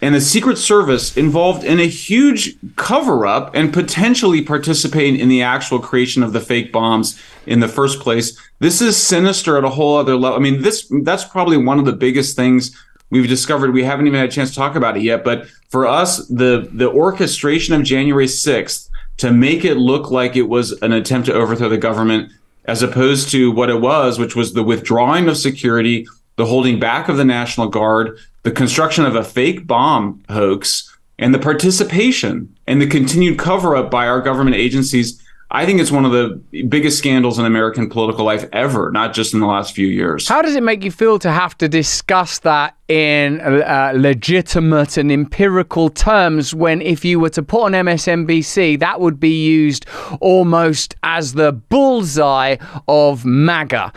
and 0.01 0.15
the 0.15 0.21
Secret 0.21 0.59
Service 0.59 1.17
involved 1.17 1.65
in 1.65 1.81
a 1.81 1.87
huge 1.87 2.57
cover 2.77 3.27
up 3.27 3.51
and 3.55 3.73
potentially 3.73 4.43
participating 4.43 5.19
in 5.19 5.29
the 5.29 5.43
actual 5.43 5.81
creation 5.81 6.23
of 6.23 6.33
the 6.33 6.41
fake 6.41 6.73
bombs 6.73 7.21
in 7.47 7.61
the 7.61 7.69
first 7.69 7.99
place. 7.99 8.39
This 8.61 8.81
is 8.81 8.97
sinister 8.97 9.59
at 9.59 9.65
a 9.65 9.69
whole 9.69 9.97
other 9.97 10.17
level. 10.17 10.39
I 10.39 10.41
mean, 10.41 10.63
this 10.63 10.91
that's 11.03 11.25
probably 11.25 11.57
one 11.57 11.79
of 11.79 11.85
the 11.85 11.93
biggest 11.93 12.37
things 12.37 12.77
we've 13.11 13.29
discovered. 13.29 13.73
We 13.73 13.85
haven't 13.85 14.07
even 14.07 14.21
had 14.21 14.29
a 14.29 14.33
chance 14.33 14.51
to 14.51 14.57
talk 14.57 14.77
about 14.77 14.97
it 14.97 15.03
yet, 15.03 15.25
but 15.25 15.49
for 15.69 15.87
us, 15.87 16.27
the 16.29 16.69
the 16.73 16.89
orchestration 16.89 17.75
of 17.75 17.83
January 17.83 18.27
6th 18.27 18.89
to 19.19 19.33
make 19.33 19.65
it 19.65 19.75
look 19.75 20.13
like 20.13 20.37
it 20.37 20.43
was 20.43 20.73
an 20.81 20.93
attempt 20.93 21.27
to 21.27 21.35
overthrow 21.35 21.69
the 21.69 21.77
government 21.77 22.31
as 22.69 22.83
opposed 22.83 23.31
to 23.31 23.51
what 23.51 23.71
it 23.71 23.81
was, 23.81 24.19
which 24.19 24.37
was 24.37 24.53
the 24.53 24.63
withdrawing 24.63 25.27
of 25.27 25.39
security, 25.39 26.07
the 26.37 26.47
holding 26.47 26.79
back 26.79 27.09
of 27.09 27.17
the 27.17 27.25
National 27.25 27.67
Guard, 27.67 28.19
the 28.43 28.51
construction 28.51 29.07
of 29.07 29.17
a 29.17 29.25
fake 29.25 29.67
bomb 29.67 30.23
hoax, 30.29 30.95
and 31.19 31.35
the 31.35 31.39
participation 31.39 32.55
and 32.67 32.81
the 32.81 32.87
continued 32.87 33.39
cover 33.39 33.75
up 33.75 33.91
by 33.91 34.07
our 34.07 34.21
government 34.21 34.55
agencies. 34.55 35.21
I 35.51 35.65
think 35.65 35.81
it's 35.81 35.91
one 35.91 36.05
of 36.05 36.13
the 36.13 36.65
biggest 36.65 36.99
scandals 36.99 37.39
in 37.39 37.47
American 37.47 37.89
political 37.89 38.25
life 38.25 38.47
ever, 38.53 38.91
not 38.91 39.15
just 39.15 39.33
in 39.33 39.41
the 39.41 39.47
last 39.47 39.75
few 39.75 39.87
years. 39.87 40.29
How 40.29 40.43
does 40.43 40.55
it 40.55 40.63
make 40.63 40.85
you 40.85 40.91
feel 40.91 41.19
to 41.21 41.31
have 41.31 41.57
to 41.59 41.69
discuss 41.69 42.41
that 42.41 42.75
in 42.89 43.39
uh, 43.43 43.93
legitimate 43.95 44.97
and 44.97 45.13
empirical 45.13 45.91
terms 45.91 46.55
when 46.55 46.81
if 46.81 47.05
you 47.05 47.21
were 47.21 47.29
to 47.29 47.43
put 47.43 47.65
on 47.65 47.73
MSNBC, 47.73 48.81
that 48.81 49.01
would 49.01 49.21
be 49.21 49.45
used 49.45 49.85
almost 50.21 50.95
as 51.03 51.35
the 51.35 51.53
bullseye 51.53 52.57
of 52.89 53.27
MAGA. 53.27 53.93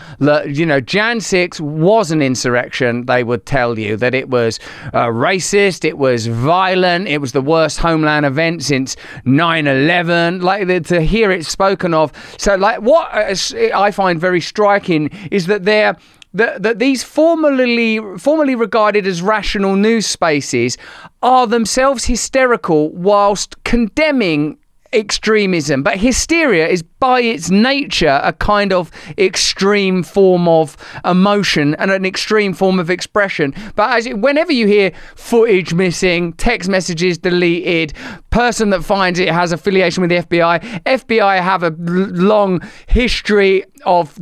You 0.46 0.66
know, 0.66 0.82
Jan 0.82 1.22
6 1.22 1.62
was 1.62 2.12
an 2.12 2.22
insurrection, 2.22 3.06
they 3.06 3.24
would 3.24 3.46
tell 3.46 3.80
you 3.80 3.96
that 3.96 4.14
it 4.14 4.30
was 4.30 4.60
uh, 4.94 5.06
racist, 5.06 5.86
it 5.86 5.98
was 5.98 6.28
violent, 6.28 7.08
it 7.08 7.20
was 7.20 7.32
the 7.32 7.42
worst 7.42 7.80
homeland 7.80 8.26
event 8.26 8.62
since 8.62 8.98
9 9.24 9.68
11. 9.68 10.42
Like 10.42 10.68
to 10.68 11.02
hear 11.02 11.32
it 11.32 11.41
spoken 11.48 11.94
of. 11.94 12.12
So, 12.38 12.56
like, 12.56 12.82
what 12.82 13.10
I 13.14 13.92
find 13.92 14.20
very 14.20 14.42
striking 14.42 15.10
is 15.32 15.48
that 15.48 15.66
they're 15.66 15.96
that, 16.34 16.64
that 16.64 16.80
these 16.80 17.04
formerly 17.04 18.00
formerly 18.18 18.56
regarded 18.56 19.06
as 19.06 19.22
rational 19.22 19.76
news 19.76 20.08
spaces 20.08 20.78
are 21.22 21.46
themselves 21.46 22.06
hysterical 22.06 22.90
whilst 22.92 23.62
condemning 23.64 24.58
extremism. 24.94 25.84
But 25.84 25.98
hysteria 25.98 26.68
is 26.68 26.84
by 27.02 27.20
its 27.20 27.50
nature 27.50 28.22
a 28.24 28.32
kind 28.32 28.72
of 28.72 28.92
extreme 29.18 30.04
form 30.04 30.48
of 30.48 30.78
emotion 31.04 31.76
and 31.76 31.92
an 31.92 32.06
extreme 32.06 32.54
form 32.54 32.80
of 32.80 32.90
expression. 32.90 33.54
But 33.76 33.98
as 33.98 34.06
it, 34.06 34.20
whenever 34.20 34.54
you 34.54 34.68
hear 34.68 34.94
footage 35.16 35.74
missing, 35.74 36.32
text 36.34 36.70
messages 36.70 37.18
deleted, 37.18 37.94
person 38.30 38.70
that 38.70 38.86
finds 38.86 39.20
it 39.20 39.30
has 39.30 39.52
affiliation 39.52 40.02
with 40.02 40.12
the 40.12 40.18
FBI, 40.18 40.84
FBI 40.84 41.42
have 41.42 41.64
a 41.64 41.72
long 41.72 42.62
history 42.88 43.66
of 43.86 44.18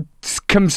com- 0.47 0.69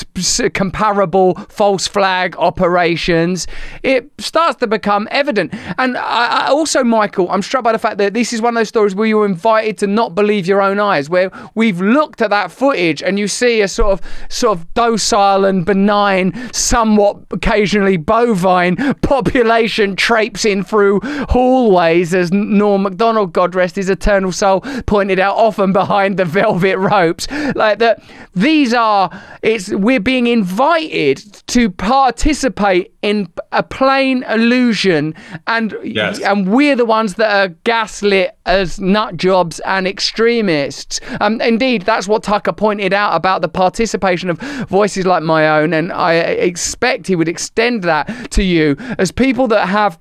comparable 0.55 1.35
false 1.49 1.87
flag 1.87 2.37
operations, 2.37 3.47
it 3.83 4.11
starts 4.19 4.59
to 4.61 4.67
become 4.67 5.09
evident. 5.11 5.53
And 5.79 5.97
I, 5.97 6.47
I 6.47 6.49
also, 6.49 6.85
Michael, 6.85 7.31
I'm 7.31 7.43
struck 7.43 7.65
by 7.65 7.73
the 7.73 7.79
fact 7.79 7.99
that 7.99 8.15
this 8.15 8.33
is 8.33 8.41
one 8.41 8.57
of 8.57 8.61
those 8.61 8.69
stories 8.69 8.95
where 8.95 9.07
you're 9.07 9.27
invited 9.27 9.79
to 9.79 9.87
not 9.87 10.15
believe 10.15 10.47
your 10.47 10.63
own 10.63 10.79
eyes, 10.79 11.09
where 11.09 11.31
we've 11.55 11.81
looked 11.93 12.23
at 12.23 12.31
that 12.31 12.51
footage 12.51 13.03
and 13.03 13.19
you 13.19 13.29
see 13.29 13.61
a 13.61 13.69
sort 13.69 13.93
of 13.93 14.27
sort 14.29 14.59
of 14.59 14.75
docile 14.75 15.45
and 15.45 15.65
benign, 15.65 16.53
somewhat 16.53 17.19
occasionally 17.31 17.97
bovine 17.97 18.77
population 19.03 19.97
traipsing 19.97 20.63
through 20.63 21.01
hallways, 21.29 22.15
as 22.15 22.33
Norm 22.33 22.83
Macdonald, 22.83 23.33
God 23.33 23.55
rest 23.55 23.77
his 23.77 23.89
eternal 23.89 24.33
soul, 24.33 24.61
pointed 24.87 25.19
out, 25.19 25.37
often 25.37 25.73
behind 25.73 26.17
the 26.17 26.25
velvet 26.25 26.79
ropes. 26.79 27.27
Like 27.55 27.79
that, 27.79 28.03
these 28.35 28.73
are 28.75 29.11
it's 29.43 29.69
we're 29.71 30.01
being 30.01 30.27
invited 30.27 31.19
to 31.49 31.71
participate 31.71 32.93
in 33.03 33.29
a 33.51 33.63
plain 33.63 34.23
illusion, 34.25 35.15
and 35.47 35.77
yes. 35.83 36.21
and 36.21 36.53
we're 36.53 36.77
the 36.77 36.85
ones 36.85 37.15
that 37.15 37.31
are 37.31 37.55
gaslit 37.65 38.37
as 38.47 38.81
nut 38.81 39.17
jobs 39.17 39.61
and 39.61 39.87
extremists. 39.87 41.01
Um, 41.21 41.41
indeed, 41.41 41.83
that's 41.83 42.09
what 42.09 42.23
Tucker 42.23 42.53
pointed 42.53 42.93
out 42.93 43.15
about 43.15 43.43
the 43.43 43.49
participation 43.49 44.31
of 44.31 44.39
voices 44.69 45.07
like 45.07 45.23
my 45.23 45.61
own, 45.61 45.73
and 45.73 45.93
I 45.93 46.15
expect 46.15 47.07
he 47.07 47.17
would 47.17 47.29
extend 47.29 47.83
that 47.85 48.31
to 48.33 48.43
you 48.43 48.77
as 48.99 49.13
people 49.13 49.49
that 49.49 49.69
have 49.69 49.99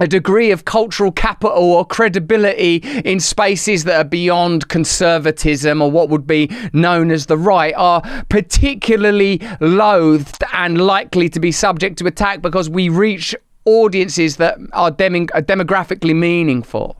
a 0.00 0.06
degree 0.06 0.50
of 0.50 0.64
cultural 0.64 1.12
capital 1.12 1.62
or 1.62 1.84
credibility 1.84 2.76
in 3.04 3.20
spaces 3.20 3.84
that 3.84 3.96
are 3.96 4.08
beyond 4.08 4.68
conservatism 4.68 5.82
or 5.82 5.90
what 5.90 6.08
would 6.08 6.26
be 6.26 6.50
known 6.72 7.10
as 7.10 7.26
the 7.26 7.36
right 7.36 7.74
are 7.76 8.00
particularly 8.30 9.40
loathed 9.60 10.42
and 10.54 10.80
likely 10.80 11.28
to 11.28 11.38
be 11.38 11.52
subject 11.52 11.98
to 11.98 12.06
attack 12.06 12.40
because 12.40 12.70
we 12.70 12.88
reach 12.88 13.36
audiences 13.66 14.36
that 14.36 14.58
are, 14.72 14.90
dem- 14.90 15.26
demographically 15.26 16.16
meaningful. 16.16 16.99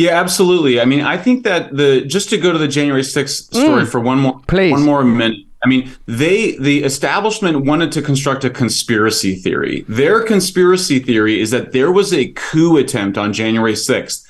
Yeah, 0.00 0.18
absolutely. 0.18 0.80
I 0.80 0.86
mean, 0.86 1.02
I 1.02 1.18
think 1.18 1.44
that 1.44 1.76
the 1.76 2.00
just 2.06 2.30
to 2.30 2.38
go 2.38 2.52
to 2.52 2.58
the 2.58 2.68
January 2.68 3.02
6th 3.02 3.52
story 3.52 3.84
mm, 3.84 3.88
for 3.88 4.00
one 4.00 4.18
more 4.18 4.40
please. 4.48 4.72
one 4.72 4.82
more 4.82 5.04
minute. 5.04 5.44
I 5.62 5.68
mean, 5.68 5.90
they 6.06 6.56
the 6.56 6.84
establishment 6.84 7.66
wanted 7.66 7.92
to 7.92 8.00
construct 8.00 8.42
a 8.44 8.50
conspiracy 8.50 9.34
theory. 9.34 9.84
Their 9.88 10.22
conspiracy 10.22 11.00
theory 11.00 11.38
is 11.38 11.50
that 11.50 11.72
there 11.72 11.92
was 11.92 12.14
a 12.14 12.28
coup 12.28 12.78
attempt 12.78 13.18
on 13.18 13.34
January 13.34 13.74
6th. 13.74 14.24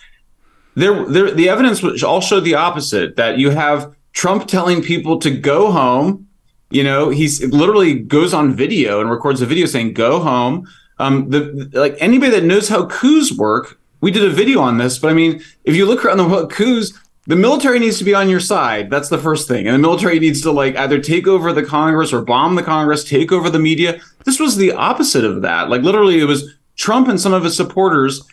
There, 0.74 1.04
there 1.04 1.30
the 1.30 1.48
evidence 1.48 2.02
all 2.02 2.20
showed 2.20 2.40
the 2.40 2.56
opposite. 2.56 3.14
That 3.14 3.38
you 3.38 3.50
have 3.50 3.94
Trump 4.12 4.48
telling 4.48 4.82
people 4.82 5.20
to 5.20 5.30
go 5.30 5.70
home. 5.70 6.26
You 6.70 6.82
know, 6.82 7.10
he's 7.10 7.44
literally 7.44 7.94
goes 7.94 8.34
on 8.34 8.54
video 8.54 9.00
and 9.00 9.08
records 9.08 9.40
a 9.40 9.46
video 9.46 9.66
saying 9.66 9.94
"Go 9.94 10.18
home." 10.18 10.66
Um, 10.98 11.30
the 11.30 11.70
like 11.72 11.96
anybody 12.00 12.32
that 12.32 12.44
knows 12.44 12.68
how 12.68 12.86
coups 12.86 13.32
work, 13.32 13.79
we 14.00 14.10
did 14.10 14.24
a 14.24 14.30
video 14.30 14.60
on 14.60 14.78
this. 14.78 14.98
But 14.98 15.10
I 15.10 15.14
mean, 15.14 15.42
if 15.64 15.76
you 15.76 15.86
look 15.86 16.04
around 16.04 16.18
the 16.18 16.46
coups, 16.46 16.92
the 17.26 17.36
military 17.36 17.78
needs 17.78 17.98
to 17.98 18.04
be 18.04 18.14
on 18.14 18.28
your 18.28 18.40
side. 18.40 18.90
That's 18.90 19.08
the 19.08 19.18
first 19.18 19.46
thing. 19.46 19.66
And 19.66 19.74
the 19.74 19.78
military 19.78 20.18
needs 20.18 20.40
to 20.42 20.50
like 20.50 20.76
either 20.76 20.98
take 20.98 21.26
over 21.26 21.52
the 21.52 21.62
Congress 21.62 22.12
or 22.12 22.22
bomb 22.22 22.54
the 22.54 22.62
Congress, 22.62 23.04
take 23.04 23.30
over 23.30 23.50
the 23.50 23.58
media. 23.58 24.00
This 24.24 24.40
was 24.40 24.56
the 24.56 24.72
opposite 24.72 25.24
of 25.24 25.42
that. 25.42 25.68
Like 25.68 25.82
literally 25.82 26.20
it 26.20 26.24
was 26.24 26.56
Trump 26.76 27.08
and 27.08 27.20
some 27.20 27.34
of 27.34 27.44
his 27.44 27.56
supporters, 27.56 28.26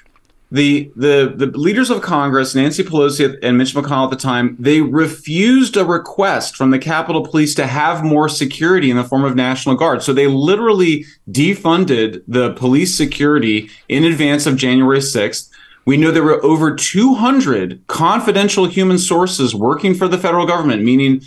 the 0.51 0.89
the 0.95 1.33
the 1.35 1.47
leaders 1.47 1.89
of 1.89 2.01
Congress, 2.01 2.55
Nancy 2.55 2.81
Pelosi 2.81 3.37
and 3.43 3.57
Mitch 3.57 3.73
McConnell 3.73 4.05
at 4.05 4.09
the 4.11 4.15
time, 4.15 4.55
they 4.57 4.79
refused 4.79 5.75
a 5.75 5.83
request 5.83 6.55
from 6.55 6.71
the 6.71 6.79
Capitol 6.79 7.27
Police 7.27 7.53
to 7.55 7.67
have 7.67 8.05
more 8.05 8.29
security 8.29 8.89
in 8.89 8.95
the 8.95 9.03
form 9.03 9.25
of 9.25 9.35
National 9.35 9.75
Guard. 9.75 10.01
So 10.01 10.13
they 10.13 10.27
literally 10.27 11.05
defunded 11.29 12.23
the 12.27 12.53
police 12.53 12.95
security 12.95 13.69
in 13.89 14.05
advance 14.05 14.45
of 14.45 14.55
January 14.55 14.99
6th. 14.99 15.49
We 15.87 15.95
know 15.95 16.11
there 16.11 16.21
were 16.21 16.43
over 16.43 16.75
200 16.75 17.87
confidential 17.87 18.65
human 18.65 18.97
sources 18.97 19.55
working 19.55 19.95
for 19.95 20.09
the 20.09 20.17
federal 20.17 20.45
government, 20.45 20.83
meaning 20.83 21.21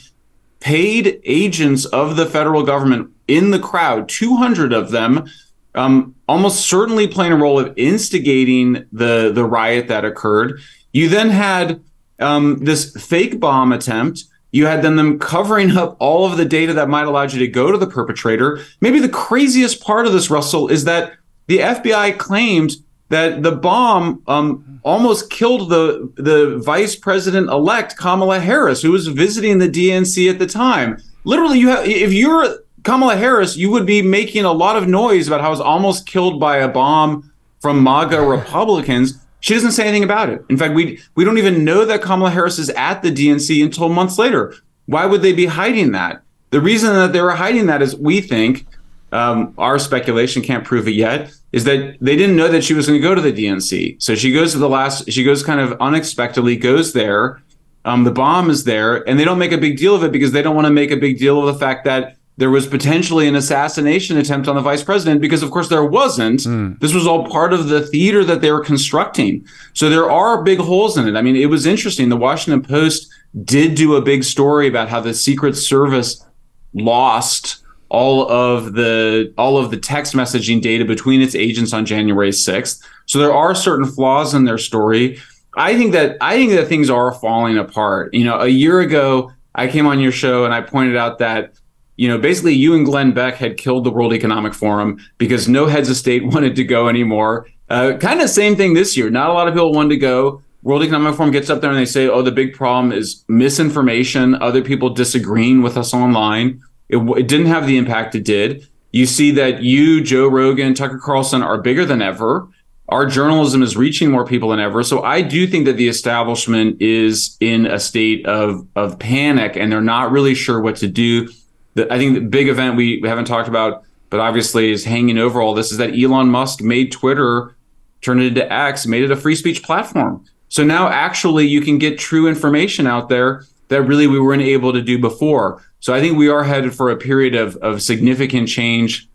paid 0.60 1.18
agents 1.24 1.86
of 1.86 2.16
the 2.16 2.26
federal 2.26 2.62
government 2.62 3.10
in 3.26 3.52
the 3.52 3.58
crowd, 3.58 4.06
200 4.10 4.74
of 4.74 4.90
them, 4.90 5.30
um, 5.74 6.14
almost 6.28 6.68
certainly 6.68 7.08
playing 7.08 7.32
a 7.32 7.36
role 7.36 7.58
of 7.58 7.72
instigating 7.78 8.84
the, 8.92 9.32
the 9.34 9.46
riot 9.46 9.88
that 9.88 10.04
occurred. 10.04 10.60
You 10.92 11.08
then 11.08 11.30
had 11.30 11.82
um, 12.18 12.58
this 12.62 12.94
fake 13.02 13.40
bomb 13.40 13.72
attempt. 13.72 14.24
You 14.52 14.66
had 14.66 14.82
them, 14.82 14.96
them 14.96 15.18
covering 15.18 15.70
up 15.70 15.96
all 16.00 16.30
of 16.30 16.36
the 16.36 16.44
data 16.44 16.74
that 16.74 16.90
might 16.90 17.06
allow 17.06 17.22
you 17.22 17.38
to 17.38 17.48
go 17.48 17.72
to 17.72 17.78
the 17.78 17.86
perpetrator. 17.86 18.60
Maybe 18.82 18.98
the 18.98 19.08
craziest 19.08 19.82
part 19.82 20.06
of 20.06 20.12
this, 20.12 20.28
Russell, 20.28 20.68
is 20.68 20.84
that 20.84 21.14
the 21.46 21.60
FBI 21.60 22.18
claimed 22.18 22.72
that 23.10 23.42
the 23.42 23.52
bomb 23.52 24.22
um, 24.26 24.80
almost 24.82 25.30
killed 25.30 25.68
the 25.68 26.10
the 26.16 26.58
vice 26.64 26.96
president 26.96 27.50
elect 27.50 27.96
Kamala 27.96 28.40
Harris, 28.40 28.80
who 28.80 28.92
was 28.92 29.08
visiting 29.08 29.58
the 29.58 29.68
DNC 29.68 30.30
at 30.30 30.38
the 30.38 30.46
time. 30.46 30.96
Literally, 31.24 31.58
you 31.58 31.68
have 31.68 31.86
if 31.86 32.12
you're 32.12 32.58
Kamala 32.82 33.16
Harris, 33.16 33.56
you 33.56 33.70
would 33.70 33.84
be 33.84 34.00
making 34.00 34.44
a 34.44 34.52
lot 34.52 34.76
of 34.76 34.88
noise 34.88 35.26
about 35.26 35.40
how 35.40 35.48
I 35.48 35.50
was 35.50 35.60
almost 35.60 36.06
killed 36.06 36.40
by 36.40 36.58
a 36.58 36.68
bomb 36.68 37.30
from 37.60 37.82
MAGA 37.82 38.22
Republicans. 38.26 39.18
She 39.40 39.54
doesn't 39.54 39.72
say 39.72 39.84
anything 39.84 40.04
about 40.04 40.30
it. 40.30 40.42
In 40.48 40.56
fact, 40.56 40.74
we 40.74 41.00
we 41.16 41.24
don't 41.24 41.38
even 41.38 41.64
know 41.64 41.84
that 41.84 42.02
Kamala 42.02 42.30
Harris 42.30 42.58
is 42.58 42.70
at 42.70 43.02
the 43.02 43.10
DNC 43.10 43.62
until 43.62 43.88
months 43.88 44.18
later. 44.18 44.54
Why 44.86 45.06
would 45.06 45.22
they 45.22 45.32
be 45.32 45.46
hiding 45.46 45.92
that? 45.92 46.22
The 46.50 46.60
reason 46.60 46.94
that 46.94 47.12
they 47.12 47.20
were 47.20 47.30
hiding 47.32 47.66
that 47.66 47.82
is 47.82 47.96
we 47.96 48.20
think 48.20 48.66
um, 49.12 49.54
our 49.58 49.78
speculation 49.78 50.42
can't 50.42 50.64
prove 50.64 50.86
it 50.88 50.94
yet, 50.94 51.32
is 51.52 51.64
that 51.64 51.96
they 52.00 52.16
didn't 52.16 52.36
know 52.36 52.48
that 52.48 52.62
she 52.62 52.74
was 52.74 52.86
going 52.86 53.00
to 53.00 53.02
go 53.02 53.14
to 53.14 53.20
the 53.20 53.32
DNC. 53.32 54.02
So 54.02 54.14
she 54.14 54.32
goes 54.32 54.52
to 54.52 54.58
the 54.58 54.68
last, 54.68 55.10
she 55.10 55.24
goes 55.24 55.42
kind 55.42 55.60
of 55.60 55.76
unexpectedly, 55.80 56.56
goes 56.56 56.92
there. 56.92 57.42
Um, 57.84 58.04
the 58.04 58.12
bomb 58.12 58.50
is 58.50 58.64
there, 58.64 59.08
and 59.08 59.18
they 59.18 59.24
don't 59.24 59.38
make 59.38 59.52
a 59.52 59.58
big 59.58 59.78
deal 59.78 59.94
of 59.94 60.04
it 60.04 60.12
because 60.12 60.32
they 60.32 60.42
don't 60.42 60.54
want 60.54 60.66
to 60.66 60.72
make 60.72 60.90
a 60.90 60.96
big 60.96 61.18
deal 61.18 61.40
of 61.40 61.46
the 61.52 61.58
fact 61.58 61.84
that 61.86 62.16
there 62.40 62.50
was 62.50 62.66
potentially 62.66 63.28
an 63.28 63.36
assassination 63.36 64.16
attempt 64.16 64.48
on 64.48 64.54
the 64.54 64.62
vice 64.62 64.82
president 64.82 65.20
because 65.20 65.42
of 65.42 65.50
course 65.50 65.68
there 65.68 65.84
wasn't 65.84 66.40
mm. 66.40 66.78
this 66.80 66.94
was 66.94 67.06
all 67.06 67.28
part 67.28 67.52
of 67.52 67.68
the 67.68 67.86
theater 67.86 68.24
that 68.24 68.40
they 68.40 68.50
were 68.50 68.64
constructing 68.64 69.46
so 69.74 69.90
there 69.90 70.10
are 70.10 70.42
big 70.42 70.58
holes 70.58 70.96
in 70.96 71.06
it 71.06 71.16
i 71.16 71.22
mean 71.22 71.36
it 71.36 71.46
was 71.46 71.66
interesting 71.66 72.08
the 72.08 72.16
washington 72.16 72.62
post 72.62 73.12
did 73.44 73.74
do 73.74 73.94
a 73.94 74.00
big 74.00 74.24
story 74.24 74.66
about 74.66 74.88
how 74.88 75.00
the 75.00 75.12
secret 75.12 75.54
service 75.54 76.24
lost 76.72 77.62
all 77.90 78.30
of 78.30 78.72
the 78.72 79.32
all 79.36 79.58
of 79.58 79.70
the 79.70 79.76
text 79.76 80.14
messaging 80.14 80.62
data 80.62 80.84
between 80.84 81.20
its 81.20 81.34
agents 81.34 81.72
on 81.72 81.84
January 81.84 82.30
6th. 82.30 82.82
So 83.06 83.18
there 83.18 83.34
are 83.34 83.54
certain 83.54 83.84
flaws 83.84 84.32
in 84.32 84.44
their 84.44 84.58
story. 84.58 85.18
I 85.56 85.76
think 85.76 85.92
that 85.92 86.16
I 86.20 86.36
think 86.36 86.52
that 86.52 86.68
things 86.68 86.88
are 86.88 87.12
falling 87.12 87.58
apart. 87.58 88.14
You 88.14 88.24
know, 88.24 88.38
a 88.38 88.48
year 88.48 88.80
ago 88.80 89.32
I 89.54 89.66
came 89.66 89.86
on 89.86 90.00
your 90.00 90.12
show 90.12 90.44
and 90.44 90.54
I 90.54 90.60
pointed 90.62 90.96
out 90.96 91.18
that 91.18 91.52
you 91.96 92.08
know, 92.08 92.16
basically 92.16 92.54
you 92.54 92.74
and 92.74 92.86
Glenn 92.86 93.12
Beck 93.12 93.34
had 93.34 93.58
killed 93.58 93.84
the 93.84 93.90
World 93.90 94.14
Economic 94.14 94.54
Forum 94.54 94.98
because 95.18 95.48
no 95.48 95.66
heads 95.66 95.90
of 95.90 95.96
state 95.96 96.24
wanted 96.32 96.56
to 96.56 96.64
go 96.64 96.88
anymore. 96.88 97.46
Uh, 97.68 97.98
kind 98.00 98.22
of 98.22 98.30
same 98.30 98.56
thing 98.56 98.72
this 98.72 98.96
year. 98.96 99.10
Not 99.10 99.28
a 99.28 99.34
lot 99.34 99.48
of 99.48 99.54
people 99.54 99.74
wanted 99.74 99.90
to 99.90 99.96
go. 99.98 100.42
World 100.62 100.82
Economic 100.82 101.14
Forum 101.14 101.30
gets 101.30 101.50
up 101.50 101.60
there 101.60 101.70
and 101.70 101.78
they 101.78 101.84
say, 101.84 102.08
"Oh, 102.08 102.22
the 102.22 102.32
big 102.32 102.54
problem 102.54 102.92
is 102.92 103.24
misinformation, 103.28 104.34
other 104.36 104.62
people 104.62 104.90
disagreeing 104.90 105.60
with 105.60 105.76
us 105.76 105.92
online." 105.92 106.62
It, 106.92 106.98
it 107.18 107.28
didn't 107.28 107.46
have 107.46 107.66
the 107.66 107.76
impact 107.76 108.14
it 108.14 108.24
did. 108.24 108.66
You 108.92 109.06
see 109.06 109.30
that 109.32 109.62
you, 109.62 110.02
Joe 110.02 110.28
Rogan, 110.28 110.74
Tucker 110.74 110.98
Carlson 110.98 111.42
are 111.42 111.60
bigger 111.60 111.84
than 111.84 112.02
ever. 112.02 112.48
Our 112.88 113.06
journalism 113.06 113.62
is 113.62 113.76
reaching 113.76 114.10
more 114.10 114.26
people 114.26 114.48
than 114.48 114.58
ever. 114.58 114.82
So 114.82 115.02
I 115.02 115.22
do 115.22 115.46
think 115.46 115.64
that 115.66 115.76
the 115.76 115.86
establishment 115.86 116.82
is 116.82 117.36
in 117.38 117.66
a 117.66 117.78
state 117.78 118.26
of 118.26 118.66
of 118.74 118.98
panic 118.98 119.56
and 119.56 119.70
they're 119.70 119.80
not 119.80 120.10
really 120.10 120.34
sure 120.34 120.60
what 120.60 120.76
to 120.76 120.88
do. 120.88 121.28
The, 121.74 121.92
I 121.92 121.98
think 121.98 122.14
the 122.14 122.20
big 122.20 122.48
event 122.48 122.76
we, 122.76 122.98
we 123.00 123.08
haven't 123.08 123.26
talked 123.26 123.48
about, 123.48 123.84
but 124.10 124.18
obviously 124.18 124.72
is 124.72 124.84
hanging 124.84 125.18
over 125.18 125.40
all 125.40 125.54
this 125.54 125.70
is 125.70 125.78
that 125.78 125.94
Elon 125.96 126.28
Musk 126.28 126.62
made 126.62 126.90
Twitter 126.90 127.54
turn 128.00 128.18
it 128.18 128.26
into 128.26 128.52
X, 128.52 128.86
made 128.86 129.04
it 129.04 129.12
a 129.12 129.16
free 129.16 129.36
speech 129.36 129.62
platform. 129.62 130.24
So 130.48 130.64
now 130.64 130.88
actually 130.88 131.46
you 131.46 131.60
can 131.60 131.78
get 131.78 131.96
true 131.96 132.26
information 132.26 132.88
out 132.88 133.08
there 133.08 133.44
that 133.68 133.82
really 133.82 134.08
we 134.08 134.18
weren't 134.18 134.42
able 134.42 134.72
to 134.72 134.82
do 134.82 134.98
before. 134.98 135.62
So 135.80 135.94
I 135.94 136.00
think 136.00 136.16
we 136.16 136.28
are 136.28 136.44
headed 136.44 136.74
for 136.74 136.90
a 136.90 136.96
period 136.96 137.34
of, 137.34 137.56
of 137.56 137.82
significant 137.82 138.48
change 138.48 139.08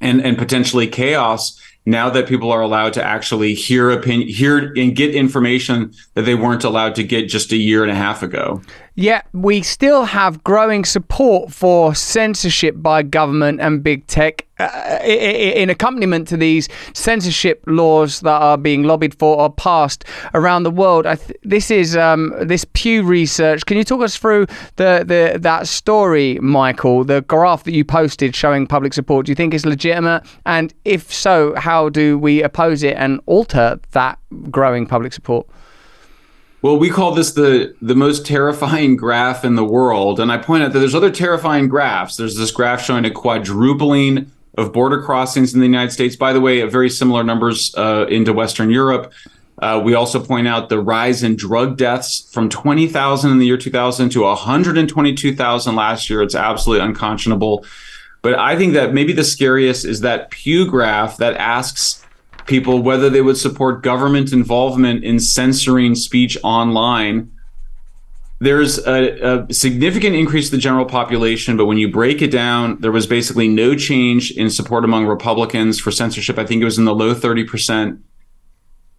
and, 0.00 0.24
and 0.24 0.36
potentially 0.36 0.86
chaos 0.86 1.60
now 1.86 2.08
that 2.10 2.26
people 2.26 2.50
are 2.50 2.62
allowed 2.62 2.94
to 2.94 3.04
actually 3.04 3.54
hear 3.54 3.90
opinion, 3.90 4.28
hear 4.28 4.72
and 4.74 4.96
get 4.96 5.14
information 5.14 5.92
that 6.14 6.22
they 6.22 6.34
weren't 6.34 6.64
allowed 6.64 6.94
to 6.94 7.04
get 7.04 7.28
just 7.28 7.52
a 7.52 7.56
year 7.56 7.82
and 7.82 7.92
a 7.92 7.94
half 7.94 8.22
ago. 8.22 8.62
Yet 8.94 9.26
we 9.32 9.62
still 9.62 10.04
have 10.04 10.42
growing 10.44 10.84
support 10.84 11.52
for 11.52 11.94
censorship 11.94 12.76
by 12.78 13.02
government 13.02 13.60
and 13.60 13.82
big 13.82 14.06
tech 14.06 14.43
uh, 14.58 14.98
in 15.02 15.70
accompaniment 15.70 16.28
to 16.28 16.36
these 16.36 16.68
censorship 16.92 17.62
laws 17.66 18.20
that 18.20 18.40
are 18.40 18.56
being 18.56 18.84
lobbied 18.84 19.14
for 19.18 19.38
or 19.38 19.52
passed 19.52 20.04
around 20.32 20.62
the 20.62 20.70
world. 20.70 21.04
Th- 21.04 21.38
this 21.42 21.70
is 21.70 21.96
um, 21.96 22.32
this 22.40 22.64
Pew 22.72 23.02
Research. 23.02 23.66
Can 23.66 23.76
you 23.76 23.84
talk 23.84 24.02
us 24.02 24.16
through 24.16 24.46
the, 24.76 25.04
the 25.06 25.38
that 25.40 25.66
story, 25.66 26.38
Michael? 26.40 27.04
The 27.04 27.22
graph 27.22 27.64
that 27.64 27.72
you 27.72 27.84
posted 27.84 28.34
showing 28.36 28.66
public 28.66 28.94
support. 28.94 29.26
Do 29.26 29.32
you 29.32 29.36
think 29.36 29.54
is 29.54 29.66
legitimate? 29.66 30.24
And 30.46 30.72
if 30.84 31.12
so, 31.12 31.54
how 31.56 31.88
do 31.88 32.18
we 32.18 32.42
oppose 32.42 32.82
it 32.82 32.96
and 32.96 33.20
alter 33.26 33.80
that 33.92 34.18
growing 34.50 34.86
public 34.86 35.12
support? 35.12 35.46
Well, 36.62 36.78
we 36.78 36.88
call 36.88 37.12
this 37.12 37.32
the 37.32 37.74
the 37.82 37.94
most 37.94 38.24
terrifying 38.24 38.96
graph 38.96 39.44
in 39.44 39.54
the 39.54 39.64
world, 39.64 40.18
and 40.18 40.32
I 40.32 40.38
point 40.38 40.62
out 40.62 40.72
that 40.72 40.78
there's 40.78 40.94
other 40.94 41.10
terrifying 41.10 41.68
graphs. 41.68 42.16
There's 42.16 42.36
this 42.36 42.50
graph 42.50 42.82
showing 42.82 43.04
a 43.04 43.10
quadrupling 43.10 44.30
of 44.56 44.72
border 44.72 45.02
crossings 45.02 45.54
in 45.54 45.60
the 45.60 45.66
United 45.66 45.92
States. 45.92 46.16
By 46.16 46.32
the 46.32 46.40
way, 46.40 46.62
very 46.62 46.90
similar 46.90 47.24
numbers 47.24 47.74
uh, 47.76 48.06
into 48.08 48.32
Western 48.32 48.70
Europe. 48.70 49.12
Uh, 49.58 49.80
we 49.82 49.94
also 49.94 50.22
point 50.22 50.48
out 50.48 50.68
the 50.68 50.80
rise 50.80 51.22
in 51.22 51.36
drug 51.36 51.76
deaths 51.76 52.28
from 52.32 52.48
20,000 52.48 53.30
in 53.30 53.38
the 53.38 53.46
year 53.46 53.56
2000 53.56 54.10
to 54.10 54.22
122,000 54.22 55.76
last 55.76 56.10
year. 56.10 56.22
It's 56.22 56.34
absolutely 56.34 56.84
unconscionable. 56.84 57.64
But 58.22 58.38
I 58.38 58.56
think 58.56 58.72
that 58.72 58.94
maybe 58.94 59.12
the 59.12 59.24
scariest 59.24 59.84
is 59.84 60.00
that 60.00 60.30
Pew 60.30 60.68
graph 60.68 61.18
that 61.18 61.34
asks 61.34 62.04
people 62.46 62.82
whether 62.82 63.08
they 63.08 63.20
would 63.20 63.36
support 63.36 63.82
government 63.82 64.32
involvement 64.32 65.04
in 65.04 65.20
censoring 65.20 65.94
speech 65.94 66.36
online. 66.42 67.30
There's 68.44 68.78
a, 68.86 69.46
a, 69.48 69.54
significant 69.54 70.14
increase 70.14 70.50
in 70.50 70.56
the 70.58 70.60
general 70.60 70.84
population, 70.84 71.56
but 71.56 71.64
when 71.64 71.78
you 71.78 71.90
break 71.90 72.20
it 72.20 72.30
down, 72.30 72.78
there 72.80 72.92
was 72.92 73.06
basically 73.06 73.48
no 73.48 73.74
change 73.74 74.32
in 74.32 74.50
support 74.50 74.84
among 74.84 75.06
Republicans 75.06 75.80
for 75.80 75.90
censorship. 75.90 76.38
I 76.38 76.44
think 76.44 76.60
it 76.60 76.66
was 76.66 76.78
in 76.78 76.84
the 76.84 76.94
low 76.94 77.14
30%. 77.14 78.00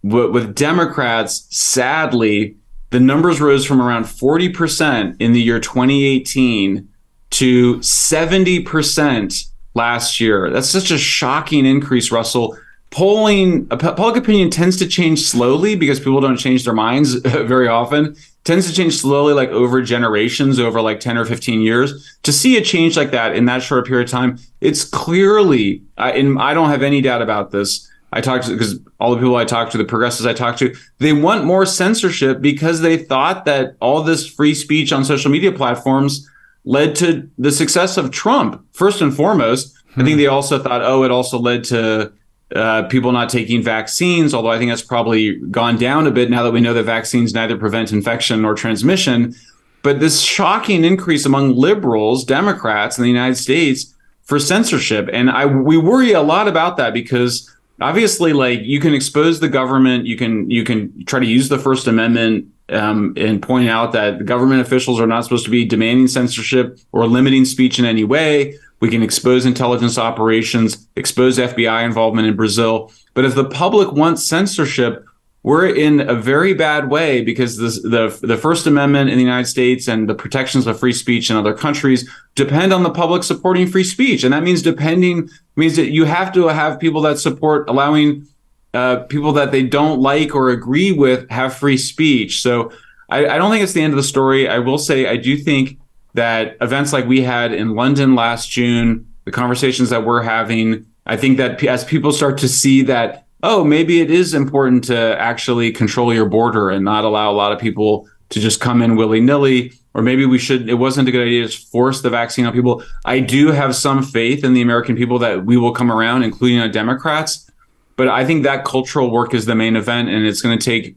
But 0.02 0.32
With 0.32 0.54
Democrats, 0.54 1.46
sadly, 1.50 2.56
the 2.90 2.98
numbers 2.98 3.40
rose 3.40 3.64
from 3.64 3.80
around 3.80 4.04
40% 4.04 5.16
in 5.20 5.32
the 5.32 5.40
year 5.40 5.60
2018 5.60 6.88
to 7.30 7.76
70% 7.76 9.50
last 9.74 10.20
year. 10.20 10.50
That's 10.50 10.68
such 10.68 10.90
a 10.90 10.98
shocking 10.98 11.66
increase, 11.66 12.10
Russell 12.10 12.58
polling 12.96 13.66
public 13.66 14.16
opinion 14.16 14.48
tends 14.48 14.74
to 14.74 14.88
change 14.88 15.20
slowly 15.20 15.76
because 15.76 16.00
people 16.00 16.18
don't 16.18 16.38
change 16.38 16.64
their 16.64 16.72
minds 16.72 17.14
very 17.14 17.68
often 17.68 18.16
tends 18.44 18.66
to 18.66 18.74
change 18.74 18.96
slowly 18.96 19.34
like 19.34 19.50
over 19.50 19.82
generations 19.82 20.58
over 20.58 20.80
like 20.80 20.98
10 20.98 21.18
or 21.18 21.26
15 21.26 21.60
years 21.60 22.16
to 22.22 22.32
see 22.32 22.56
a 22.56 22.62
change 22.62 22.96
like 22.96 23.10
that 23.10 23.36
in 23.36 23.44
that 23.44 23.62
short 23.62 23.86
period 23.86 24.08
of 24.08 24.10
time 24.10 24.38
it's 24.62 24.82
clearly 24.82 25.82
I, 25.98 26.12
and 26.12 26.38
i 26.40 26.54
don't 26.54 26.70
have 26.70 26.82
any 26.82 27.02
doubt 27.02 27.20
about 27.20 27.50
this 27.50 27.86
i 28.14 28.22
talked 28.22 28.46
to 28.46 28.52
because 28.52 28.80
all 28.98 29.10
the 29.10 29.18
people 29.18 29.36
i 29.36 29.44
talked 29.44 29.72
to 29.72 29.78
the 29.78 29.84
progressives 29.84 30.24
i 30.24 30.32
talked 30.32 30.58
to 30.60 30.74
they 30.96 31.12
want 31.12 31.44
more 31.44 31.66
censorship 31.66 32.40
because 32.40 32.80
they 32.80 32.96
thought 32.96 33.44
that 33.44 33.76
all 33.78 34.02
this 34.04 34.26
free 34.26 34.54
speech 34.54 34.90
on 34.90 35.04
social 35.04 35.30
media 35.30 35.52
platforms 35.52 36.26
led 36.64 36.96
to 36.96 37.28
the 37.36 37.52
success 37.52 37.98
of 37.98 38.10
trump 38.10 38.64
first 38.72 39.02
and 39.02 39.14
foremost 39.14 39.76
hmm. 39.88 40.00
i 40.00 40.04
think 40.04 40.14
hmm. 40.14 40.20
they 40.20 40.28
also 40.28 40.58
thought 40.58 40.80
oh 40.80 41.04
it 41.04 41.10
also 41.10 41.38
led 41.38 41.62
to 41.62 42.10
uh, 42.54 42.84
people 42.84 43.12
not 43.12 43.28
taking 43.28 43.62
vaccines, 43.62 44.32
although 44.32 44.50
I 44.50 44.58
think 44.58 44.70
that's 44.70 44.82
probably 44.82 45.36
gone 45.50 45.76
down 45.76 46.06
a 46.06 46.10
bit 46.10 46.30
now 46.30 46.42
that 46.44 46.52
we 46.52 46.60
know 46.60 46.74
that 46.74 46.84
vaccines 46.84 47.34
neither 47.34 47.56
prevent 47.56 47.92
infection 47.92 48.42
nor 48.42 48.54
transmission. 48.54 49.34
But 49.82 50.00
this 50.00 50.20
shocking 50.20 50.84
increase 50.84 51.26
among 51.26 51.56
liberals, 51.56 52.24
Democrats 52.24 52.98
in 52.98 53.02
the 53.02 53.08
United 53.08 53.36
States 53.36 53.94
for 54.22 54.38
censorship. 54.38 55.08
And 55.12 55.30
I 55.30 55.46
we 55.46 55.76
worry 55.76 56.12
a 56.12 56.22
lot 56.22 56.48
about 56.48 56.76
that 56.76 56.92
because 56.92 57.52
obviously 57.80 58.32
like 58.32 58.60
you 58.62 58.80
can 58.80 58.94
expose 58.94 59.40
the 59.40 59.48
government, 59.48 60.06
you 60.06 60.16
can 60.16 60.50
you 60.50 60.64
can 60.64 61.04
try 61.04 61.20
to 61.20 61.26
use 61.26 61.48
the 61.48 61.58
First 61.58 61.86
Amendment 61.86 62.46
um, 62.68 63.14
and 63.16 63.40
point 63.40 63.68
out 63.68 63.92
that 63.92 64.24
government 64.24 64.60
officials 64.60 65.00
are 65.00 65.06
not 65.06 65.24
supposed 65.24 65.44
to 65.44 65.50
be 65.50 65.64
demanding 65.64 66.08
censorship 66.08 66.78
or 66.92 67.06
limiting 67.06 67.44
speech 67.44 67.78
in 67.78 67.84
any 67.84 68.04
way. 68.04 68.58
We 68.80 68.90
can 68.90 69.02
expose 69.02 69.46
intelligence 69.46 69.98
operations, 69.98 70.86
expose 70.96 71.38
FBI 71.38 71.84
involvement 71.84 72.28
in 72.28 72.36
Brazil. 72.36 72.92
But 73.14 73.24
if 73.24 73.34
the 73.34 73.48
public 73.48 73.92
wants 73.92 74.24
censorship, 74.24 75.04
we're 75.46 75.72
in 75.72 76.00
a 76.00 76.14
very 76.14 76.54
bad 76.54 76.90
way 76.90 77.22
because 77.22 77.56
this, 77.56 77.80
the 77.80 78.18
the 78.20 78.36
First 78.36 78.66
Amendment 78.66 79.10
in 79.10 79.16
the 79.16 79.22
United 79.22 79.46
States 79.46 79.86
and 79.86 80.08
the 80.08 80.14
protections 80.14 80.66
of 80.66 80.78
free 80.78 80.92
speech 80.92 81.30
in 81.30 81.36
other 81.36 81.54
countries 81.54 82.10
depend 82.34 82.72
on 82.72 82.82
the 82.82 82.90
public 82.90 83.22
supporting 83.22 83.68
free 83.68 83.84
speech, 83.84 84.24
and 84.24 84.32
that 84.32 84.42
means 84.42 84.60
depending 84.60 85.30
means 85.54 85.76
that 85.76 85.92
you 85.92 86.04
have 86.04 86.32
to 86.32 86.48
have 86.48 86.80
people 86.80 87.00
that 87.02 87.20
support 87.20 87.68
allowing 87.68 88.26
uh, 88.74 89.04
people 89.04 89.32
that 89.34 89.52
they 89.52 89.62
don't 89.62 90.00
like 90.00 90.34
or 90.34 90.50
agree 90.50 90.90
with 90.90 91.30
have 91.30 91.56
free 91.56 91.78
speech. 91.78 92.42
So 92.42 92.72
I, 93.08 93.26
I 93.26 93.38
don't 93.38 93.50
think 93.52 93.62
it's 93.62 93.72
the 93.72 93.82
end 93.82 93.92
of 93.92 93.96
the 93.96 94.02
story. 94.02 94.48
I 94.48 94.58
will 94.58 94.78
say 94.78 95.06
I 95.06 95.16
do 95.16 95.36
think 95.36 95.78
that 96.16 96.56
events 96.60 96.92
like 96.92 97.06
we 97.06 97.22
had 97.22 97.52
in 97.52 97.74
London 97.74 98.14
last 98.14 98.50
June, 98.50 99.06
the 99.24 99.30
conversations 99.30 99.90
that 99.90 100.04
we're 100.04 100.22
having, 100.22 100.84
I 101.06 101.16
think 101.16 101.36
that 101.36 101.62
as 101.64 101.84
people 101.84 102.10
start 102.10 102.38
to 102.38 102.48
see 102.48 102.82
that, 102.82 103.26
oh, 103.42 103.62
maybe 103.62 104.00
it 104.00 104.10
is 104.10 104.34
important 104.34 104.84
to 104.84 105.20
actually 105.20 105.70
control 105.70 106.12
your 106.12 106.26
border 106.26 106.70
and 106.70 106.84
not 106.84 107.04
allow 107.04 107.30
a 107.30 107.34
lot 107.34 107.52
of 107.52 107.58
people 107.58 108.08
to 108.30 108.40
just 108.40 108.60
come 108.60 108.82
in 108.82 108.96
willy 108.96 109.20
nilly, 109.20 109.72
or 109.94 110.02
maybe 110.02 110.26
we 110.26 110.38
should, 110.38 110.68
it 110.68 110.74
wasn't 110.74 111.08
a 111.08 111.12
good 111.12 111.26
idea 111.26 111.46
to 111.46 111.58
force 111.68 112.00
the 112.02 112.10
vaccine 112.10 112.44
on 112.44 112.52
people. 112.52 112.82
I 113.04 113.20
do 113.20 113.52
have 113.52 113.76
some 113.76 114.02
faith 114.02 114.42
in 114.42 114.52
the 114.52 114.62
American 114.62 114.96
people 114.96 115.18
that 115.20 115.44
we 115.44 115.56
will 115.56 115.72
come 115.72 115.92
around, 115.92 116.22
including 116.22 116.58
on 116.58 116.70
Democrats. 116.70 117.50
But 117.96 118.08
I 118.08 118.26
think 118.26 118.42
that 118.42 118.64
cultural 118.64 119.10
work 119.10 119.32
is 119.32 119.46
the 119.46 119.54
main 119.54 119.76
event, 119.76 120.08
and 120.08 120.26
it's 120.26 120.42
going 120.42 120.58
to 120.58 120.64
take 120.64 120.96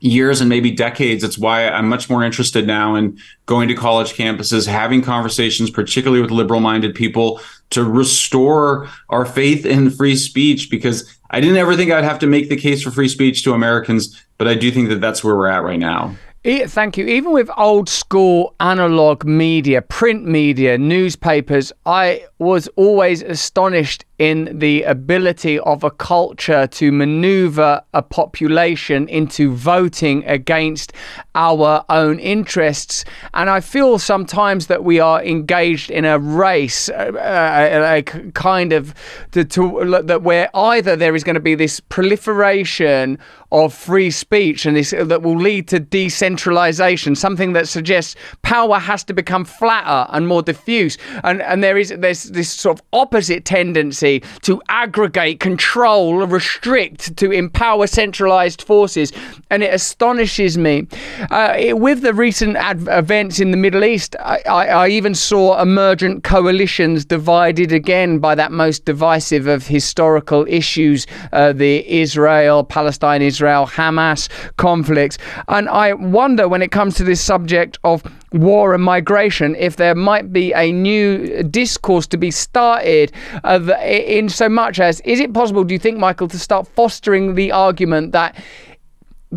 years 0.00 0.40
and 0.40 0.48
maybe 0.48 0.70
decades. 0.70 1.24
It's 1.24 1.38
why 1.38 1.68
I'm 1.68 1.88
much 1.88 2.08
more 2.08 2.22
interested 2.22 2.66
now 2.66 2.94
in 2.94 3.18
going 3.46 3.68
to 3.68 3.74
college 3.74 4.14
campuses, 4.14 4.66
having 4.66 5.02
conversations, 5.02 5.70
particularly 5.70 6.22
with 6.22 6.30
liberal 6.30 6.60
minded 6.60 6.94
people, 6.94 7.40
to 7.70 7.84
restore 7.84 8.88
our 9.10 9.26
faith 9.26 9.66
in 9.66 9.90
free 9.90 10.16
speech. 10.16 10.70
Because 10.70 11.18
I 11.30 11.40
didn't 11.40 11.56
ever 11.56 11.76
think 11.76 11.90
I'd 11.90 12.04
have 12.04 12.18
to 12.20 12.26
make 12.26 12.48
the 12.48 12.56
case 12.56 12.82
for 12.82 12.90
free 12.90 13.08
speech 13.08 13.42
to 13.44 13.52
Americans, 13.52 14.24
but 14.38 14.48
I 14.48 14.54
do 14.54 14.70
think 14.70 14.88
that 14.88 15.00
that's 15.00 15.22
where 15.24 15.36
we're 15.36 15.48
at 15.48 15.62
right 15.62 15.78
now. 15.78 16.16
Thank 16.44 16.96
you. 16.96 17.04
Even 17.06 17.32
with 17.32 17.50
old 17.58 17.90
school 17.90 18.54
analog 18.60 19.24
media, 19.24 19.82
print 19.82 20.24
media, 20.24 20.78
newspapers, 20.78 21.72
I 21.84 22.24
was 22.38 22.68
always 22.76 23.22
astonished 23.22 24.06
in 24.18 24.58
the 24.58 24.82
ability 24.82 25.60
of 25.60 25.84
a 25.84 25.90
culture 25.90 26.66
to 26.66 26.90
maneuver 26.90 27.80
a 27.94 28.02
population 28.02 29.08
into 29.08 29.54
voting 29.54 30.24
against 30.26 30.92
our 31.36 31.84
own 31.88 32.18
interests. 32.18 33.04
And 33.34 33.48
I 33.48 33.60
feel 33.60 33.98
sometimes 33.98 34.66
that 34.66 34.82
we 34.82 34.98
are 34.98 35.22
engaged 35.22 35.90
in 35.90 36.04
a 36.04 36.18
race, 36.18 36.88
uh, 36.88 37.12
a, 37.16 37.98
a 37.98 38.02
kind 38.32 38.72
of 38.72 38.92
to, 39.32 39.44
to, 39.44 40.02
that 40.04 40.22
where 40.22 40.50
either 40.52 40.96
there 40.96 41.14
is 41.14 41.22
going 41.22 41.34
to 41.34 41.40
be 41.40 41.54
this 41.54 41.78
proliferation 41.78 43.18
of 43.50 43.72
free 43.72 44.10
speech 44.10 44.66
and 44.66 44.76
this 44.76 44.90
that 44.90 45.22
will 45.22 45.38
lead 45.38 45.68
to 45.68 45.80
decentralization, 45.80 47.14
something 47.14 47.54
that 47.54 47.66
suggests 47.66 48.14
power 48.42 48.78
has 48.78 49.02
to 49.04 49.14
become 49.14 49.44
flatter 49.44 50.10
and 50.12 50.26
more 50.26 50.42
diffuse. 50.42 50.98
And 51.24 51.40
and 51.40 51.62
there 51.62 51.78
is 51.78 51.94
there's 51.96 52.24
this 52.24 52.50
sort 52.50 52.78
of 52.78 52.84
opposite 52.92 53.44
tendency 53.44 54.07
to 54.42 54.60
aggregate, 54.68 55.40
control, 55.40 56.26
restrict, 56.26 57.16
to 57.16 57.30
empower 57.30 57.86
centralized 57.86 58.62
forces. 58.62 59.12
And 59.50 59.62
it 59.62 59.72
astonishes 59.72 60.58
me. 60.58 60.86
Uh, 61.30 61.54
it, 61.56 61.78
with 61.78 62.00
the 62.02 62.14
recent 62.14 62.56
ad- 62.56 62.86
events 62.88 63.40
in 63.40 63.50
the 63.50 63.56
Middle 63.56 63.84
East, 63.84 64.16
I, 64.20 64.38
I, 64.46 64.66
I 64.66 64.88
even 64.88 65.14
saw 65.14 65.60
emergent 65.60 66.24
coalitions 66.24 67.04
divided 67.04 67.72
again 67.72 68.18
by 68.18 68.34
that 68.34 68.52
most 68.52 68.84
divisive 68.84 69.46
of 69.46 69.66
historical 69.66 70.46
issues 70.48 71.06
uh, 71.32 71.52
the 71.52 71.86
Israel, 71.88 72.64
Palestine, 72.64 73.22
Israel, 73.22 73.66
Hamas 73.66 74.28
conflicts. 74.56 75.18
And 75.48 75.68
I 75.68 75.92
wonder 75.94 76.48
when 76.48 76.62
it 76.62 76.70
comes 76.70 76.94
to 76.96 77.04
this 77.04 77.20
subject 77.20 77.78
of 77.84 78.02
war 78.32 78.74
and 78.74 78.82
migration 78.82 79.54
if 79.56 79.76
there 79.76 79.94
might 79.94 80.32
be 80.32 80.52
a 80.52 80.70
new 80.72 81.42
discourse 81.44 82.06
to 82.06 82.16
be 82.16 82.30
started 82.30 83.12
uh, 83.44 83.60
in 83.82 84.28
so 84.28 84.48
much 84.48 84.78
as 84.80 85.00
is 85.00 85.18
it 85.20 85.32
possible 85.32 85.64
do 85.64 85.72
you 85.72 85.78
think 85.78 85.98
michael 85.98 86.28
to 86.28 86.38
start 86.38 86.66
fostering 86.68 87.34
the 87.34 87.50
argument 87.50 88.12
that 88.12 88.34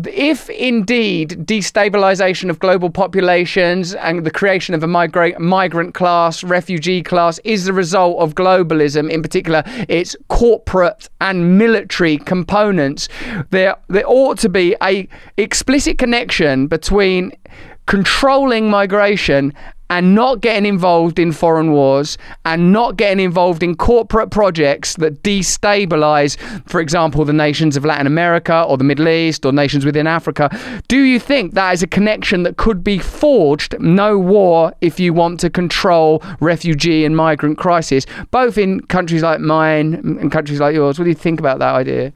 if 0.06 0.48
indeed 0.48 1.30
destabilization 1.44 2.48
of 2.48 2.58
global 2.58 2.88
populations 2.88 3.94
and 3.94 4.24
the 4.24 4.30
creation 4.30 4.74
of 4.74 4.82
a 4.82 4.86
migra- 4.86 5.38
migrant 5.38 5.92
class, 5.92 6.42
refugee 6.42 7.02
class 7.02 7.38
is 7.44 7.66
the 7.66 7.74
result 7.74 8.18
of 8.18 8.34
globalism, 8.34 9.10
in 9.10 9.20
particular 9.20 9.62
its 9.90 10.16
corporate 10.28 11.10
and 11.20 11.58
military 11.58 12.16
components, 12.16 13.08
there 13.50 13.76
there 13.88 14.04
ought 14.06 14.38
to 14.38 14.48
be 14.48 14.74
a 14.82 15.06
explicit 15.36 15.98
connection 15.98 16.68
between 16.68 17.32
controlling 17.86 18.70
migration 18.70 19.52
and 19.92 20.14
not 20.14 20.40
getting 20.40 20.64
involved 20.64 21.18
in 21.18 21.32
foreign 21.32 21.70
wars 21.70 22.16
and 22.46 22.72
not 22.72 22.96
getting 22.96 23.22
involved 23.22 23.62
in 23.62 23.74
corporate 23.74 24.30
projects 24.30 24.96
that 24.96 25.22
destabilize, 25.22 26.38
for 26.66 26.80
example, 26.80 27.26
the 27.26 27.32
nations 27.34 27.76
of 27.76 27.84
Latin 27.84 28.06
America 28.06 28.62
or 28.62 28.78
the 28.78 28.84
Middle 28.84 29.06
East 29.06 29.44
or 29.44 29.52
nations 29.52 29.84
within 29.84 30.06
Africa. 30.06 30.48
Do 30.88 31.02
you 31.02 31.18
think 31.18 31.52
that 31.52 31.72
is 31.72 31.82
a 31.82 31.86
connection 31.86 32.42
that 32.44 32.56
could 32.56 32.82
be 32.82 32.98
forged? 32.98 33.78
No 33.80 34.18
war 34.18 34.72
if 34.80 34.98
you 34.98 35.12
want 35.12 35.38
to 35.40 35.50
control 35.50 36.22
refugee 36.40 37.04
and 37.04 37.14
migrant 37.14 37.58
crisis, 37.58 38.06
both 38.30 38.56
in 38.56 38.80
countries 38.80 39.22
like 39.22 39.40
mine 39.40 39.92
and 39.92 40.32
countries 40.32 40.58
like 40.58 40.74
yours. 40.74 40.98
What 40.98 41.04
do 41.04 41.10
you 41.10 41.14
think 41.14 41.38
about 41.38 41.58
that 41.58 41.74
idea? 41.74 42.14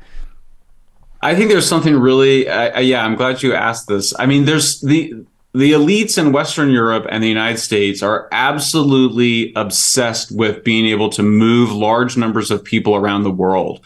I 1.21 1.35
think 1.35 1.51
there's 1.51 1.69
something 1.69 1.95
really, 1.95 2.49
uh, 2.49 2.81
yeah, 2.81 3.05
I'm 3.05 3.17
glad 3.17 3.43
you 3.43 3.53
asked 3.53 3.87
this. 3.87 4.15
I 4.19 4.25
mean, 4.25 4.47
there's 4.47 4.81
the 4.81 5.27
the 5.57 5.73
elites 5.73 6.19
in 6.19 6.33
Western 6.33 6.69
Europe 6.69 7.07
and 7.09 7.25
the 7.25 7.29
United 7.29 7.57
States 7.57 8.03
are 8.03 8.29
absolutely 8.31 9.55
obsessed 9.57 10.31
with 10.31 10.63
being 10.63 10.85
able 10.85 11.09
to 11.09 11.23
move 11.23 11.73
large 11.73 12.15
numbers 12.15 12.51
of 12.51 12.63
people 12.63 12.95
around 12.95 13.23
the 13.23 13.31
world. 13.31 13.81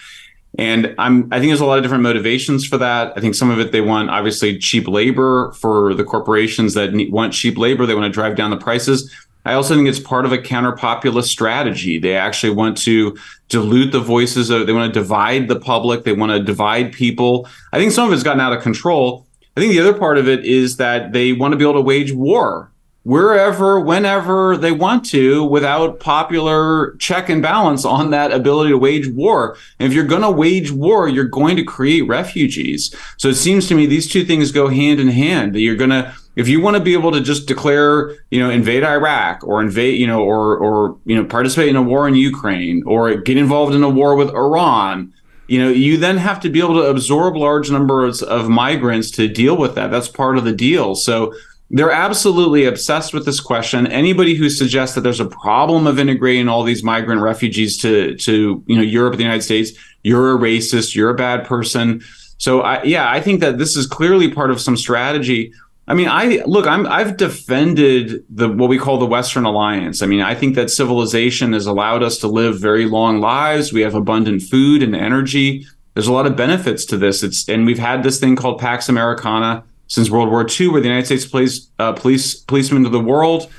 And 0.58 0.92
I'm, 0.98 1.28
I 1.32 1.38
think 1.38 1.50
there's 1.50 1.60
a 1.60 1.64
lot 1.64 1.78
of 1.78 1.84
different 1.84 2.02
motivations 2.02 2.66
for 2.66 2.76
that. 2.78 3.12
I 3.16 3.20
think 3.20 3.36
some 3.36 3.50
of 3.50 3.60
it 3.60 3.70
they 3.70 3.82
want 3.82 4.10
obviously 4.10 4.58
cheap 4.58 4.88
labor 4.88 5.52
for 5.52 5.94
the 5.94 6.02
corporations 6.02 6.74
that 6.74 6.92
need, 6.92 7.12
want 7.12 7.32
cheap 7.32 7.56
labor. 7.56 7.86
They 7.86 7.94
want 7.94 8.06
to 8.06 8.10
drive 8.10 8.34
down 8.34 8.50
the 8.50 8.56
prices. 8.56 9.14
I 9.44 9.52
also 9.52 9.76
think 9.76 9.88
it's 9.88 10.00
part 10.00 10.26
of 10.26 10.32
a 10.32 10.38
counter-populist 10.38 11.30
strategy. 11.30 12.00
They 12.00 12.16
actually 12.16 12.52
want 12.52 12.78
to 12.78 13.16
dilute 13.48 13.92
the 13.92 14.00
voices 14.00 14.50
of, 14.50 14.66
they 14.66 14.72
want 14.72 14.92
to 14.92 15.00
divide 15.00 15.46
the 15.46 15.60
public. 15.60 16.02
They 16.02 16.14
want 16.14 16.32
to 16.32 16.42
divide 16.42 16.92
people. 16.92 17.48
I 17.72 17.78
think 17.78 17.92
some 17.92 18.08
of 18.08 18.12
it's 18.12 18.24
gotten 18.24 18.40
out 18.40 18.52
of 18.52 18.60
control. 18.60 19.24
I 19.60 19.62
think 19.64 19.74
the 19.74 19.80
other 19.80 19.98
part 19.98 20.16
of 20.16 20.26
it 20.26 20.46
is 20.46 20.78
that 20.78 21.12
they 21.12 21.34
want 21.34 21.52
to 21.52 21.58
be 21.58 21.64
able 21.64 21.74
to 21.74 21.82
wage 21.82 22.14
war 22.14 22.72
wherever, 23.02 23.78
whenever 23.78 24.56
they 24.56 24.72
want 24.72 25.04
to 25.10 25.44
without 25.44 26.00
popular 26.00 26.96
check 26.96 27.28
and 27.28 27.42
balance 27.42 27.84
on 27.84 28.08
that 28.08 28.32
ability 28.32 28.70
to 28.70 28.78
wage 28.78 29.06
war. 29.08 29.58
And 29.78 29.86
if 29.86 29.92
you're 29.92 30.06
going 30.06 30.22
to 30.22 30.30
wage 30.30 30.72
war, 30.72 31.10
you're 31.10 31.26
going 31.26 31.56
to 31.56 31.62
create 31.62 32.08
refugees. 32.08 32.94
So 33.18 33.28
it 33.28 33.34
seems 33.34 33.68
to 33.68 33.74
me 33.74 33.84
these 33.84 34.10
two 34.10 34.24
things 34.24 34.50
go 34.50 34.68
hand 34.68 34.98
in 34.98 35.08
hand 35.08 35.54
that 35.54 35.60
you're 35.60 35.76
going 35.76 35.90
to, 35.90 36.14
if 36.36 36.48
you 36.48 36.62
want 36.62 36.78
to 36.78 36.82
be 36.82 36.94
able 36.94 37.12
to 37.12 37.20
just 37.20 37.46
declare, 37.46 38.16
you 38.30 38.40
know, 38.40 38.48
invade 38.48 38.82
Iraq 38.82 39.44
or 39.44 39.60
invade, 39.60 40.00
you 40.00 40.06
know, 40.06 40.22
or, 40.22 40.56
or, 40.56 40.96
you 41.04 41.16
know, 41.16 41.26
participate 41.26 41.68
in 41.68 41.76
a 41.76 41.82
war 41.82 42.08
in 42.08 42.14
Ukraine 42.14 42.82
or 42.86 43.14
get 43.14 43.36
involved 43.36 43.74
in 43.74 43.82
a 43.82 43.90
war 43.90 44.16
with 44.16 44.30
Iran, 44.30 45.12
you 45.50 45.58
know 45.58 45.68
you 45.68 45.96
then 45.96 46.16
have 46.16 46.38
to 46.40 46.48
be 46.48 46.60
able 46.60 46.74
to 46.74 46.86
absorb 46.86 47.36
large 47.36 47.70
numbers 47.72 48.22
of 48.22 48.48
migrants 48.48 49.10
to 49.12 49.26
deal 49.26 49.56
with 49.56 49.74
that. 49.74 49.90
That's 49.90 50.06
part 50.06 50.38
of 50.38 50.44
the 50.44 50.52
deal. 50.52 50.94
So 50.94 51.34
they're 51.70 51.90
absolutely 51.90 52.66
obsessed 52.66 53.12
with 53.12 53.24
this 53.24 53.40
question. 53.40 53.86
Anybody 53.88 54.34
who 54.34 54.48
suggests 54.48 54.94
that 54.94 55.00
there's 55.00 55.20
a 55.20 55.26
problem 55.26 55.88
of 55.88 55.98
integrating 55.98 56.48
all 56.48 56.62
these 56.62 56.84
migrant 56.84 57.20
refugees 57.20 57.76
to 57.78 58.14
to 58.16 58.62
you 58.64 58.76
know 58.76 58.82
Europe 58.82 59.16
the 59.16 59.24
United 59.24 59.42
States 59.42 59.72
you're 60.02 60.34
a 60.34 60.38
racist 60.38 60.94
you're 60.94 61.10
a 61.10 61.14
bad 61.14 61.44
person. 61.44 62.00
So 62.38 62.60
I, 62.60 62.82
yeah 62.84 63.10
I 63.10 63.20
think 63.20 63.40
that 63.40 63.58
this 63.58 63.76
is 63.76 63.88
clearly 63.88 64.32
part 64.32 64.52
of 64.52 64.60
some 64.60 64.76
strategy 64.76 65.52
I 65.90 65.94
mean, 65.94 66.06
I 66.06 66.40
look, 66.46 66.68
I'm 66.68 66.86
I've 66.86 67.16
defended 67.16 68.24
the 68.30 68.48
what 68.48 68.68
we 68.70 68.78
call 68.78 68.98
the 68.98 69.06
Western 69.06 69.44
Alliance. 69.44 70.02
I 70.02 70.06
mean, 70.06 70.20
I 70.20 70.36
think 70.36 70.54
that 70.54 70.70
civilization 70.70 71.52
has 71.52 71.66
allowed 71.66 72.04
us 72.04 72.18
to 72.18 72.28
live 72.28 72.60
very 72.60 72.86
long 72.86 73.20
lives. 73.20 73.72
We 73.72 73.80
have 73.80 73.96
abundant 73.96 74.42
food 74.42 74.84
and 74.84 74.94
energy. 74.94 75.66
There's 75.94 76.06
a 76.06 76.12
lot 76.12 76.26
of 76.26 76.36
benefits 76.36 76.84
to 76.86 76.96
this. 76.96 77.24
It's 77.24 77.48
and 77.48 77.66
we've 77.66 77.80
had 77.80 78.04
this 78.04 78.20
thing 78.20 78.36
called 78.36 78.60
Pax 78.60 78.88
Americana 78.88 79.64
since 79.88 80.10
World 80.10 80.30
War 80.30 80.46
II, 80.48 80.68
where 80.68 80.80
the 80.80 80.86
United 80.86 81.06
States 81.06 81.26
plays 81.26 81.68
uh, 81.80 81.92
police 81.92 82.36
policemen 82.36 82.84
to 82.84 82.88
the 82.88 83.00
world. 83.00 83.50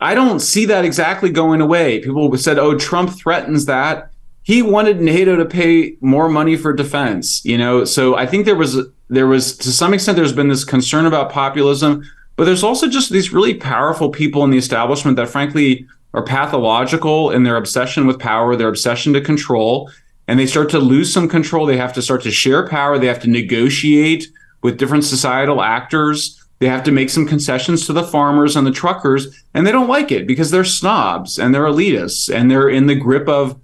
I 0.00 0.14
don't 0.14 0.38
see 0.38 0.66
that 0.66 0.84
exactly 0.84 1.30
going 1.30 1.60
away. 1.60 1.98
People 1.98 2.36
said, 2.36 2.60
"Oh, 2.60 2.78
Trump 2.78 3.10
threatens 3.10 3.66
that." 3.66 4.12
He 4.46 4.62
wanted 4.62 5.00
NATO 5.00 5.34
to 5.34 5.44
pay 5.44 5.96
more 6.00 6.28
money 6.28 6.56
for 6.56 6.72
defense, 6.72 7.44
you 7.44 7.58
know. 7.58 7.84
So 7.84 8.14
I 8.14 8.26
think 8.26 8.44
there 8.44 8.54
was 8.54 8.78
there 9.08 9.26
was 9.26 9.56
to 9.56 9.72
some 9.72 9.92
extent 9.92 10.14
there's 10.14 10.32
been 10.32 10.46
this 10.46 10.64
concern 10.64 11.04
about 11.04 11.32
populism, 11.32 12.04
but 12.36 12.44
there's 12.44 12.62
also 12.62 12.88
just 12.88 13.10
these 13.10 13.32
really 13.32 13.54
powerful 13.54 14.08
people 14.08 14.44
in 14.44 14.50
the 14.50 14.56
establishment 14.56 15.16
that 15.16 15.28
frankly 15.28 15.84
are 16.14 16.22
pathological 16.22 17.32
in 17.32 17.42
their 17.42 17.56
obsession 17.56 18.06
with 18.06 18.20
power, 18.20 18.54
their 18.54 18.68
obsession 18.68 19.12
to 19.14 19.20
control, 19.20 19.90
and 20.28 20.38
they 20.38 20.46
start 20.46 20.70
to 20.70 20.78
lose 20.78 21.12
some 21.12 21.28
control. 21.28 21.66
They 21.66 21.76
have 21.76 21.92
to 21.94 22.00
start 22.00 22.22
to 22.22 22.30
share 22.30 22.68
power. 22.68 23.00
They 23.00 23.08
have 23.08 23.22
to 23.22 23.28
negotiate 23.28 24.28
with 24.62 24.78
different 24.78 25.02
societal 25.02 25.60
actors. 25.60 26.40
They 26.60 26.68
have 26.68 26.84
to 26.84 26.92
make 26.92 27.10
some 27.10 27.26
concessions 27.26 27.84
to 27.86 27.92
the 27.92 28.04
farmers 28.04 28.54
and 28.54 28.64
the 28.64 28.70
truckers, 28.70 29.42
and 29.54 29.66
they 29.66 29.72
don't 29.72 29.88
like 29.88 30.12
it 30.12 30.28
because 30.28 30.52
they're 30.52 30.62
snobs 30.62 31.36
and 31.36 31.52
they're 31.52 31.62
elitists 31.64 32.32
and 32.32 32.48
they're 32.48 32.68
in 32.68 32.86
the 32.86 32.94
grip 32.94 33.28
of 33.28 33.58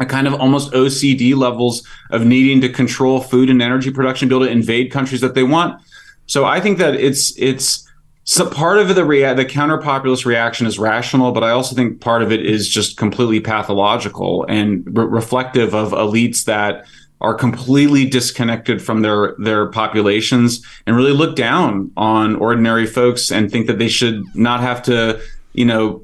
a 0.00 0.06
kind 0.06 0.26
of 0.26 0.34
almost 0.34 0.72
OCD 0.72 1.36
levels 1.36 1.86
of 2.10 2.26
needing 2.26 2.60
to 2.62 2.68
control 2.68 3.20
food 3.20 3.50
and 3.50 3.62
energy 3.62 3.90
production, 3.90 4.28
be 4.28 4.34
able 4.34 4.46
to 4.46 4.50
invade 4.50 4.90
countries 4.90 5.20
that 5.20 5.34
they 5.34 5.44
want. 5.44 5.80
So 6.26 6.44
I 6.44 6.60
think 6.60 6.78
that 6.78 6.94
it's 6.94 7.36
it's 7.38 7.86
so 8.24 8.48
part 8.48 8.78
of 8.78 8.94
the 8.94 9.04
rea- 9.04 9.34
the 9.34 9.44
counter 9.44 9.78
populist 9.78 10.24
reaction 10.24 10.66
is 10.66 10.78
rational, 10.78 11.32
but 11.32 11.44
I 11.44 11.50
also 11.50 11.74
think 11.74 12.00
part 12.00 12.22
of 12.22 12.32
it 12.32 12.44
is 12.44 12.68
just 12.68 12.96
completely 12.96 13.40
pathological 13.40 14.46
and 14.48 14.84
re- 14.96 15.04
reflective 15.04 15.74
of 15.74 15.92
elites 15.92 16.44
that 16.44 16.86
are 17.20 17.34
completely 17.34 18.06
disconnected 18.06 18.80
from 18.80 19.02
their 19.02 19.34
their 19.38 19.66
populations 19.66 20.64
and 20.86 20.96
really 20.96 21.12
look 21.12 21.36
down 21.36 21.90
on 21.96 22.36
ordinary 22.36 22.86
folks 22.86 23.30
and 23.30 23.50
think 23.50 23.66
that 23.66 23.78
they 23.78 23.88
should 23.88 24.22
not 24.34 24.60
have 24.60 24.82
to, 24.84 25.20
you 25.52 25.64
know, 25.64 26.00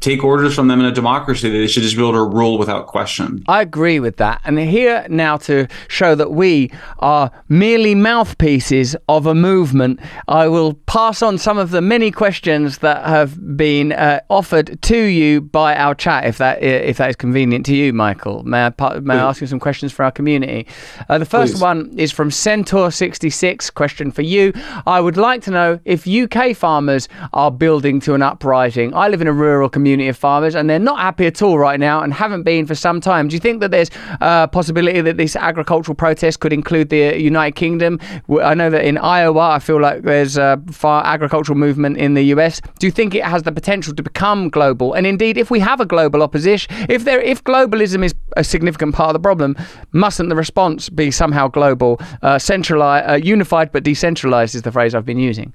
take 0.00 0.24
orders 0.24 0.54
from 0.54 0.68
them 0.68 0.80
in 0.80 0.86
a 0.86 0.92
democracy. 0.92 1.48
That 1.48 1.58
they 1.58 1.66
should 1.66 1.82
just 1.82 1.96
be 1.96 2.02
able 2.02 2.12
to 2.12 2.24
rule 2.24 2.58
without 2.58 2.86
question. 2.86 3.44
I 3.48 3.62
agree 3.62 4.00
with 4.00 4.16
that. 4.16 4.40
And 4.44 4.58
here 4.58 5.06
now 5.08 5.36
to 5.38 5.68
show 5.88 6.14
that 6.14 6.32
we 6.32 6.70
are 6.98 7.30
merely 7.48 7.94
mouthpieces 7.94 8.96
of 9.08 9.26
a 9.26 9.34
movement, 9.34 10.00
I 10.26 10.48
will 10.48 10.74
pass 10.74 11.22
on 11.22 11.38
some 11.38 11.58
of 11.58 11.70
the 11.70 11.80
many 11.80 12.10
questions 12.10 12.78
that 12.78 13.06
have 13.06 13.56
been 13.56 13.92
uh, 13.92 14.20
offered 14.28 14.80
to 14.82 14.96
you 14.96 15.40
by 15.40 15.76
our 15.76 15.94
chat, 15.94 16.24
if 16.24 16.38
that 16.38 16.62
if 16.62 16.96
that 16.98 17.10
is 17.10 17.16
convenient 17.16 17.66
to 17.66 17.74
you, 17.74 17.92
Michael. 17.92 18.42
May 18.42 18.66
I, 18.66 18.98
may 19.00 19.14
I 19.14 19.28
ask 19.28 19.40
you 19.40 19.46
some 19.46 19.60
questions 19.60 19.92
for 19.92 20.04
our 20.04 20.10
community? 20.10 20.66
Uh, 21.08 21.18
the 21.18 21.24
first 21.24 21.54
Please. 21.54 21.62
one 21.62 21.98
is 21.98 22.12
from 22.12 22.30
Centaur66. 22.30 23.72
Question 23.74 24.10
for 24.10 24.22
you. 24.22 24.52
I 24.86 25.00
would 25.00 25.16
like 25.16 25.42
to 25.42 25.50
know 25.50 25.80
if 25.84 26.06
UK 26.06 26.56
farmers 26.56 27.08
are 27.32 27.50
building 27.50 28.00
to 28.00 28.14
an 28.14 28.22
uprising. 28.22 28.94
I 28.94 29.08
live 29.08 29.20
in 29.20 29.26
a 29.26 29.32
rural 29.32 29.67
community 29.68 30.08
of 30.08 30.16
farmers 30.16 30.54
and 30.54 30.68
they're 30.68 30.78
not 30.78 30.98
happy 30.98 31.26
at 31.26 31.42
all 31.42 31.58
right 31.58 31.78
now 31.78 32.02
and 32.02 32.12
haven't 32.12 32.42
been 32.42 32.66
for 32.66 32.74
some 32.74 33.00
time. 33.00 33.28
Do 33.28 33.34
you 33.34 33.40
think 33.40 33.60
that 33.60 33.70
there's 33.70 33.90
a 34.20 34.48
possibility 34.48 35.00
that 35.00 35.16
this 35.16 35.36
agricultural 35.36 35.94
protest 35.94 36.40
could 36.40 36.52
include 36.52 36.90
the 36.90 37.20
United 37.20 37.54
Kingdom? 37.54 37.98
I 38.42 38.54
know 38.54 38.70
that 38.70 38.84
in 38.84 38.98
Iowa, 38.98 39.50
I 39.50 39.58
feel 39.58 39.80
like 39.80 40.02
there's 40.02 40.36
a 40.36 40.60
far 40.70 41.04
agricultural 41.04 41.58
movement 41.58 41.98
in 41.98 42.14
the 42.14 42.22
US. 42.34 42.60
Do 42.78 42.86
you 42.86 42.90
think 42.90 43.14
it 43.14 43.24
has 43.24 43.42
the 43.42 43.52
potential 43.52 43.94
to 43.94 44.02
become 44.02 44.48
global? 44.48 44.94
And 44.94 45.06
indeed, 45.06 45.36
if 45.36 45.50
we 45.50 45.60
have 45.60 45.80
a 45.80 45.86
global 45.86 46.22
opposition, 46.22 46.74
if 46.88 47.04
there, 47.04 47.20
if 47.20 47.42
globalism 47.44 48.04
is 48.04 48.14
a 48.36 48.44
significant 48.44 48.94
part 48.94 49.10
of 49.10 49.14
the 49.14 49.20
problem, 49.20 49.56
mustn't 49.92 50.28
the 50.28 50.36
response 50.36 50.88
be 50.88 51.10
somehow 51.10 51.48
global, 51.48 52.00
uh, 52.22 52.38
centralized, 52.38 53.10
uh, 53.10 53.14
unified 53.14 53.72
but 53.72 53.82
decentralized 53.84 54.54
is 54.54 54.62
the 54.62 54.72
phrase 54.72 54.94
I've 54.94 55.06
been 55.06 55.18
using? 55.18 55.54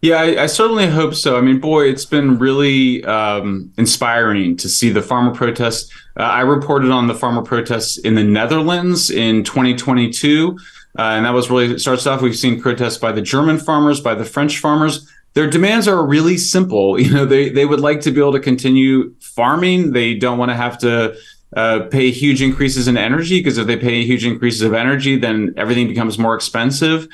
Yeah, 0.00 0.20
I, 0.20 0.44
I, 0.44 0.46
certainly 0.46 0.86
hope 0.86 1.14
so. 1.14 1.36
I 1.36 1.40
mean, 1.40 1.58
boy, 1.58 1.88
it's 1.88 2.04
been 2.04 2.38
really 2.38 3.04
um, 3.04 3.72
inspiring 3.78 4.56
to 4.58 4.68
see 4.68 4.90
the 4.90 5.02
farmer 5.02 5.34
protests. 5.34 5.92
Uh, 6.16 6.22
I 6.22 6.42
reported 6.42 6.92
on 6.92 7.08
the 7.08 7.14
farmer 7.14 7.42
protests 7.42 7.98
in 7.98 8.14
the 8.14 8.22
Netherlands 8.22 9.10
in 9.10 9.42
2022, 9.42 10.56
uh, 10.96 11.02
and 11.02 11.26
that 11.26 11.34
was 11.34 11.50
really 11.50 11.78
starts 11.80 12.06
off. 12.06 12.22
We've 12.22 12.36
seen 12.36 12.60
protests 12.60 12.98
by 12.98 13.10
the 13.10 13.22
German 13.22 13.58
farmers, 13.58 14.00
by 14.00 14.14
the 14.14 14.24
French 14.24 14.58
farmers. 14.58 15.10
Their 15.34 15.50
demands 15.50 15.88
are 15.88 16.06
really 16.06 16.38
simple. 16.38 16.98
You 17.00 17.12
know, 17.12 17.24
they 17.24 17.48
they 17.48 17.66
would 17.66 17.80
like 17.80 18.00
to 18.02 18.12
be 18.12 18.20
able 18.20 18.32
to 18.32 18.40
continue 18.40 19.14
farming. 19.20 19.92
They 19.92 20.14
don't 20.14 20.38
want 20.38 20.50
to 20.50 20.56
have 20.56 20.78
to 20.78 21.16
uh, 21.56 21.80
pay 21.90 22.10
huge 22.12 22.40
increases 22.40 22.86
in 22.86 22.96
energy 22.96 23.40
because 23.40 23.58
if 23.58 23.66
they 23.66 23.76
pay 23.76 24.04
huge 24.04 24.24
increases 24.24 24.62
of 24.62 24.74
energy, 24.74 25.16
then 25.16 25.54
everything 25.56 25.88
becomes 25.88 26.18
more 26.18 26.36
expensive. 26.36 27.08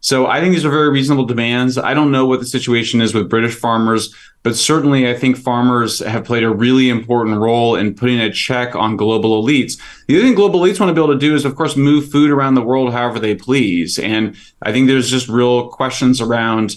So 0.00 0.26
I 0.26 0.40
think 0.40 0.54
these 0.54 0.64
are 0.64 0.70
very 0.70 0.88
reasonable 0.88 1.26
demands. 1.26 1.76
I 1.76 1.92
don't 1.92 2.10
know 2.10 2.26
what 2.26 2.40
the 2.40 2.46
situation 2.46 3.02
is 3.02 3.12
with 3.12 3.28
British 3.28 3.54
farmers, 3.54 4.14
but 4.42 4.56
certainly 4.56 5.08
I 5.10 5.14
think 5.14 5.36
farmers 5.36 5.98
have 6.00 6.24
played 6.24 6.42
a 6.42 6.48
really 6.48 6.88
important 6.88 7.38
role 7.38 7.76
in 7.76 7.94
putting 7.94 8.18
a 8.18 8.32
check 8.32 8.74
on 8.74 8.96
global 8.96 9.42
elites. 9.42 9.78
The 10.08 10.16
other 10.16 10.24
thing 10.24 10.34
global 10.34 10.60
elites 10.60 10.80
want 10.80 10.88
to 10.88 10.94
be 10.94 11.04
able 11.04 11.12
to 11.12 11.18
do 11.18 11.34
is, 11.34 11.44
of 11.44 11.54
course, 11.54 11.76
move 11.76 12.10
food 12.10 12.30
around 12.30 12.54
the 12.54 12.62
world 12.62 12.92
however 12.92 13.18
they 13.18 13.34
please. 13.34 13.98
And 13.98 14.36
I 14.62 14.72
think 14.72 14.86
there's 14.86 15.10
just 15.10 15.28
real 15.28 15.68
questions 15.68 16.20
around 16.20 16.76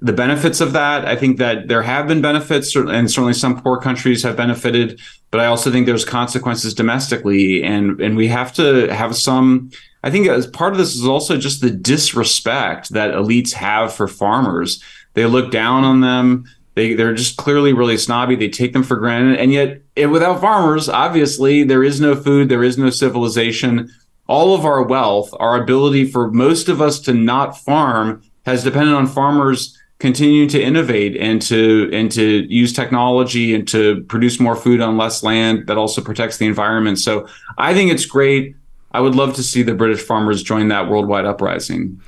the 0.00 0.12
benefits 0.12 0.60
of 0.60 0.72
that. 0.72 1.04
I 1.06 1.14
think 1.14 1.36
that 1.38 1.68
there 1.68 1.82
have 1.82 2.08
been 2.08 2.22
benefits, 2.22 2.74
and 2.74 3.10
certainly 3.10 3.34
some 3.34 3.60
poor 3.60 3.78
countries 3.78 4.22
have 4.22 4.36
benefited, 4.36 4.98
but 5.30 5.40
I 5.40 5.46
also 5.46 5.70
think 5.70 5.86
there's 5.86 6.04
consequences 6.04 6.74
domestically, 6.74 7.62
and 7.62 8.00
and 8.00 8.16
we 8.16 8.26
have 8.28 8.52
to 8.54 8.92
have 8.92 9.14
some 9.14 9.70
I 10.02 10.10
think 10.10 10.26
as 10.26 10.46
part 10.46 10.72
of 10.72 10.78
this 10.78 10.94
is 10.94 11.06
also 11.06 11.36
just 11.36 11.60
the 11.60 11.70
disrespect 11.70 12.90
that 12.90 13.14
elites 13.14 13.52
have 13.52 13.94
for 13.94 14.08
farmers. 14.08 14.82
They 15.14 15.26
look 15.26 15.50
down 15.50 15.84
on 15.84 16.00
them. 16.00 16.44
They 16.74 16.94
they're 16.94 17.14
just 17.14 17.36
clearly 17.36 17.72
really 17.72 17.98
snobby. 17.98 18.34
They 18.34 18.48
take 18.48 18.72
them 18.72 18.82
for 18.82 18.96
granted, 18.96 19.38
and 19.38 19.52
yet 19.52 19.82
it, 19.94 20.06
without 20.06 20.40
farmers, 20.40 20.88
obviously 20.88 21.64
there 21.64 21.84
is 21.84 22.00
no 22.00 22.16
food, 22.16 22.48
there 22.48 22.64
is 22.64 22.78
no 22.78 22.90
civilization. 22.90 23.90
All 24.26 24.54
of 24.54 24.64
our 24.64 24.82
wealth, 24.82 25.34
our 25.38 25.62
ability 25.62 26.10
for 26.10 26.30
most 26.30 26.68
of 26.68 26.80
us 26.80 26.98
to 27.00 27.12
not 27.12 27.58
farm, 27.58 28.22
has 28.46 28.64
depended 28.64 28.94
on 28.94 29.06
farmers 29.06 29.78
continuing 29.98 30.48
to 30.48 30.60
innovate 30.60 31.16
and 31.16 31.40
to 31.42 31.88
and 31.92 32.10
to 32.10 32.44
use 32.52 32.72
technology 32.72 33.54
and 33.54 33.68
to 33.68 34.02
produce 34.08 34.40
more 34.40 34.56
food 34.56 34.80
on 34.80 34.96
less 34.96 35.22
land 35.22 35.66
that 35.68 35.76
also 35.76 36.00
protects 36.00 36.38
the 36.38 36.46
environment. 36.46 36.98
So 36.98 37.28
I 37.58 37.72
think 37.74 37.92
it's 37.92 38.06
great. 38.06 38.56
I 38.92 39.00
would 39.00 39.14
love 39.14 39.34
to 39.34 39.42
see 39.42 39.62
the 39.62 39.74
British 39.74 40.02
farmers 40.02 40.42
join 40.42 40.68
that 40.68 40.88
worldwide 40.88 41.24
uprising. 41.24 42.00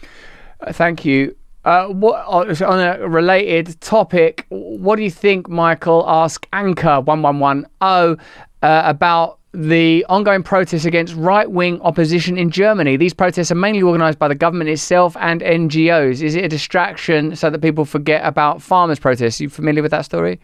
Uh, 0.60 0.72
thank 0.72 1.04
you. 1.04 1.34
Uh, 1.64 1.86
what 1.86 2.16
uh, 2.28 2.66
on 2.66 2.80
a 2.80 3.08
related 3.08 3.80
topic? 3.80 4.46
What 4.50 4.96
do 4.96 5.02
you 5.02 5.10
think, 5.10 5.48
Michael? 5.48 6.04
Ask 6.06 6.46
Anchor 6.52 7.00
one 7.00 7.22
one 7.22 7.38
one 7.38 7.66
zero 7.82 8.16
uh, 8.62 8.82
about 8.84 9.38
the 9.54 10.04
ongoing 10.08 10.42
protests 10.42 10.84
against 10.84 11.14
right 11.14 11.50
wing 11.50 11.80
opposition 11.80 12.36
in 12.36 12.50
Germany. 12.50 12.96
These 12.96 13.14
protests 13.14 13.50
are 13.50 13.54
mainly 13.54 13.82
organised 13.82 14.18
by 14.18 14.28
the 14.28 14.34
government 14.34 14.68
itself 14.68 15.16
and 15.20 15.40
NGOs. 15.40 16.22
Is 16.22 16.34
it 16.34 16.44
a 16.44 16.48
distraction 16.48 17.36
so 17.36 17.50
that 17.50 17.62
people 17.62 17.84
forget 17.84 18.24
about 18.26 18.60
farmers' 18.60 18.98
protests? 18.98 19.40
Are 19.40 19.44
you 19.44 19.48
familiar 19.48 19.80
with 19.80 19.92
that 19.92 20.04
story? 20.04 20.40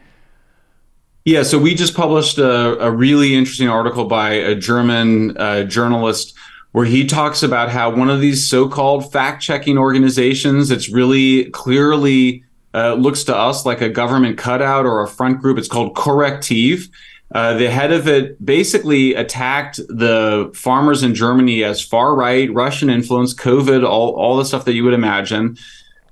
Yeah, 1.24 1.42
so 1.42 1.58
we 1.58 1.74
just 1.74 1.94
published 1.94 2.38
a, 2.38 2.82
a 2.82 2.90
really 2.90 3.34
interesting 3.34 3.68
article 3.68 4.06
by 4.06 4.30
a 4.30 4.54
German 4.54 5.36
uh, 5.36 5.64
journalist 5.64 6.34
where 6.72 6.86
he 6.86 7.04
talks 7.04 7.42
about 7.42 7.68
how 7.68 7.94
one 7.94 8.08
of 8.08 8.20
these 8.20 8.48
so-called 8.48 9.12
fact-checking 9.12 9.76
organizations 9.76 10.70
it's 10.70 10.88
really 10.88 11.50
clearly 11.50 12.44
uh, 12.72 12.94
looks 12.94 13.24
to 13.24 13.36
us 13.36 13.66
like 13.66 13.80
a 13.80 13.88
government 13.88 14.38
cutout 14.38 14.86
or 14.86 15.02
a 15.02 15.08
front 15.08 15.40
group. 15.40 15.58
It's 15.58 15.68
called 15.68 15.94
Correctiv. 15.94 16.88
Uh, 17.34 17.54
the 17.54 17.70
head 17.70 17.92
of 17.92 18.08
it 18.08 18.44
basically 18.44 19.14
attacked 19.14 19.76
the 19.88 20.50
farmers 20.54 21.02
in 21.02 21.14
Germany 21.14 21.62
as 21.64 21.82
far 21.82 22.14
right, 22.14 22.52
Russian 22.52 22.88
influence, 22.88 23.34
COVID, 23.34 23.86
all, 23.86 24.14
all 24.14 24.36
the 24.36 24.44
stuff 24.44 24.64
that 24.64 24.72
you 24.72 24.84
would 24.84 24.94
imagine. 24.94 25.56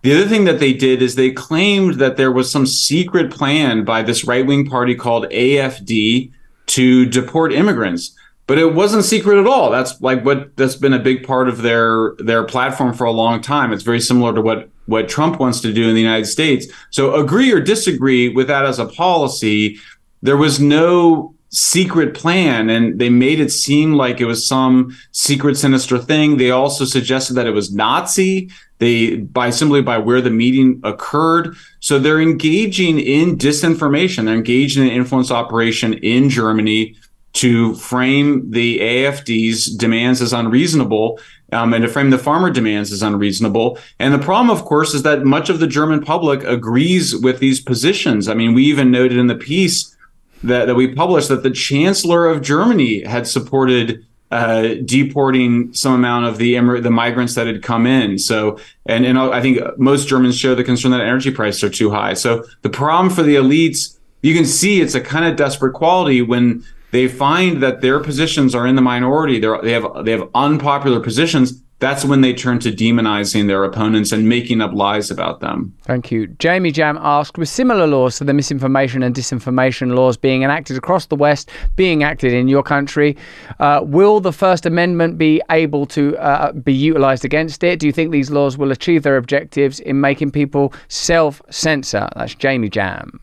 The 0.02 0.12
other 0.14 0.28
thing 0.28 0.44
that 0.44 0.60
they 0.60 0.72
did 0.72 1.02
is 1.02 1.14
they 1.14 1.30
claimed 1.30 1.94
that 1.94 2.16
there 2.16 2.30
was 2.30 2.50
some 2.50 2.66
secret 2.66 3.30
plan 3.32 3.84
by 3.84 4.02
this 4.02 4.24
right 4.24 4.46
wing 4.46 4.68
party 4.68 4.94
called 4.94 5.28
AFD 5.30 6.30
to 6.66 7.06
deport 7.06 7.52
immigrants. 7.52 8.14
But 8.46 8.58
it 8.58 8.74
wasn't 8.74 9.04
secret 9.04 9.38
at 9.38 9.46
all. 9.46 9.70
That's 9.70 10.00
like 10.00 10.24
what 10.24 10.56
that's 10.56 10.76
been 10.76 10.94
a 10.94 10.98
big 10.98 11.26
part 11.26 11.48
of 11.48 11.62
their 11.62 12.14
their 12.18 12.44
platform 12.44 12.94
for 12.94 13.04
a 13.04 13.10
long 13.10 13.42
time. 13.42 13.72
It's 13.72 13.82
very 13.82 14.00
similar 14.00 14.32
to 14.34 14.40
what 14.40 14.70
what 14.86 15.08
Trump 15.08 15.38
wants 15.38 15.60
to 15.60 15.72
do 15.72 15.86
in 15.86 15.94
the 15.94 16.00
United 16.00 16.26
States. 16.26 16.66
So 16.90 17.14
agree 17.16 17.52
or 17.52 17.60
disagree 17.60 18.30
with 18.30 18.46
that 18.46 18.64
as 18.64 18.78
a 18.78 18.86
policy, 18.86 19.78
there 20.22 20.38
was 20.38 20.60
no 20.60 21.34
secret 21.50 22.14
plan 22.14 22.70
and 22.70 22.98
they 22.98 23.08
made 23.08 23.40
it 23.40 23.50
seem 23.50 23.94
like 23.94 24.20
it 24.20 24.26
was 24.26 24.46
some 24.46 24.96
secret 25.12 25.56
sinister 25.56 25.98
thing 25.98 26.36
they 26.36 26.50
also 26.50 26.84
suggested 26.84 27.32
that 27.34 27.46
it 27.46 27.52
was 27.52 27.72
nazi 27.72 28.50
they 28.78 29.16
by 29.16 29.50
simply 29.50 29.82
by 29.82 29.98
where 29.98 30.20
the 30.20 30.30
meeting 30.30 30.80
occurred 30.84 31.54
so 31.80 31.98
they're 31.98 32.20
engaging 32.20 32.98
in 32.98 33.36
disinformation 33.36 34.24
they're 34.24 34.34
engaged 34.34 34.78
in 34.78 34.84
an 34.84 34.92
influence 34.92 35.30
operation 35.30 35.94
in 35.94 36.28
germany 36.28 36.94
to 37.32 37.74
frame 37.74 38.50
the 38.50 38.80
afd's 38.80 39.74
demands 39.76 40.20
as 40.22 40.32
unreasonable 40.32 41.18
um, 41.52 41.72
and 41.72 41.82
to 41.82 41.88
frame 41.88 42.10
the 42.10 42.18
farmer 42.18 42.50
demands 42.50 42.92
as 42.92 43.02
unreasonable. 43.02 43.78
And 43.98 44.12
the 44.12 44.18
problem, 44.18 44.50
of 44.50 44.64
course, 44.64 44.94
is 44.94 45.02
that 45.02 45.24
much 45.24 45.48
of 45.48 45.60
the 45.60 45.66
German 45.66 46.02
public 46.02 46.44
agrees 46.44 47.16
with 47.16 47.38
these 47.38 47.60
positions. 47.60 48.28
I 48.28 48.34
mean, 48.34 48.54
we 48.54 48.64
even 48.64 48.90
noted 48.90 49.18
in 49.18 49.28
the 49.28 49.34
piece 49.34 49.96
that, 50.42 50.66
that 50.66 50.74
we 50.74 50.94
published 50.94 51.28
that 51.28 51.42
the 51.42 51.50
chancellor 51.50 52.26
of 52.26 52.42
Germany 52.42 53.02
had 53.04 53.26
supported 53.26 54.04
uh, 54.30 54.74
deporting 54.84 55.72
some 55.72 55.94
amount 55.94 56.26
of 56.26 56.38
the 56.38 56.58
the 56.80 56.90
migrants 56.90 57.34
that 57.34 57.46
had 57.46 57.62
come 57.62 57.86
in. 57.86 58.18
So, 58.18 58.58
and 58.86 59.06
and 59.06 59.18
I 59.18 59.40
think 59.40 59.58
most 59.78 60.08
Germans 60.08 60.36
share 60.36 60.54
the 60.54 60.64
concern 60.64 60.90
that 60.92 61.00
energy 61.00 61.30
prices 61.30 61.64
are 61.64 61.70
too 61.70 61.90
high. 61.90 62.14
So 62.14 62.44
the 62.62 62.70
problem 62.70 63.12
for 63.12 63.22
the 63.22 63.36
elites, 63.36 63.98
you 64.22 64.34
can 64.34 64.44
see 64.44 64.80
it's 64.80 64.94
a 64.94 65.00
kind 65.00 65.24
of 65.24 65.36
desperate 65.36 65.72
quality 65.72 66.22
when 66.22 66.64
they 66.90 67.08
find 67.08 67.62
that 67.62 67.80
their 67.80 68.00
positions 68.00 68.54
are 68.54 68.66
in 68.66 68.76
the 68.76 68.82
minority. 68.82 69.38
They're, 69.38 69.60
they 69.62 69.72
have 69.72 70.04
they 70.04 70.12
have 70.12 70.28
unpopular 70.34 71.00
positions 71.00 71.62
that's 71.80 72.04
when 72.04 72.22
they 72.22 72.32
turn 72.32 72.58
to 72.60 72.72
demonizing 72.72 73.46
their 73.46 73.62
opponents 73.62 74.10
and 74.10 74.28
making 74.28 74.60
up 74.60 74.72
lies 74.72 75.10
about 75.10 75.40
them. 75.40 75.74
Thank 75.82 76.10
you. 76.10 76.26
Jamie 76.26 76.72
Jam 76.72 76.98
asked 77.00 77.38
With 77.38 77.48
similar 77.48 77.86
laws 77.86 78.18
to 78.18 78.24
the 78.24 78.34
misinformation 78.34 79.02
and 79.02 79.14
disinformation 79.14 79.94
laws 79.94 80.16
being 80.16 80.42
enacted 80.42 80.76
across 80.76 81.06
the 81.06 81.16
West, 81.16 81.50
being 81.76 82.02
acted 82.02 82.32
in 82.32 82.48
your 82.48 82.62
country, 82.62 83.16
uh, 83.60 83.80
will 83.84 84.20
the 84.20 84.32
First 84.32 84.66
Amendment 84.66 85.18
be 85.18 85.40
able 85.50 85.86
to 85.86 86.16
uh, 86.18 86.52
be 86.52 86.72
utilized 86.72 87.24
against 87.24 87.62
it? 87.62 87.78
Do 87.78 87.86
you 87.86 87.92
think 87.92 88.10
these 88.10 88.30
laws 88.30 88.58
will 88.58 88.72
achieve 88.72 89.04
their 89.04 89.16
objectives 89.16 89.78
in 89.80 90.00
making 90.00 90.32
people 90.32 90.72
self 90.88 91.40
censor? 91.50 92.08
That's 92.16 92.34
Jamie 92.34 92.70
Jam. 92.70 93.20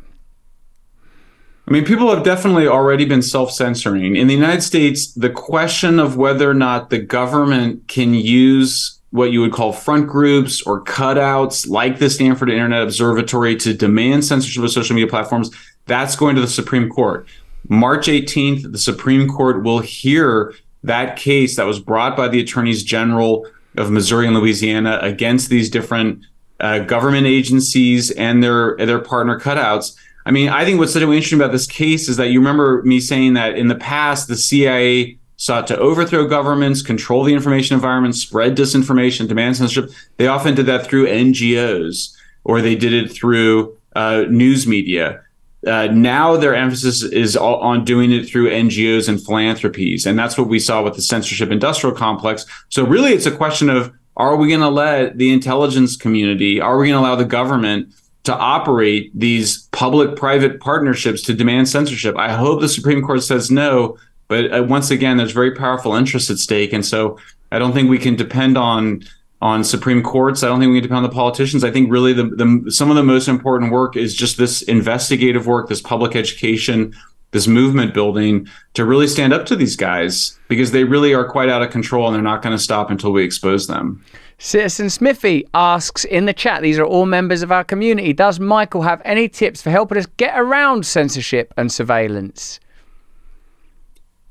I 1.67 1.71
mean, 1.71 1.83
people 1.83 2.13
have 2.13 2.23
definitely 2.23 2.67
already 2.67 3.05
been 3.05 3.21
self 3.21 3.51
censoring. 3.51 4.15
In 4.15 4.27
the 4.27 4.35
United 4.35 4.61
States, 4.61 5.11
the 5.13 5.31
question 5.31 5.99
of 5.99 6.15
whether 6.15 6.49
or 6.49 6.53
not 6.53 6.89
the 6.89 6.99
government 6.99 7.87
can 7.87 8.13
use 8.13 8.99
what 9.09 9.31
you 9.31 9.41
would 9.41 9.53
call 9.53 9.71
front 9.71 10.07
groups 10.07 10.61
or 10.63 10.83
cutouts 10.83 11.67
like 11.67 11.99
the 11.99 12.09
Stanford 12.09 12.49
Internet 12.49 12.83
Observatory 12.83 13.55
to 13.55 13.73
demand 13.73 14.25
censorship 14.25 14.63
of 14.63 14.71
social 14.71 14.93
media 14.93 15.09
platforms, 15.09 15.49
That's 15.85 16.15
going 16.15 16.35
to 16.35 16.41
the 16.41 16.47
Supreme 16.47 16.89
Court. 16.89 17.25
March 17.69 18.07
18th, 18.07 18.71
the 18.71 18.77
Supreme 18.77 19.27
Court 19.27 19.63
will 19.63 19.79
hear 19.79 20.53
that 20.83 21.15
case 21.15 21.55
that 21.55 21.65
was 21.65 21.79
brought 21.79 22.15
by 22.15 22.27
the 22.27 22.39
attorneys 22.39 22.83
general 22.83 23.47
of 23.77 23.89
Missouri 23.89 24.27
and 24.27 24.35
Louisiana 24.35 24.99
against 25.01 25.49
these 25.49 25.69
different 25.69 26.23
uh, 26.59 26.79
government 26.79 27.25
agencies 27.25 28.11
and 28.11 28.43
their 28.43 28.75
their 28.77 28.99
partner 28.99 29.39
cutouts. 29.39 29.95
I 30.25 30.31
mean, 30.31 30.49
I 30.49 30.65
think 30.65 30.79
what's 30.79 30.93
so 30.93 30.99
interesting 30.99 31.39
about 31.39 31.51
this 31.51 31.67
case 31.67 32.09
is 32.09 32.17
that 32.17 32.29
you 32.29 32.39
remember 32.39 32.81
me 32.83 32.99
saying 32.99 33.33
that 33.33 33.57
in 33.57 33.67
the 33.67 33.75
past 33.75 34.27
the 34.27 34.35
CIA 34.35 35.19
sought 35.37 35.67
to 35.67 35.77
overthrow 35.77 36.27
governments, 36.27 36.81
control 36.81 37.23
the 37.23 37.33
information 37.33 37.75
environment, 37.75 38.15
spread 38.15 38.55
disinformation, 38.55 39.27
demand 39.27 39.57
censorship. 39.57 39.91
They 40.17 40.27
often 40.27 40.55
did 40.55 40.65
that 40.65 40.85
through 40.85 41.07
NGOs 41.07 42.15
or 42.43 42.61
they 42.61 42.75
did 42.75 42.93
it 42.93 43.11
through 43.11 43.77
uh, 43.95 44.23
news 44.29 44.65
media. 44.65 45.21
Uh, 45.67 45.87
now 45.87 46.37
their 46.37 46.55
emphasis 46.55 47.03
is 47.03 47.35
on 47.35 47.83
doing 47.83 48.11
it 48.11 48.27
through 48.27 48.49
NGOs 48.49 49.09
and 49.09 49.21
philanthropies. 49.23 50.05
And 50.05 50.17
that's 50.17 50.37
what 50.37 50.47
we 50.47 50.59
saw 50.59 50.83
with 50.83 50.95
the 50.95 51.01
censorship 51.01 51.49
industrial 51.49 51.95
complex. 51.95 52.45
So 52.69 52.85
really 52.85 53.13
it's 53.13 53.25
a 53.25 53.35
question 53.35 53.69
of 53.69 53.91
are 54.17 54.37
we 54.37 54.47
going 54.47 54.61
to 54.61 54.69
let 54.69 55.17
the 55.17 55.33
intelligence 55.33 55.97
community, 55.97 56.61
are 56.61 56.77
we 56.77 56.87
going 56.87 57.01
to 57.01 57.05
allow 57.05 57.15
the 57.15 57.25
government 57.25 57.93
to 58.25 58.35
operate 58.35 59.11
these 59.17 59.67
public 59.71 60.15
private 60.15 60.59
partnerships 60.59 61.21
to 61.23 61.33
demand 61.33 61.69
censorship? 61.69 62.15
I 62.17 62.33
hope 62.33 62.61
the 62.61 62.69
Supreme 62.69 63.01
Court 63.01 63.23
says 63.23 63.49
no. 63.49 63.97
But 64.27 64.51
uh, 64.51 64.63
once 64.63 64.91
again, 64.91 65.17
there's 65.17 65.31
very 65.31 65.51
powerful 65.51 65.93
interests 65.93 66.29
at 66.29 66.37
stake. 66.37 66.73
And 66.73 66.85
so 66.85 67.19
I 67.51 67.59
don't 67.59 67.73
think 67.73 67.89
we 67.89 67.99
can 67.99 68.15
depend 68.15 68.57
on 68.57 69.03
on 69.41 69.63
Supreme 69.63 70.01
Courts. 70.01 70.43
I 70.43 70.47
don't 70.47 70.59
think 70.59 70.71
we 70.71 70.77
can 70.77 70.83
depend 70.83 71.05
on 71.05 71.09
the 71.09 71.09
politicians. 71.09 71.63
I 71.63 71.69
think 71.69 71.91
really 71.91 72.13
the, 72.13 72.23
the 72.23 72.71
some 72.71 72.89
of 72.89 72.95
the 72.95 73.03
most 73.03 73.27
important 73.27 73.71
work 73.71 73.95
is 73.95 74.15
just 74.15 74.37
this 74.37 74.63
investigative 74.63 75.45
work, 75.45 75.69
this 75.69 75.81
public 75.81 76.15
education, 76.15 76.95
this 77.31 77.47
movement 77.47 77.93
building 77.93 78.47
to 78.73 78.85
really 78.85 79.07
stand 79.07 79.33
up 79.33 79.45
to 79.45 79.55
these 79.55 79.75
guys 79.75 80.39
because 80.47 80.71
they 80.71 80.83
really 80.83 81.13
are 81.13 81.27
quite 81.27 81.49
out 81.49 81.61
of 81.61 81.69
control 81.69 82.07
and 82.07 82.15
they're 82.15 82.21
not 82.21 82.41
going 82.41 82.57
to 82.57 82.63
stop 82.63 82.89
until 82.89 83.11
we 83.11 83.23
expose 83.23 83.67
them. 83.67 84.03
Citizen 84.37 84.89
Smithy 84.89 85.47
asks 85.53 86.03
in 86.03 86.25
the 86.25 86.33
chat, 86.33 86.61
these 86.61 86.77
are 86.77 86.85
all 86.85 87.05
members 87.05 87.41
of 87.41 87.51
our 87.51 87.63
community. 87.63 88.13
Does 88.13 88.39
Michael 88.39 88.81
have 88.81 89.01
any 89.05 89.29
tips 89.29 89.61
for 89.61 89.69
helping 89.69 89.97
us 89.97 90.05
get 90.17 90.37
around 90.37 90.85
censorship 90.85 91.53
and 91.57 91.71
surveillance? 91.71 92.59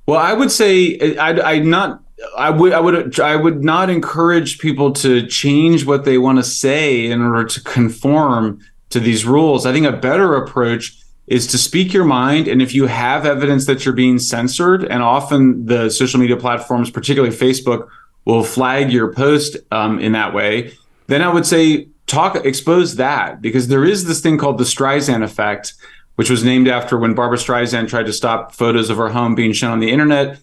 Well, 0.07 0.21
I 0.21 0.35
would 0.35 0.53
say 0.53 1.17
I, 1.17 1.55
I 1.55 1.59
not 1.61 2.03
I 2.37 2.51
would 2.51 2.73
I 2.73 2.81
would 2.81 3.19
I 3.19 3.37
would 3.37 3.65
not 3.65 3.89
encourage 3.89 4.59
people 4.59 4.93
to 4.93 5.27
change 5.27 5.87
what 5.87 6.05
they 6.05 6.19
want 6.19 6.39
to 6.39 6.45
say 6.45 7.07
in 7.07 7.23
order 7.23 7.45
to 7.45 7.63
conform 7.63 8.61
to 8.91 9.01
these 9.01 9.25
rules. 9.25 9.65
I 9.65 9.73
think 9.73 9.87
a 9.87 9.93
better 9.93 10.37
approach 10.37 10.97
is 11.27 11.47
to 11.49 11.59
speak 11.59 11.95
your 11.95 12.05
mind 12.05 12.47
and 12.49 12.61
if 12.61 12.75
you 12.75 12.87
have 12.87 13.25
evidence 13.25 13.65
that 13.65 13.85
you're 13.85 13.95
being 13.95 14.19
censored 14.19 14.85
and 14.85 15.03
often 15.03 15.65
the 15.65 15.89
social 15.89 16.21
media 16.21 16.37
platforms 16.37 16.91
particularly 16.91 17.35
Facebook 17.35 17.89
will 18.25 18.45
flag 18.45 18.91
your 18.91 19.13
post 19.13 19.57
um, 19.71 19.99
in 19.99 20.13
that 20.13 20.35
way 20.35 20.73
then 21.07 21.23
I 21.23 21.33
would 21.33 21.47
say 21.47 21.89
talk 22.07 22.37
expose 22.37 22.97
that 22.97 23.41
because 23.41 23.69
there 23.69 23.85
is 23.85 24.07
this 24.07 24.21
thing 24.21 24.39
called 24.39 24.59
the 24.59 24.65
Streisand 24.65 25.23
effect 25.23 25.75
which 26.17 26.31
was 26.31 26.45
named 26.45 26.69
after 26.69 26.97
when 26.97 27.15
Barbra 27.15 27.39
Streisand 27.39 27.89
tried 27.89 28.07
to 28.07 28.13
stop 28.13 28.55
photos 28.55 28.89
of 28.91 28.97
her 28.97 29.09
home 29.09 29.35
being 29.35 29.53
shown 29.53 29.73
on 29.73 29.81
the 29.81 29.91
internet 29.91 30.39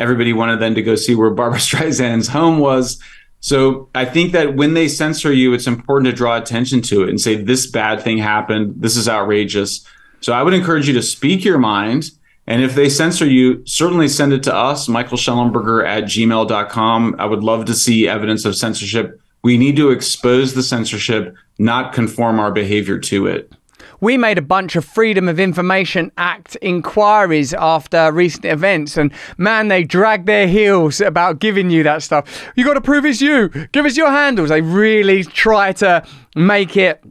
everybody 0.00 0.32
wanted 0.32 0.58
then 0.58 0.74
to 0.74 0.82
go 0.82 0.96
see 0.96 1.14
where 1.14 1.30
Barbra 1.30 1.58
Streisand's 1.60 2.28
home 2.28 2.58
was. 2.58 3.00
So 3.40 3.88
I 3.94 4.04
think 4.04 4.32
that 4.32 4.56
when 4.56 4.74
they 4.74 4.88
censor 4.88 5.32
you, 5.32 5.54
it's 5.54 5.66
important 5.66 6.10
to 6.10 6.16
draw 6.16 6.36
attention 6.36 6.82
to 6.82 7.02
it 7.02 7.08
and 7.10 7.20
say, 7.20 7.36
this 7.36 7.66
bad 7.66 8.02
thing 8.02 8.18
happened. 8.18 8.74
This 8.76 8.96
is 8.96 9.08
outrageous. 9.08 9.86
So 10.20 10.32
I 10.32 10.42
would 10.42 10.52
encourage 10.52 10.88
you 10.88 10.94
to 10.94 11.02
speak 11.02 11.44
your 11.44 11.58
mind. 11.58 12.10
And 12.50 12.64
if 12.64 12.74
they 12.74 12.88
censor 12.88 13.26
you, 13.26 13.64
certainly 13.64 14.08
send 14.08 14.32
it 14.32 14.42
to 14.42 14.52
us, 14.52 14.88
Michael 14.88 15.16
Shellenberger 15.16 15.86
at 15.86 16.04
gmail.com. 16.04 17.14
I 17.16 17.24
would 17.24 17.44
love 17.44 17.64
to 17.66 17.74
see 17.74 18.08
evidence 18.08 18.44
of 18.44 18.56
censorship. 18.56 19.20
We 19.44 19.56
need 19.56 19.76
to 19.76 19.90
expose 19.90 20.54
the 20.54 20.64
censorship, 20.64 21.36
not 21.60 21.92
conform 21.92 22.40
our 22.40 22.50
behavior 22.50 22.98
to 22.98 23.28
it 23.28 23.52
we 24.00 24.16
made 24.16 24.38
a 24.38 24.42
bunch 24.42 24.76
of 24.76 24.84
Freedom 24.84 25.28
of 25.28 25.38
Information 25.38 26.10
Act 26.16 26.56
inquiries 26.62 27.52
after 27.52 28.10
recent 28.10 28.46
events, 28.46 28.96
and 28.96 29.12
man, 29.36 29.68
they 29.68 29.84
dragged 29.84 30.26
their 30.26 30.46
heels 30.46 31.00
about 31.00 31.38
giving 31.38 31.70
you 31.70 31.82
that 31.82 32.02
stuff. 32.02 32.50
You 32.56 32.64
got 32.64 32.74
to 32.74 32.80
prove 32.80 33.04
it's 33.04 33.20
you. 33.20 33.48
Give 33.72 33.84
us 33.84 33.96
your 33.96 34.10
handles. 34.10 34.48
They 34.48 34.62
really 34.62 35.24
try 35.24 35.72
to 35.74 36.04
make 36.34 36.76
it 36.76 37.02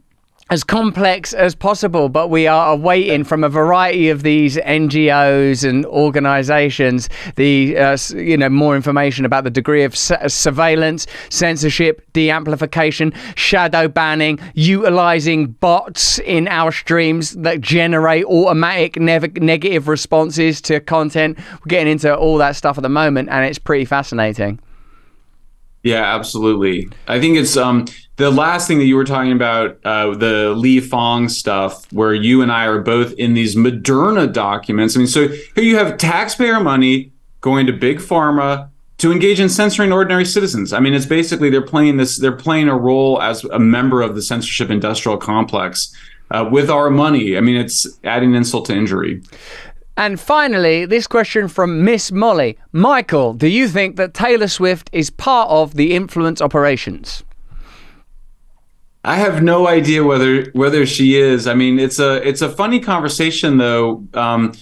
as 0.50 0.64
complex 0.64 1.32
as 1.32 1.54
possible, 1.54 2.08
but 2.08 2.28
we 2.28 2.48
are 2.48 2.72
awaiting 2.72 3.22
from 3.22 3.44
a 3.44 3.48
variety 3.48 4.08
of 4.08 4.24
these 4.24 4.56
NGOs 4.56 5.66
and 5.66 5.86
organisations 5.86 7.08
the 7.36 7.78
uh, 7.78 7.96
you 8.14 8.36
know 8.36 8.48
more 8.48 8.74
information 8.74 9.24
about 9.24 9.44
the 9.44 9.50
degree 9.50 9.84
of 9.84 9.96
surveillance, 9.96 11.06
censorship, 11.28 12.04
de-amplification, 12.12 13.12
shadow 13.36 13.86
banning, 13.86 14.40
utilising 14.54 15.46
bots 15.46 16.18
in 16.20 16.48
our 16.48 16.72
streams 16.72 17.32
that 17.36 17.60
generate 17.60 18.24
automatic 18.24 19.00
ne- 19.00 19.18
negative 19.36 19.86
responses 19.86 20.60
to 20.60 20.80
content. 20.80 21.38
We're 21.38 21.68
getting 21.68 21.92
into 21.92 22.14
all 22.14 22.38
that 22.38 22.56
stuff 22.56 22.76
at 22.76 22.82
the 22.82 22.88
moment, 22.88 23.28
and 23.28 23.46
it's 23.46 23.58
pretty 23.58 23.84
fascinating. 23.84 24.58
Yeah, 25.82 26.14
absolutely. 26.14 26.90
I 27.08 27.20
think 27.20 27.38
it's 27.38 27.56
um 27.56 27.86
the 28.20 28.30
last 28.30 28.68
thing 28.68 28.78
that 28.78 28.84
you 28.84 28.96
were 28.96 29.04
talking 29.04 29.32
about, 29.32 29.78
uh, 29.84 30.14
the 30.14 30.50
Li 30.50 30.78
Fong 30.78 31.28
stuff, 31.28 31.90
where 31.92 32.14
you 32.14 32.42
and 32.42 32.52
I 32.52 32.66
are 32.66 32.80
both 32.80 33.12
in 33.14 33.34
these 33.34 33.56
Moderna 33.56 34.30
documents. 34.30 34.94
I 34.94 34.98
mean, 34.98 35.08
so 35.08 35.28
here 35.28 35.64
you 35.64 35.76
have 35.76 35.96
taxpayer 35.96 36.60
money 36.60 37.12
going 37.40 37.66
to 37.66 37.72
big 37.72 37.98
pharma 37.98 38.68
to 38.98 39.10
engage 39.10 39.40
in 39.40 39.48
censoring 39.48 39.92
ordinary 39.92 40.26
citizens. 40.26 40.74
I 40.74 40.80
mean, 40.80 40.92
it's 40.92 41.06
basically 41.06 41.48
they're 41.48 41.62
playing 41.62 41.96
this, 41.96 42.18
they're 42.18 42.36
playing 42.36 42.68
a 42.68 42.76
role 42.76 43.20
as 43.22 43.44
a 43.44 43.58
member 43.58 44.02
of 44.02 44.14
the 44.14 44.20
censorship 44.20 44.70
industrial 44.70 45.16
complex 45.16 45.94
uh, 46.30 46.46
with 46.52 46.68
our 46.68 46.90
money. 46.90 47.36
I 47.36 47.40
mean, 47.40 47.56
it's 47.56 47.86
adding 48.04 48.34
insult 48.34 48.66
to 48.66 48.74
injury. 48.74 49.22
And 49.96 50.20
finally, 50.20 50.84
this 50.84 51.06
question 51.06 51.48
from 51.48 51.84
Miss 51.84 52.12
Molly. 52.12 52.58
Michael, 52.72 53.32
do 53.32 53.48
you 53.48 53.68
think 53.68 53.96
that 53.96 54.14
Taylor 54.14 54.48
Swift 54.48 54.90
is 54.92 55.10
part 55.10 55.48
of 55.48 55.74
the 55.74 55.94
influence 55.94 56.40
operations? 56.40 57.24
I 59.04 59.16
have 59.16 59.42
no 59.42 59.66
idea 59.66 60.04
whether 60.04 60.50
whether 60.52 60.84
she 60.84 61.16
is. 61.16 61.46
I 61.46 61.54
mean, 61.54 61.78
it's 61.78 61.98
a 61.98 62.26
it's 62.26 62.42
a 62.42 62.50
funny 62.50 62.80
conversation 62.80 63.56
though. 63.56 64.06
Um, 64.14 64.52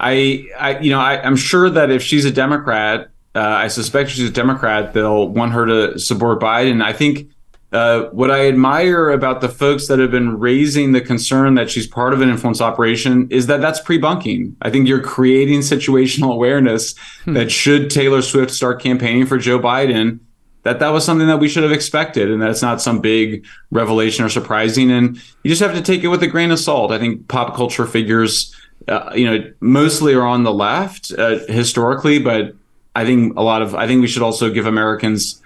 I, 0.00 0.46
I 0.58 0.78
you 0.80 0.90
know 0.90 1.00
I, 1.00 1.24
am 1.24 1.36
sure 1.36 1.70
that 1.70 1.90
if 1.90 2.02
she's 2.02 2.24
a 2.24 2.32
Democrat, 2.32 3.10
uh, 3.34 3.40
I 3.40 3.68
suspect 3.68 4.10
she's 4.10 4.28
a 4.28 4.32
Democrat, 4.32 4.92
they'll 4.92 5.28
want 5.28 5.52
her 5.52 5.66
to 5.66 5.98
support 5.98 6.40
Biden. 6.40 6.82
I 6.82 6.92
think 6.92 7.30
uh, 7.72 8.04
what 8.10 8.30
I 8.30 8.48
admire 8.48 9.10
about 9.10 9.40
the 9.40 9.48
folks 9.48 9.88
that 9.88 9.98
have 9.98 10.10
been 10.10 10.38
raising 10.38 10.92
the 10.92 11.00
concern 11.00 11.54
that 11.54 11.70
she's 11.70 11.86
part 11.86 12.12
of 12.12 12.20
an 12.20 12.28
influence 12.28 12.60
operation 12.60 13.28
is 13.30 13.46
that 13.48 13.60
that's 13.60 13.80
pre-bunking. 13.80 14.56
I 14.62 14.70
think 14.70 14.88
you're 14.88 15.02
creating 15.02 15.60
situational 15.60 16.32
awareness 16.34 16.94
hmm. 17.24 17.34
that 17.34 17.50
should 17.50 17.90
Taylor 17.90 18.22
Swift 18.22 18.50
start 18.50 18.80
campaigning 18.80 19.26
for 19.26 19.38
Joe 19.38 19.58
Biden, 19.58 20.20
that 20.66 20.80
that 20.80 20.88
was 20.88 21.04
something 21.04 21.28
that 21.28 21.38
we 21.38 21.48
should 21.48 21.62
have 21.62 21.70
expected, 21.70 22.28
and 22.28 22.42
that's 22.42 22.60
not 22.60 22.82
some 22.82 23.00
big 23.00 23.46
revelation 23.70 24.24
or 24.24 24.28
surprising. 24.28 24.90
And 24.90 25.16
you 25.44 25.48
just 25.48 25.62
have 25.62 25.74
to 25.74 25.80
take 25.80 26.02
it 26.02 26.08
with 26.08 26.24
a 26.24 26.26
grain 26.26 26.50
of 26.50 26.58
salt. 26.58 26.90
I 26.90 26.98
think 26.98 27.28
pop 27.28 27.54
culture 27.54 27.86
figures, 27.86 28.52
uh, 28.88 29.12
you 29.14 29.26
know, 29.26 29.52
mostly 29.60 30.12
are 30.14 30.26
on 30.26 30.42
the 30.42 30.52
left 30.52 31.12
uh, 31.16 31.38
historically, 31.46 32.18
but 32.18 32.56
I 32.96 33.04
think 33.04 33.36
a 33.36 33.42
lot 33.42 33.62
of 33.62 33.76
I 33.76 33.86
think 33.86 34.00
we 34.00 34.08
should 34.08 34.22
also 34.22 34.50
give 34.50 34.66
Americans 34.66 35.40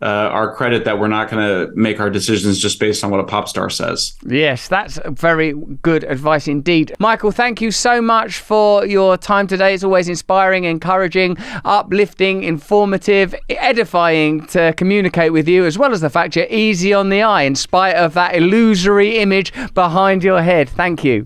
uh, 0.00 0.06
our 0.06 0.54
credit 0.54 0.84
that 0.84 0.98
we're 0.98 1.08
not 1.08 1.30
going 1.30 1.44
to 1.44 1.74
make 1.74 1.98
our 1.98 2.10
decisions 2.10 2.58
just 2.58 2.78
based 2.78 3.02
on 3.02 3.10
what 3.10 3.20
a 3.20 3.24
pop 3.24 3.48
star 3.48 3.68
says. 3.68 4.14
Yes, 4.26 4.68
that's 4.68 4.98
very 5.06 5.54
good 5.82 6.04
advice 6.04 6.46
indeed. 6.46 6.94
Michael, 6.98 7.32
thank 7.32 7.60
you 7.60 7.70
so 7.70 8.00
much 8.00 8.38
for 8.38 8.86
your 8.86 9.16
time 9.16 9.46
today. 9.46 9.74
It's 9.74 9.82
always 9.82 10.08
inspiring, 10.08 10.64
encouraging, 10.64 11.36
uplifting, 11.64 12.44
informative, 12.44 13.34
edifying 13.48 14.46
to 14.48 14.72
communicate 14.76 15.32
with 15.32 15.48
you, 15.48 15.64
as 15.64 15.76
well 15.76 15.92
as 15.92 16.00
the 16.00 16.10
fact 16.10 16.36
you're 16.36 16.46
easy 16.48 16.94
on 16.94 17.08
the 17.08 17.22
eye 17.22 17.42
in 17.42 17.56
spite 17.56 17.96
of 17.96 18.14
that 18.14 18.36
illusory 18.36 19.18
image 19.18 19.52
behind 19.74 20.22
your 20.22 20.42
head. 20.42 20.68
Thank 20.68 21.02
you. 21.02 21.24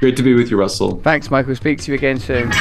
Great 0.00 0.16
to 0.16 0.22
be 0.22 0.34
with 0.34 0.50
you, 0.50 0.56
Russell. 0.56 1.00
Thanks, 1.02 1.30
Michael. 1.30 1.56
Speak 1.56 1.80
to 1.80 1.90
you 1.90 1.96
again 1.96 2.20
soon. 2.20 2.52